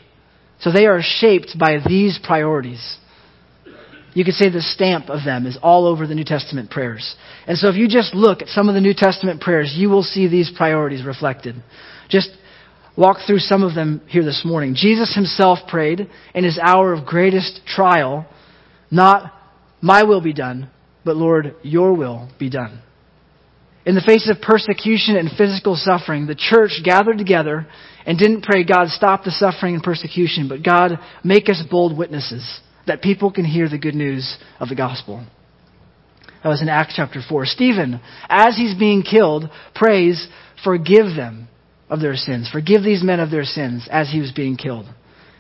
So 0.61 0.73
they 0.73 0.87
are 0.87 1.01
shaped 1.03 1.59
by 1.59 1.79
these 1.87 2.19
priorities. 2.23 2.99
You 4.14 4.25
could 4.25 4.35
say 4.35 4.49
the 4.49 4.62
stamp 4.62 5.11
of 5.11 5.25
them 5.25 5.45
is 5.47 5.59
all 5.62 5.87
over 5.87 6.07
the 6.07 6.14
New 6.14 6.25
Testament 6.25 6.71
prayers. 6.71 7.14
And 7.47 7.59
so 7.59 7.69
if 7.69 7.77
you 7.77 7.87
just 7.87 8.14
look 8.14 8.41
at 8.41 8.49
some 8.49 8.69
of 8.71 8.75
the 8.75 8.81
New 8.81 8.95
Testament 8.95 9.43
prayers, 9.43 9.75
you 9.77 9.91
will 9.91 10.03
see 10.03 10.27
these 10.27 10.51
priorities 10.57 11.05
reflected. 11.05 11.57
Just 12.09 12.31
walk 12.97 13.18
through 13.26 13.38
some 13.38 13.62
of 13.62 13.74
them 13.74 14.01
here 14.09 14.24
this 14.24 14.42
morning. 14.44 14.74
Jesus 14.74 15.14
himself 15.14 15.59
prayed 15.68 16.09
in 16.34 16.44
his 16.44 16.59
hour 16.59 16.92
of 16.92 17.07
greatest 17.07 17.61
trial, 17.66 18.26
not 18.90 19.32
my 19.80 20.03
will 20.05 20.20
be 20.20 20.32
done, 20.32 20.70
but 21.05 21.16
Lord, 21.16 21.55
your 21.62 21.94
will 21.94 22.30
be 22.38 22.51
done. 22.51 22.82
In 23.84 23.94
the 23.94 24.01
face 24.01 24.28
of 24.28 24.42
persecution 24.42 25.16
and 25.16 25.30
physical 25.36 25.76
suffering, 25.76 26.26
the 26.26 26.34
church 26.34 26.80
gathered 26.82 27.18
together 27.18 27.68
and 28.05 28.18
didn't 28.18 28.42
pray, 28.42 28.64
God, 28.64 28.88
stop 28.88 29.22
the 29.22 29.30
suffering 29.30 29.74
and 29.74 29.82
persecution, 29.82 30.49
but 30.49 30.64
God, 30.64 30.99
make 31.22 31.49
us 31.49 31.62
bold 31.70 31.97
witnesses 31.97 32.61
that 32.86 33.03
people 33.03 33.30
can 33.30 33.44
hear 33.44 33.68
the 33.68 33.78
good 33.78 33.94
news 33.94 34.38
of 34.59 34.68
the 34.68 34.74
gospel. 34.74 35.24
That 36.42 36.49
was 36.49 36.62
in 36.62 36.68
Acts 36.68 36.94
chapter 36.97 37.20
4. 37.28 37.47
Stephen, 37.47 38.01
as 38.28 38.57
he's 38.57 38.76
being 38.76 39.03
killed, 39.03 39.51
prays, 39.74 40.28
forgive 40.64 41.16
them 41.16 41.49
of 41.89 42.01
their 42.01 42.16
sins. 42.16 42.49
Forgive 42.51 42.82
these 42.82 43.03
men 43.03 43.20
of 43.20 43.30
their 43.30 43.45
sins 43.45 43.89
as 43.91 44.11
he 44.11 44.20
was 44.20 44.32
being 44.32 44.57
killed. 44.57 44.87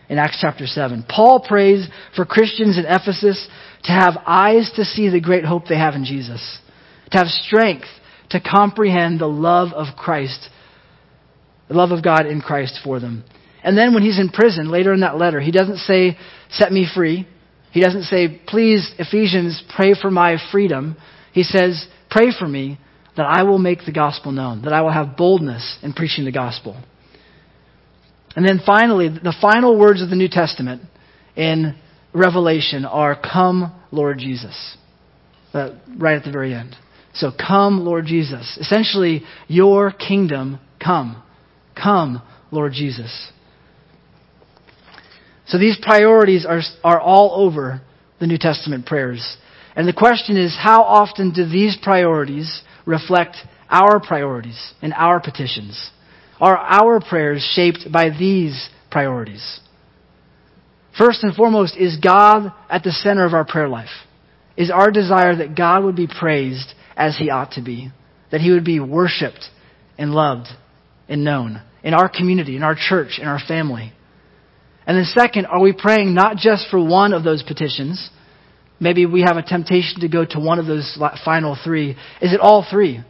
In 0.08 0.18
Acts 0.18 0.38
chapter 0.40 0.66
7. 0.66 1.04
Paul 1.08 1.44
prays 1.46 1.88
for 2.14 2.24
Christians 2.24 2.78
in 2.78 2.84
Ephesus 2.86 3.48
to 3.84 3.92
have 3.92 4.14
eyes 4.24 4.70
to 4.76 4.84
see 4.84 5.08
the 5.08 5.20
great 5.20 5.44
hope 5.44 5.64
they 5.68 5.78
have 5.78 5.94
in 5.94 6.04
Jesus, 6.04 6.60
to 7.10 7.18
have 7.18 7.26
strength 7.26 7.88
to 8.30 8.40
comprehend 8.40 9.20
the 9.20 9.26
love 9.26 9.72
of 9.72 9.96
Christ, 9.96 10.48
the 11.68 11.74
love 11.74 11.90
of 11.90 12.04
God 12.04 12.26
in 12.26 12.40
Christ 12.40 12.78
for 12.84 13.00
them. 13.00 13.24
And 13.64 13.76
then 13.76 13.94
when 13.94 14.04
he's 14.04 14.20
in 14.20 14.28
prison, 14.28 14.70
later 14.70 14.92
in 14.92 15.00
that 15.00 15.18
letter, 15.18 15.40
he 15.40 15.50
doesn't 15.50 15.78
say, 15.78 16.16
set 16.50 16.70
me 16.70 16.86
free. 16.92 17.26
He 17.72 17.80
doesn't 17.80 18.04
say, 18.04 18.40
please, 18.46 18.94
Ephesians, 18.98 19.62
pray 19.74 19.94
for 20.00 20.10
my 20.10 20.36
freedom. 20.52 20.96
He 21.32 21.42
says, 21.42 21.84
pray 22.10 22.28
for 22.38 22.46
me 22.46 22.78
that 23.16 23.26
I 23.26 23.42
will 23.44 23.58
make 23.58 23.84
the 23.84 23.92
gospel 23.92 24.32
known, 24.32 24.62
that 24.62 24.72
I 24.72 24.82
will 24.82 24.92
have 24.92 25.16
boldness 25.16 25.78
in 25.82 25.92
preaching 25.92 26.24
the 26.24 26.32
gospel. 26.32 26.76
And 28.34 28.46
then 28.46 28.60
finally, 28.64 29.08
the 29.08 29.34
final 29.40 29.78
words 29.78 30.02
of 30.02 30.10
the 30.10 30.16
New 30.16 30.28
Testament 30.28 30.82
in 31.34 31.74
Revelation 32.12 32.84
are, 32.84 33.18
Come, 33.20 33.74
Lord 33.90 34.18
Jesus. 34.18 34.76
Uh, 35.54 35.70
right 35.96 36.16
at 36.16 36.24
the 36.24 36.30
very 36.30 36.52
end. 36.52 36.76
So, 37.14 37.30
come, 37.30 37.80
Lord 37.80 38.04
Jesus. 38.04 38.58
Essentially, 38.60 39.22
your 39.48 39.90
kingdom 39.90 40.60
come. 40.82 41.22
Come, 41.74 42.20
Lord 42.50 42.72
Jesus. 42.72 43.32
So 45.46 45.58
these 45.58 45.78
priorities 45.80 46.44
are, 46.44 46.60
are 46.84 47.00
all 47.00 47.46
over 47.46 47.80
the 48.20 48.26
New 48.26 48.38
Testament 48.38 48.84
prayers. 48.84 49.36
And 49.74 49.86
the 49.86 49.92
question 49.92 50.36
is, 50.36 50.56
how 50.58 50.82
often 50.82 51.32
do 51.32 51.48
these 51.48 51.78
priorities 51.80 52.62
reflect 52.86 53.36
our 53.68 54.00
priorities 54.00 54.72
and 54.80 54.94
our 54.94 55.20
petitions? 55.20 55.90
Are 56.40 56.56
our 56.56 57.00
prayers 57.00 57.46
shaped 57.54 57.90
by 57.92 58.10
these 58.10 58.68
priorities? 58.90 59.60
First 60.96 61.22
and 61.24 61.34
foremost, 61.34 61.76
is 61.76 61.98
God 61.98 62.52
at 62.70 62.82
the 62.82 62.92
center 62.92 63.24
of 63.24 63.34
our 63.34 63.44
prayer 63.44 63.68
life? 63.68 63.90
Is 64.56 64.70
our 64.70 64.90
desire 64.90 65.36
that 65.36 65.56
God 65.56 65.84
would 65.84 65.96
be 65.96 66.06
praised 66.06 66.72
as 66.96 67.18
he 67.18 67.28
ought 67.28 67.52
to 67.52 67.62
be? 67.62 67.90
That 68.32 68.40
he 68.40 68.50
would 68.50 68.64
be 68.64 68.80
worshiped 68.80 69.44
and 69.98 70.12
loved 70.12 70.48
and 71.08 71.24
known 71.24 71.62
in 71.82 71.94
our 71.94 72.08
community, 72.08 72.56
in 72.56 72.62
our 72.62 72.74
church, 72.74 73.18
in 73.20 73.28
our 73.28 73.38
family? 73.38 73.92
And 74.86 74.96
then 74.96 75.04
second, 75.04 75.46
are 75.46 75.60
we 75.60 75.72
praying 75.72 76.14
not 76.14 76.36
just 76.36 76.68
for 76.70 76.82
one 76.82 77.12
of 77.12 77.24
those 77.24 77.42
petitions? 77.42 78.10
Maybe 78.78 79.06
we 79.06 79.22
have 79.22 79.36
a 79.36 79.42
temptation 79.42 80.00
to 80.00 80.08
go 80.08 80.24
to 80.24 80.38
one 80.38 80.58
of 80.58 80.66
those 80.66 80.98
final 81.24 81.56
three. 81.62 81.92
Is 82.20 82.32
it 82.32 82.40
all 82.40 82.66
three? 82.68 83.02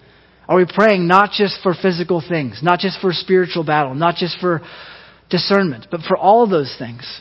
Are 0.49 0.57
we 0.57 0.65
praying 0.65 1.09
not 1.09 1.33
just 1.33 1.59
for 1.63 1.75
physical 1.75 2.23
things, 2.27 2.61
not 2.63 2.79
just 2.79 3.01
for 3.01 3.13
spiritual 3.13 3.65
battle, 3.65 3.95
not 3.95 4.15
just 4.15 4.39
for 4.39 4.61
discernment, 5.29 5.89
but 5.91 6.03
for 6.03 6.17
all 6.17 6.45
of 6.45 6.51
those 6.51 6.75
things? 6.79 7.21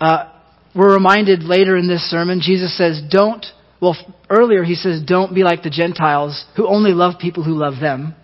Uh, 0.00 0.32
we're 0.74 0.94
reminded 0.94 1.42
later 1.42 1.76
in 1.76 1.86
this 1.86 2.02
sermon, 2.10 2.40
Jesus 2.40 2.76
says, 2.76 3.02
don't, 3.08 3.44
well, 3.80 3.96
earlier 4.28 4.64
he 4.64 4.74
says, 4.74 5.02
don't 5.06 5.34
be 5.34 5.44
like 5.44 5.62
the 5.62 5.70
Gentiles 5.70 6.44
who 6.56 6.66
only 6.66 6.92
love 6.92 7.20
people 7.20 7.44
who 7.44 7.54
love 7.54 7.74
them. 7.80 8.14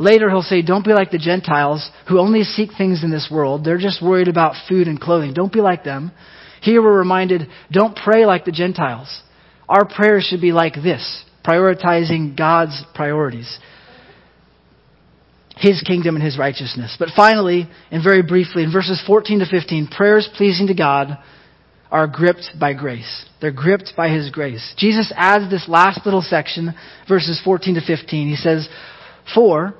Later, 0.00 0.30
he'll 0.30 0.40
say, 0.40 0.62
Don't 0.62 0.84
be 0.84 0.94
like 0.94 1.10
the 1.10 1.18
Gentiles 1.18 1.90
who 2.08 2.18
only 2.18 2.42
seek 2.42 2.70
things 2.72 3.04
in 3.04 3.10
this 3.10 3.28
world. 3.30 3.64
They're 3.64 3.76
just 3.76 4.02
worried 4.02 4.28
about 4.28 4.54
food 4.66 4.88
and 4.88 4.98
clothing. 4.98 5.34
Don't 5.34 5.52
be 5.52 5.60
like 5.60 5.84
them. 5.84 6.10
Here, 6.62 6.80
we're 6.82 6.98
reminded, 6.98 7.48
Don't 7.70 7.94
pray 7.94 8.24
like 8.24 8.46
the 8.46 8.50
Gentiles. 8.50 9.22
Our 9.68 9.86
prayers 9.86 10.24
should 10.24 10.40
be 10.40 10.52
like 10.52 10.74
this 10.74 11.24
prioritizing 11.46 12.34
God's 12.34 12.82
priorities, 12.94 13.58
His 15.58 15.82
kingdom 15.82 16.16
and 16.16 16.24
His 16.24 16.38
righteousness. 16.38 16.96
But 16.98 17.10
finally, 17.14 17.68
and 17.90 18.02
very 18.02 18.22
briefly, 18.22 18.62
in 18.62 18.72
verses 18.72 19.02
14 19.06 19.40
to 19.40 19.46
15, 19.46 19.88
prayers 19.88 20.30
pleasing 20.34 20.68
to 20.68 20.74
God 20.74 21.18
are 21.90 22.06
gripped 22.06 22.52
by 22.58 22.72
grace. 22.72 23.26
They're 23.42 23.52
gripped 23.52 23.92
by 23.98 24.08
His 24.08 24.30
grace. 24.30 24.72
Jesus 24.78 25.12
adds 25.14 25.50
this 25.50 25.68
last 25.68 26.06
little 26.06 26.22
section, 26.22 26.74
verses 27.06 27.38
14 27.44 27.74
to 27.74 27.80
15. 27.86 28.28
He 28.28 28.36
says, 28.36 28.66
For 29.34 29.74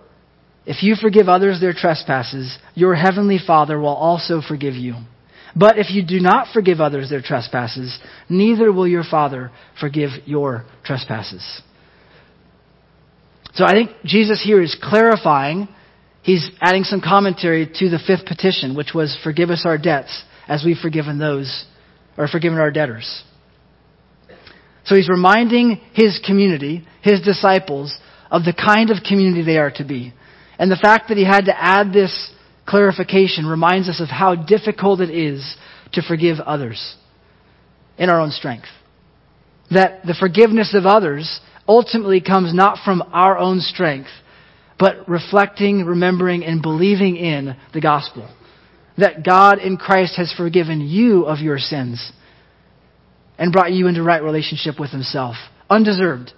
if 0.66 0.82
you 0.82 0.94
forgive 0.94 1.28
others 1.28 1.60
their 1.60 1.72
trespasses, 1.72 2.58
your 2.74 2.94
heavenly 2.94 3.38
Father 3.44 3.78
will 3.78 3.88
also 3.88 4.40
forgive 4.46 4.74
you. 4.74 4.94
But 5.56 5.78
if 5.78 5.90
you 5.90 6.04
do 6.04 6.20
not 6.20 6.48
forgive 6.52 6.80
others 6.80 7.10
their 7.10 7.22
trespasses, 7.22 7.98
neither 8.28 8.72
will 8.72 8.86
your 8.86 9.02
Father 9.02 9.50
forgive 9.80 10.10
your 10.26 10.64
trespasses. 10.84 11.62
So 13.54 13.64
I 13.64 13.72
think 13.72 13.90
Jesus 14.04 14.40
here 14.44 14.62
is 14.62 14.76
clarifying, 14.80 15.68
he's 16.22 16.48
adding 16.60 16.84
some 16.84 17.00
commentary 17.00 17.66
to 17.66 17.88
the 17.88 17.98
fifth 17.98 18.26
petition, 18.26 18.76
which 18.76 18.94
was 18.94 19.18
forgive 19.24 19.50
us 19.50 19.62
our 19.64 19.76
debts 19.78 20.24
as 20.46 20.62
we've 20.64 20.78
forgiven 20.78 21.18
those, 21.18 21.64
or 22.16 22.28
forgiven 22.28 22.58
our 22.58 22.70
debtors. 22.70 23.24
So 24.84 24.94
he's 24.94 25.08
reminding 25.08 25.80
his 25.94 26.20
community, 26.24 26.86
his 27.02 27.20
disciples, 27.22 27.96
of 28.30 28.44
the 28.44 28.52
kind 28.52 28.90
of 28.90 28.98
community 29.06 29.42
they 29.42 29.58
are 29.58 29.70
to 29.72 29.84
be. 29.84 30.12
And 30.60 30.70
the 30.70 30.76
fact 30.76 31.08
that 31.08 31.16
he 31.16 31.24
had 31.24 31.46
to 31.46 31.58
add 31.58 31.90
this 31.90 32.30
clarification 32.66 33.46
reminds 33.46 33.88
us 33.88 33.98
of 33.98 34.08
how 34.08 34.34
difficult 34.34 35.00
it 35.00 35.08
is 35.08 35.56
to 35.92 36.02
forgive 36.02 36.38
others 36.38 36.96
in 37.96 38.10
our 38.10 38.20
own 38.20 38.30
strength. 38.30 38.68
That 39.70 40.04
the 40.04 40.14
forgiveness 40.14 40.74
of 40.74 40.84
others 40.84 41.40
ultimately 41.66 42.20
comes 42.20 42.52
not 42.52 42.76
from 42.84 43.02
our 43.10 43.38
own 43.38 43.60
strength, 43.60 44.10
but 44.78 45.08
reflecting, 45.08 45.86
remembering, 45.86 46.44
and 46.44 46.60
believing 46.60 47.16
in 47.16 47.56
the 47.72 47.80
gospel. 47.80 48.28
That 48.98 49.24
God 49.24 49.60
in 49.60 49.78
Christ 49.78 50.16
has 50.18 50.30
forgiven 50.36 50.82
you 50.82 51.24
of 51.24 51.38
your 51.38 51.56
sins 51.56 52.12
and 53.38 53.50
brought 53.50 53.72
you 53.72 53.86
into 53.86 54.02
right 54.02 54.22
relationship 54.22 54.78
with 54.78 54.90
himself, 54.90 55.36
undeserved. 55.70 56.34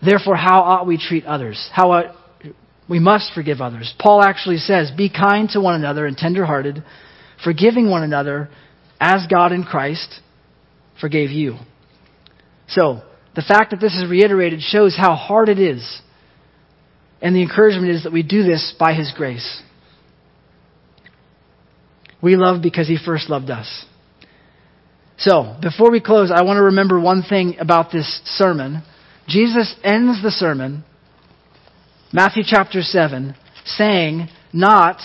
Therefore, 0.00 0.36
how 0.36 0.60
ought 0.60 0.86
we 0.86 0.96
treat 0.96 1.24
others? 1.24 1.68
How 1.72 1.90
ought 1.90 2.14
we 2.88 2.98
must 2.98 3.32
forgive 3.34 3.60
others. 3.60 3.92
Paul 3.98 4.22
actually 4.22 4.56
says, 4.56 4.90
Be 4.96 5.10
kind 5.10 5.48
to 5.50 5.60
one 5.60 5.74
another 5.74 6.06
and 6.06 6.16
tenderhearted, 6.16 6.82
forgiving 7.44 7.90
one 7.90 8.02
another 8.02 8.48
as 9.00 9.26
God 9.30 9.52
in 9.52 9.64
Christ 9.64 10.20
forgave 11.00 11.30
you. 11.30 11.56
So, 12.68 13.02
the 13.34 13.42
fact 13.42 13.70
that 13.70 13.80
this 13.80 13.94
is 13.94 14.10
reiterated 14.10 14.60
shows 14.60 14.96
how 14.96 15.14
hard 15.14 15.48
it 15.48 15.58
is. 15.58 16.00
And 17.20 17.34
the 17.34 17.42
encouragement 17.42 17.90
is 17.90 18.04
that 18.04 18.12
we 18.12 18.22
do 18.22 18.42
this 18.42 18.74
by 18.78 18.94
His 18.94 19.12
grace. 19.16 19.62
We 22.22 22.36
love 22.36 22.62
because 22.62 22.88
He 22.88 22.98
first 23.02 23.28
loved 23.28 23.50
us. 23.50 23.84
So, 25.18 25.56
before 25.60 25.90
we 25.90 26.00
close, 26.00 26.30
I 26.34 26.42
want 26.42 26.58
to 26.58 26.64
remember 26.64 26.98
one 26.98 27.22
thing 27.22 27.56
about 27.60 27.92
this 27.92 28.20
sermon. 28.24 28.82
Jesus 29.28 29.74
ends 29.84 30.22
the 30.22 30.30
sermon 30.30 30.84
Matthew 32.10 32.42
chapter 32.46 32.80
7, 32.80 33.34
saying, 33.66 34.28
not, 34.52 34.98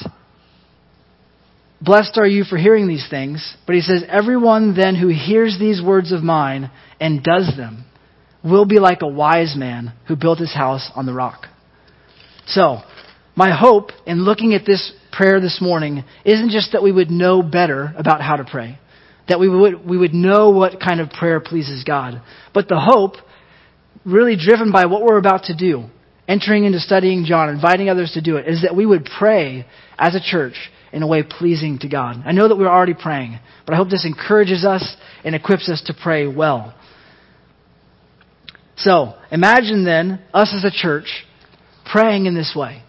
Blessed 1.82 2.18
are 2.18 2.28
you 2.28 2.45
for 2.45 2.58
hearing 2.58 2.88
these 2.88 3.06
things, 3.10 3.58
but 3.68 3.76
he 3.76 3.82
says, 3.82 4.06
Everyone 4.08 4.74
then 4.74 4.95
who 4.95 5.10
hears 5.10 5.58
these 5.60 5.82
words 5.82 6.14
of 6.14 6.24
mine 6.24 6.72
and 7.01 7.22
does 7.22 7.51
them 7.58 7.84
will 8.41 8.66
be 8.66 8.80
like 8.80 9.01
a 9.01 9.08
wise 9.08 9.54
man 9.58 9.91
who 10.08 10.16
built 10.16 10.39
his 10.39 10.54
house 10.54 10.89
on 10.95 11.06
the 11.06 11.14
rock. 11.14 11.47
So, 12.45 12.78
my 13.36 13.51
hope 13.54 13.89
in 14.06 14.24
looking 14.24 14.54
at 14.54 14.66
this 14.66 14.93
prayer 15.12 15.41
this 15.41 15.60
morning 15.60 16.06
isn't 16.24 16.51
just 16.51 16.72
that 16.72 16.84
we 16.84 16.91
would 16.93 17.12
know 17.12 17.41
better 17.43 17.93
about 17.97 18.22
how 18.22 18.38
to 18.38 18.45
pray, 18.45 18.80
that 19.28 19.41
we 19.41 19.49
would, 19.49 19.86
we 19.86 19.97
would 19.97 20.14
know 20.14 20.51
what 20.51 20.80
kind 20.80 21.01
of 21.01 21.10
prayer 21.10 21.41
pleases 21.41 21.84
God, 21.84 22.22
but 22.54 22.70
the 22.70 22.80
hope, 22.80 23.16
really 24.06 24.38
driven 24.38 24.72
by 24.72 24.86
what 24.86 25.01
we're 25.01 25.18
about 25.18 25.43
to 25.45 25.56
do, 25.56 25.89
entering 26.28 26.65
into 26.65 26.80
studying 26.80 27.26
John, 27.26 27.49
inviting 27.49 27.89
others 27.89 28.11
to 28.13 28.21
do 28.21 28.38
it, 28.38 28.47
is 28.47 28.61
that 28.61 28.76
we 28.76 28.86
would 28.86 29.07
pray 29.17 29.65
as 29.97 30.15
a 30.15 30.21
church 30.21 30.55
in 30.91 31.03
a 31.03 31.07
way 31.07 31.24
pleasing 31.24 31.80
to 31.80 31.89
God. 31.89 32.21
I 32.26 32.32
know 32.32 32.47
that 32.47 32.57
we're 32.57 32.69
already 32.69 32.93
praying, 32.93 33.39
but 33.65 33.74
I 33.74 33.78
hope 33.78 33.89
this 33.89 34.05
encourages 34.05 34.63
us 34.63 34.95
and 35.24 35.36
equips 35.36 35.67
us 35.69 35.82
to 35.88 35.93
pray 35.93 36.28
well. 36.28 36.74
So, 38.78 39.13
imagine 39.32 39.86
then 39.86 40.21
us 40.34 40.53
as 40.55 40.63
a 40.63 40.71
church 40.71 41.26
praying 41.86 42.26
in 42.26 42.36
this 42.36 42.53
way. 42.55 42.84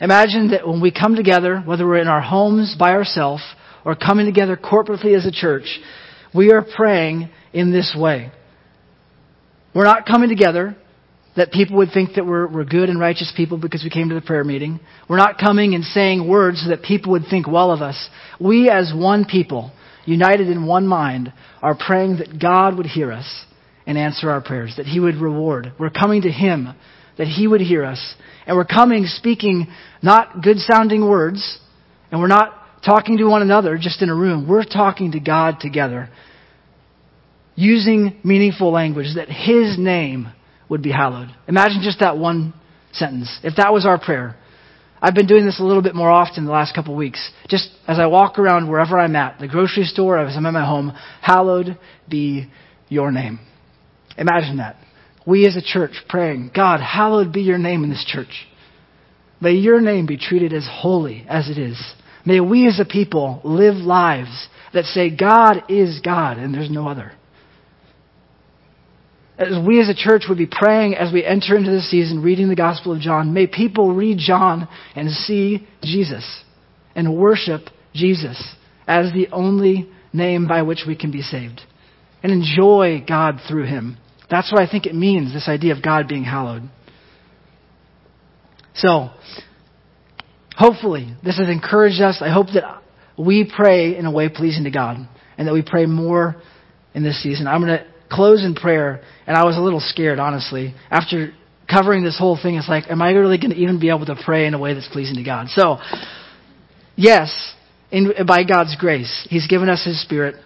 Imagine 0.00 0.50
that 0.52 0.66
when 0.66 0.80
we 0.80 0.90
come 0.90 1.14
together, 1.14 1.60
whether 1.60 1.86
we're 1.86 1.98
in 1.98 2.08
our 2.08 2.22
homes 2.22 2.74
by 2.78 2.92
ourselves 2.92 3.42
or 3.84 3.94
coming 3.94 4.26
together 4.26 4.56
corporately 4.56 5.16
as 5.16 5.26
a 5.26 5.30
church, 5.30 5.78
we 6.34 6.52
are 6.52 6.64
praying 6.76 7.28
in 7.52 7.70
this 7.70 7.94
way. 7.98 8.30
We're 9.74 9.84
not 9.84 10.06
coming 10.06 10.28
together 10.28 10.76
that 11.40 11.52
people 11.52 11.78
would 11.78 11.88
think 11.90 12.16
that 12.16 12.26
we're, 12.26 12.46
we're 12.46 12.66
good 12.66 12.90
and 12.90 13.00
righteous 13.00 13.32
people 13.34 13.56
because 13.56 13.82
we 13.82 13.88
came 13.88 14.10
to 14.10 14.14
the 14.14 14.20
prayer 14.20 14.44
meeting. 14.44 14.78
We're 15.08 15.16
not 15.16 15.38
coming 15.38 15.74
and 15.74 15.82
saying 15.82 16.28
words 16.28 16.60
so 16.62 16.68
that 16.68 16.82
people 16.82 17.12
would 17.12 17.22
think 17.30 17.48
well 17.48 17.70
of 17.70 17.80
us. 17.80 18.10
We, 18.38 18.68
as 18.68 18.92
one 18.94 19.24
people, 19.24 19.72
united 20.04 20.48
in 20.48 20.66
one 20.66 20.86
mind, 20.86 21.32
are 21.62 21.74
praying 21.74 22.18
that 22.18 22.38
God 22.38 22.76
would 22.76 22.84
hear 22.84 23.10
us 23.10 23.46
and 23.86 23.96
answer 23.96 24.28
our 24.28 24.42
prayers, 24.42 24.74
that 24.76 24.84
He 24.84 25.00
would 25.00 25.14
reward. 25.14 25.72
We're 25.78 25.88
coming 25.88 26.20
to 26.22 26.30
Him, 26.30 26.74
that 27.16 27.26
He 27.26 27.46
would 27.46 27.62
hear 27.62 27.86
us. 27.86 28.14
And 28.46 28.54
we're 28.54 28.66
coming 28.66 29.06
speaking 29.06 29.66
not 30.02 30.42
good 30.42 30.58
sounding 30.58 31.08
words, 31.08 31.58
and 32.12 32.20
we're 32.20 32.26
not 32.26 32.52
talking 32.84 33.16
to 33.16 33.24
one 33.24 33.40
another 33.40 33.78
just 33.78 34.02
in 34.02 34.10
a 34.10 34.14
room. 34.14 34.46
We're 34.46 34.64
talking 34.64 35.12
to 35.12 35.20
God 35.20 35.54
together, 35.58 36.10
using 37.56 38.20
meaningful 38.22 38.70
language 38.70 39.14
that 39.14 39.30
His 39.30 39.78
name 39.78 40.34
would 40.70 40.82
be 40.82 40.92
hallowed. 40.92 41.28
Imagine 41.48 41.82
just 41.82 42.00
that 42.00 42.16
one 42.16 42.54
sentence. 42.92 43.38
If 43.42 43.56
that 43.56 43.72
was 43.72 43.84
our 43.84 44.00
prayer. 44.00 44.36
I've 45.02 45.14
been 45.14 45.26
doing 45.26 45.46
this 45.46 45.60
a 45.60 45.64
little 45.64 45.82
bit 45.82 45.94
more 45.94 46.10
often 46.10 46.44
the 46.44 46.52
last 46.52 46.74
couple 46.74 46.92
of 46.92 46.98
weeks. 46.98 47.30
Just 47.48 47.70
as 47.88 47.98
I 47.98 48.06
walk 48.06 48.38
around 48.38 48.68
wherever 48.68 48.98
I'm 48.98 49.16
at, 49.16 49.38
the 49.38 49.48
grocery 49.48 49.84
store, 49.84 50.18
as 50.18 50.36
I'm 50.36 50.46
at 50.46 50.52
my 50.52 50.64
home, 50.64 50.92
hallowed 51.22 51.78
be 52.08 52.50
your 52.88 53.10
name. 53.10 53.40
Imagine 54.18 54.58
that. 54.58 54.76
We 55.26 55.46
as 55.46 55.56
a 55.56 55.62
church 55.62 55.92
praying, 56.08 56.50
God, 56.54 56.80
hallowed 56.80 57.32
be 57.32 57.42
your 57.42 57.58
name 57.58 57.82
in 57.82 57.90
this 57.90 58.04
church. 58.06 58.46
May 59.40 59.52
your 59.52 59.80
name 59.80 60.06
be 60.06 60.18
treated 60.18 60.52
as 60.52 60.68
holy 60.70 61.24
as 61.28 61.48
it 61.48 61.56
is. 61.56 61.80
May 62.26 62.40
we 62.40 62.66
as 62.68 62.78
a 62.78 62.84
people 62.84 63.40
live 63.42 63.76
lives 63.76 64.48
that 64.74 64.84
say 64.84 65.14
God 65.14 65.64
is 65.70 66.00
God 66.00 66.36
and 66.36 66.54
there's 66.54 66.70
no 66.70 66.86
other. 66.86 67.12
As 69.40 69.56
we 69.66 69.80
as 69.80 69.88
a 69.88 69.94
church 69.94 70.24
would 70.28 70.36
be 70.36 70.46
praying 70.46 70.94
as 70.96 71.14
we 71.14 71.24
enter 71.24 71.56
into 71.56 71.70
this 71.70 71.90
season, 71.90 72.22
reading 72.22 72.50
the 72.50 72.54
Gospel 72.54 72.92
of 72.92 73.00
John, 73.00 73.32
may 73.32 73.46
people 73.46 73.94
read 73.94 74.18
John 74.18 74.68
and 74.94 75.10
see 75.10 75.66
Jesus 75.82 76.44
and 76.94 77.16
worship 77.16 77.62
Jesus 77.94 78.54
as 78.86 79.12
the 79.14 79.28
only 79.32 79.88
name 80.12 80.46
by 80.46 80.60
which 80.60 80.84
we 80.86 80.94
can 80.94 81.10
be 81.10 81.22
saved 81.22 81.62
and 82.22 82.30
enjoy 82.30 83.02
God 83.08 83.40
through 83.48 83.64
him. 83.64 83.96
That's 84.30 84.52
what 84.52 84.60
I 84.60 84.70
think 84.70 84.84
it 84.84 84.94
means, 84.94 85.32
this 85.32 85.48
idea 85.48 85.74
of 85.74 85.82
God 85.82 86.06
being 86.06 86.24
hallowed. 86.24 86.68
So, 88.74 89.08
hopefully, 90.54 91.14
this 91.24 91.38
has 91.38 91.48
encouraged 91.48 92.02
us. 92.02 92.18
I 92.20 92.28
hope 92.28 92.48
that 92.52 92.82
we 93.18 93.50
pray 93.50 93.96
in 93.96 94.04
a 94.04 94.10
way 94.10 94.28
pleasing 94.28 94.64
to 94.64 94.70
God 94.70 94.98
and 95.38 95.48
that 95.48 95.54
we 95.54 95.62
pray 95.62 95.86
more 95.86 96.36
in 96.92 97.02
this 97.02 97.22
season. 97.22 97.46
I'm 97.46 97.62
going 97.62 97.78
to 97.78 97.89
close 98.10 98.44
in 98.44 98.54
prayer, 98.54 99.02
and 99.26 99.36
I 99.36 99.44
was 99.44 99.56
a 99.56 99.60
little 99.60 99.80
scared, 99.80 100.18
honestly. 100.18 100.74
After 100.90 101.32
covering 101.70 102.02
this 102.02 102.18
whole 102.18 102.38
thing, 102.40 102.56
it's 102.56 102.68
like, 102.68 102.90
am 102.90 103.00
I 103.00 103.12
really 103.12 103.38
going 103.38 103.52
to 103.52 103.56
even 103.56 103.78
be 103.80 103.90
able 103.90 104.06
to 104.06 104.16
pray 104.24 104.46
in 104.46 104.54
a 104.54 104.58
way 104.58 104.74
that's 104.74 104.88
pleasing 104.88 105.16
to 105.16 105.22
God? 105.22 105.48
So, 105.48 105.78
yes, 106.96 107.54
in, 107.90 108.12
by 108.26 108.44
God's 108.44 108.76
grace, 108.76 109.26
He's 109.30 109.46
given 109.46 109.68
us 109.68 109.84
His 109.84 110.00
Spirit. 110.02 110.36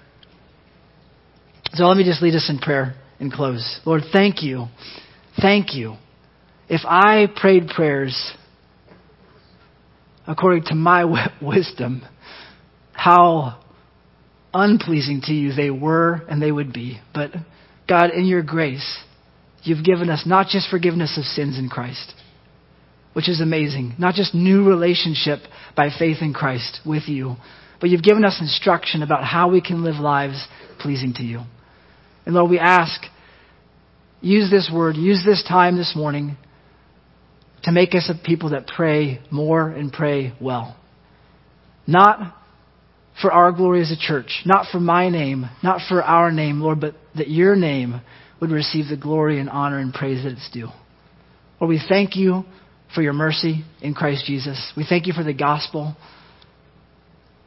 So 1.73 1.85
let 1.87 1.97
me 1.97 2.05
just 2.05 2.23
lead 2.23 2.35
us 2.35 2.49
in 2.49 2.59
prayer 2.59 2.95
and 3.19 3.33
close. 3.33 3.81
Lord, 3.85 4.03
thank 4.13 4.43
you. 4.43 4.67
Thank 5.41 5.75
you. 5.75 5.97
If 6.69 6.83
I 6.85 7.27
prayed 7.35 7.69
prayers 7.69 8.33
according 10.27 10.65
to 10.65 10.75
my 10.75 11.29
wisdom, 11.43 12.03
how 12.93 13.64
unpleasing 14.55 15.21
to 15.23 15.33
you 15.33 15.53
they 15.53 15.71
were 15.71 16.23
and 16.29 16.41
they 16.41 16.53
would 16.53 16.73
be. 16.73 17.01
But 17.13 17.33
God, 17.89 18.11
in 18.11 18.25
your 18.25 18.43
grace, 18.43 18.99
you've 19.63 19.85
given 19.85 20.09
us 20.09 20.23
not 20.25 20.47
just 20.47 20.71
forgiveness 20.71 21.19
of 21.19 21.25
sins 21.25 21.59
in 21.59 21.69
Christ, 21.69 22.15
which 23.13 23.29
is 23.29 23.41
amazing, 23.41 23.95
not 23.99 24.15
just 24.15 24.35
new 24.35 24.67
relationship 24.67 25.41
by 25.77 25.91
faith 25.97 26.19
in 26.21 26.33
Christ 26.33 26.81
with 26.87 27.09
you, 27.09 27.37
but 27.81 27.91
you've 27.91 28.03
given 28.03 28.25
us 28.25 28.39
instruction 28.41 29.03
about 29.03 29.25
how 29.25 29.51
we 29.51 29.61
can 29.61 29.85
live 29.85 29.97
lives 29.97 30.47
pleasing 30.79 31.13
to 31.15 31.23
you. 31.23 31.41
And 32.25 32.35
Lord, 32.35 32.51
we 32.51 32.59
ask, 32.59 33.03
use 34.21 34.51
this 34.51 34.71
word, 34.73 34.97
use 34.97 35.23
this 35.25 35.45
time 35.47 35.77
this 35.77 35.95
morning 35.95 36.37
to 37.65 37.73
make 37.73 37.95
us 37.95 38.11
a 38.11 38.27
people 38.27 38.51
that 38.51 38.67
pray 38.67 39.21
more 39.31 39.69
and 39.69 39.93
pray 39.93 40.33
well. 40.41 40.77
Not 41.87 42.35
for 43.21 43.33
our 43.33 43.53
glory 43.53 43.81
as 43.81 43.91
a 43.91 43.97
church, 43.97 44.43
not 44.45 44.67
for 44.71 44.81
my 44.81 45.09
name, 45.09 45.47
not 45.63 45.81
for 45.89 46.03
our 46.03 46.33
name, 46.33 46.61
Lord, 46.61 46.81
but 46.81 46.95
that 47.17 47.29
your 47.29 47.55
name 47.55 48.01
would 48.41 48.51
receive 48.51 48.89
the 48.89 48.97
glory 48.97 49.39
and 49.39 49.49
honor 49.49 49.79
and 49.79 49.95
praise 49.95 50.25
that 50.25 50.33
it's 50.33 50.51
due. 50.53 50.69
Lord, 51.61 51.69
we 51.69 51.81
thank 51.89 52.17
you 52.17 52.45
for 52.95 53.03
your 53.03 53.13
mercy 53.13 53.65
in 53.81 53.95
Christ 53.95 54.25
Jesus. 54.27 54.73
We 54.77 54.85
thank 54.89 55.07
you 55.07 55.13
for 55.13 55.23
the 55.23 55.33
gospel. 55.33 55.97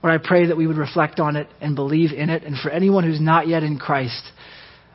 Lord, 0.02 0.20
I 0.22 0.26
pray 0.26 0.48
that 0.48 0.58
we 0.58 0.68
would 0.68 0.78
reflect 0.78 1.20
on 1.20 1.36
it 1.36 1.48
and 1.60 1.76
believe 1.76 2.14
in 2.14 2.30
it. 2.30 2.44
And 2.44 2.58
for 2.58 2.70
anyone 2.70 3.04
who's 3.04 3.22
not 3.22 3.48
yet 3.48 3.64
in 3.64 3.78
Christ, 3.78 4.24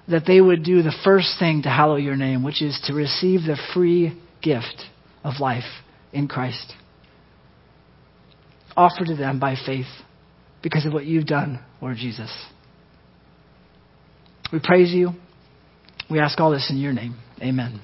that 0.09 0.25
they 0.27 0.41
would 0.41 0.65
do 0.65 0.83
the 0.83 0.95
first 1.05 1.39
thing 1.39 1.63
to 1.63 1.69
hallow 1.69 1.97
your 1.97 2.17
name, 2.17 2.43
which 2.43 2.63
is 2.63 2.81
to 2.87 2.95
receive 2.95 3.43
the 3.43 3.59
free 3.75 4.19
gift 4.41 4.85
of 5.23 5.35
life 5.41 5.65
in 6.13 6.29
Christ. 6.29 6.73
Offered 8.77 9.09
to 9.09 9.17
them 9.17 9.39
by 9.39 9.55
faith 9.67 9.87
because 10.63 10.87
of 10.87 10.93
what 10.93 11.05
you've 11.05 11.27
done, 11.27 11.61
Lord 11.81 11.97
Jesus. 11.97 12.31
We 14.53 14.61
praise 14.63 14.93
you. 14.93 15.11
We 16.11 16.21
ask 16.21 16.39
all 16.41 16.51
this 16.51 16.69
in 16.71 16.77
your 16.77 16.93
name. 16.93 17.17
Amen. 17.41 17.81